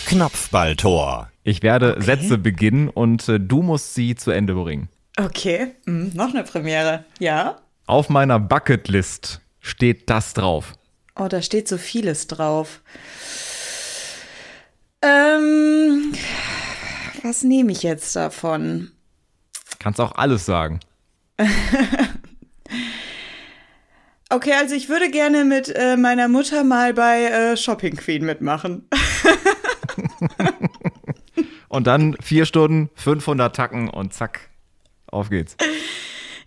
Knopfballtor. 0.06 1.30
Ich 1.44 1.64
werde 1.64 1.94
okay. 1.94 2.02
Sätze 2.04 2.38
beginnen 2.38 2.90
und 2.90 3.28
äh, 3.30 3.40
du 3.40 3.62
musst 3.62 3.96
sie 3.96 4.16
zu 4.16 4.32
Ende 4.32 4.54
bringen. 4.54 4.90
Okay, 5.18 5.76
hm, 5.86 6.12
noch 6.14 6.30
eine 6.30 6.44
Premiere, 6.44 7.06
ja. 7.20 7.58
Auf 7.88 8.10
meiner 8.10 8.40
Bucketlist 8.40 9.42
steht 9.60 10.10
das 10.10 10.34
drauf. 10.34 10.74
Oh, 11.20 11.28
da 11.28 11.42
steht 11.42 11.68
so 11.68 11.78
vieles 11.78 12.28
drauf. 12.28 12.80
Ähm, 15.02 16.14
was 17.24 17.44
nehme 17.44 17.74
ich 17.74 17.84
jetzt 17.84 18.16
davon? 18.16 18.92
Kannst 19.80 20.00
auch 20.00 20.14
alles 20.14 20.46
sagen. 20.46 20.80
okay, 24.30 24.54
also 24.54 24.76
ich 24.76 24.88
würde 24.88 25.12
gerne 25.12 25.44
mit 25.44 25.68
äh, 25.76 25.98
meiner 25.98 26.30
Mutter 26.30 26.64
mal 26.64 26.94
bei 26.94 27.26
äh, 27.26 27.58
Shopping 27.58 27.98
Queen 27.98 28.26
mitmachen. 28.26 28.88
und 31.68 31.86
dann 31.86 32.16
vier 32.22 32.46
Stunden, 32.46 32.90
500 32.96 33.54
Tacken 33.54 33.90
und 33.90 34.14
zack, 34.14 34.50
auf 35.08 35.30
geht's. 35.30 35.58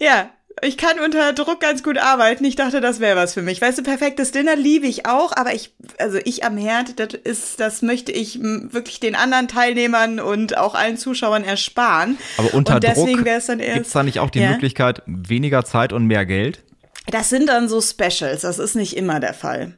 Ja, 0.01 0.31
ich 0.63 0.77
kann 0.77 1.01
unter 1.01 1.33
Druck 1.33 1.61
ganz 1.61 1.83
gut 1.83 1.99
arbeiten. 1.99 2.45
Ich 2.45 2.57
dachte, 2.57 2.81
das 2.81 3.01
wäre 3.01 3.17
was 3.17 3.35
für 3.35 3.43
mich. 3.43 3.61
Weißt 3.61 3.79
du, 3.79 3.83
perfektes 3.83 4.31
Dinner 4.31 4.55
liebe 4.55 4.87
ich 4.87 5.07
auch, 5.07 5.33
aber 5.37 5.55
ich, 5.55 5.75
also 5.99 6.19
ich 6.25 6.45
am 6.45 6.57
Herd, 6.57 6.99
das 7.01 7.15
ist, 7.15 7.61
das 7.61 7.83
möchte 7.83 8.13
ich 8.13 8.41
wirklich 8.41 9.01
den 9.01 9.15
anderen 9.17 9.49
Teilnehmern 9.49 10.21
und 10.21 10.57
auch 10.57 10.75
allen 10.75 10.97
Zuschauern 10.97 11.43
ersparen. 11.43 12.17
Aber 12.37 12.55
unter 12.55 12.77
und 12.77 12.85
deswegen 12.85 13.25
Druck 13.25 13.47
dann 13.47 13.61
erst, 13.61 13.75
gibt's 13.75 13.93
da 13.93 14.03
nicht 14.05 14.21
auch 14.21 14.31
die 14.31 14.41
ja? 14.41 14.51
Möglichkeit, 14.51 15.03
weniger 15.07 15.65
Zeit 15.65 15.93
und 15.93 16.07
mehr 16.07 16.27
Geld? 16.27 16.63
Das 17.11 17.29
sind 17.29 17.49
dann 17.49 17.69
so 17.69 17.81
Specials. 17.81 18.43
Das 18.43 18.59
ist 18.59 18.77
nicht 18.77 18.97
immer 18.97 19.19
der 19.19 19.35
Fall. 19.35 19.77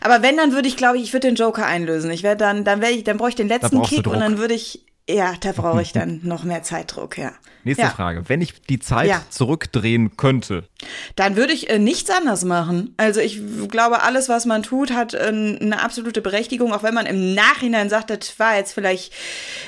Aber 0.00 0.22
wenn, 0.22 0.36
dann 0.36 0.52
würde 0.52 0.68
ich, 0.68 0.76
glaube 0.76 0.96
ich, 0.96 1.04
ich 1.04 1.12
würde 1.12 1.28
den 1.28 1.36
Joker 1.36 1.66
einlösen. 1.66 2.10
Ich 2.10 2.22
werde 2.22 2.38
dann, 2.38 2.64
dann 2.64 2.80
werde 2.80 2.94
ich, 2.94 3.04
dann 3.04 3.16
brauche 3.16 3.30
ich 3.30 3.34
den 3.34 3.48
letzten 3.48 3.82
Kick 3.82 4.06
und 4.06 4.20
dann 4.20 4.38
würde 4.38 4.54
ich, 4.54 4.84
ja, 5.08 5.34
da 5.38 5.52
brauche 5.52 5.82
ich 5.82 5.92
dann 5.94 6.20
noch 6.22 6.44
mehr 6.44 6.62
Zeitdruck, 6.62 7.18
ja. 7.18 7.32
Nächste 7.64 7.84
ja. 7.84 7.90
Frage. 7.90 8.28
Wenn 8.28 8.42
ich 8.42 8.60
die 8.62 8.78
Zeit 8.78 9.08
ja. 9.08 9.22
zurückdrehen 9.30 10.16
könnte. 10.16 10.68
Dann 11.16 11.36
würde 11.36 11.54
ich 11.54 11.70
äh, 11.70 11.78
nichts 11.78 12.10
anders 12.10 12.44
machen. 12.44 12.94
Also 12.98 13.20
ich 13.20 13.40
glaube, 13.68 14.02
alles, 14.02 14.28
was 14.28 14.44
man 14.44 14.62
tut, 14.62 14.92
hat 14.92 15.14
äh, 15.14 15.28
eine 15.28 15.82
absolute 15.82 16.20
Berechtigung, 16.20 16.72
auch 16.74 16.82
wenn 16.82 16.94
man 16.94 17.06
im 17.06 17.34
Nachhinein 17.34 17.88
sagt, 17.88 18.10
das 18.10 18.38
war 18.38 18.56
jetzt 18.56 18.72
vielleicht, 18.72 19.12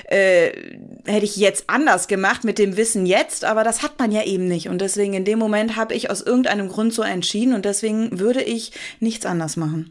äh, 0.04 0.50
hätte 1.06 1.24
ich 1.24 1.36
jetzt 1.36 1.68
anders 1.68 2.06
gemacht 2.06 2.44
mit 2.44 2.58
dem 2.58 2.76
Wissen 2.76 3.06
jetzt, 3.06 3.44
aber 3.44 3.64
das 3.64 3.82
hat 3.82 3.98
man 3.98 4.12
ja 4.12 4.24
eben 4.24 4.46
nicht. 4.46 4.68
Und 4.68 4.80
deswegen 4.80 5.14
in 5.14 5.24
dem 5.24 5.38
Moment 5.38 5.76
habe 5.76 5.94
ich 5.94 6.10
aus 6.10 6.20
irgendeinem 6.20 6.68
Grund 6.68 6.92
so 6.92 7.02
entschieden 7.02 7.54
und 7.54 7.64
deswegen 7.64 8.20
würde 8.20 8.42
ich 8.42 8.72
nichts 9.00 9.24
anders 9.24 9.56
machen. 9.56 9.90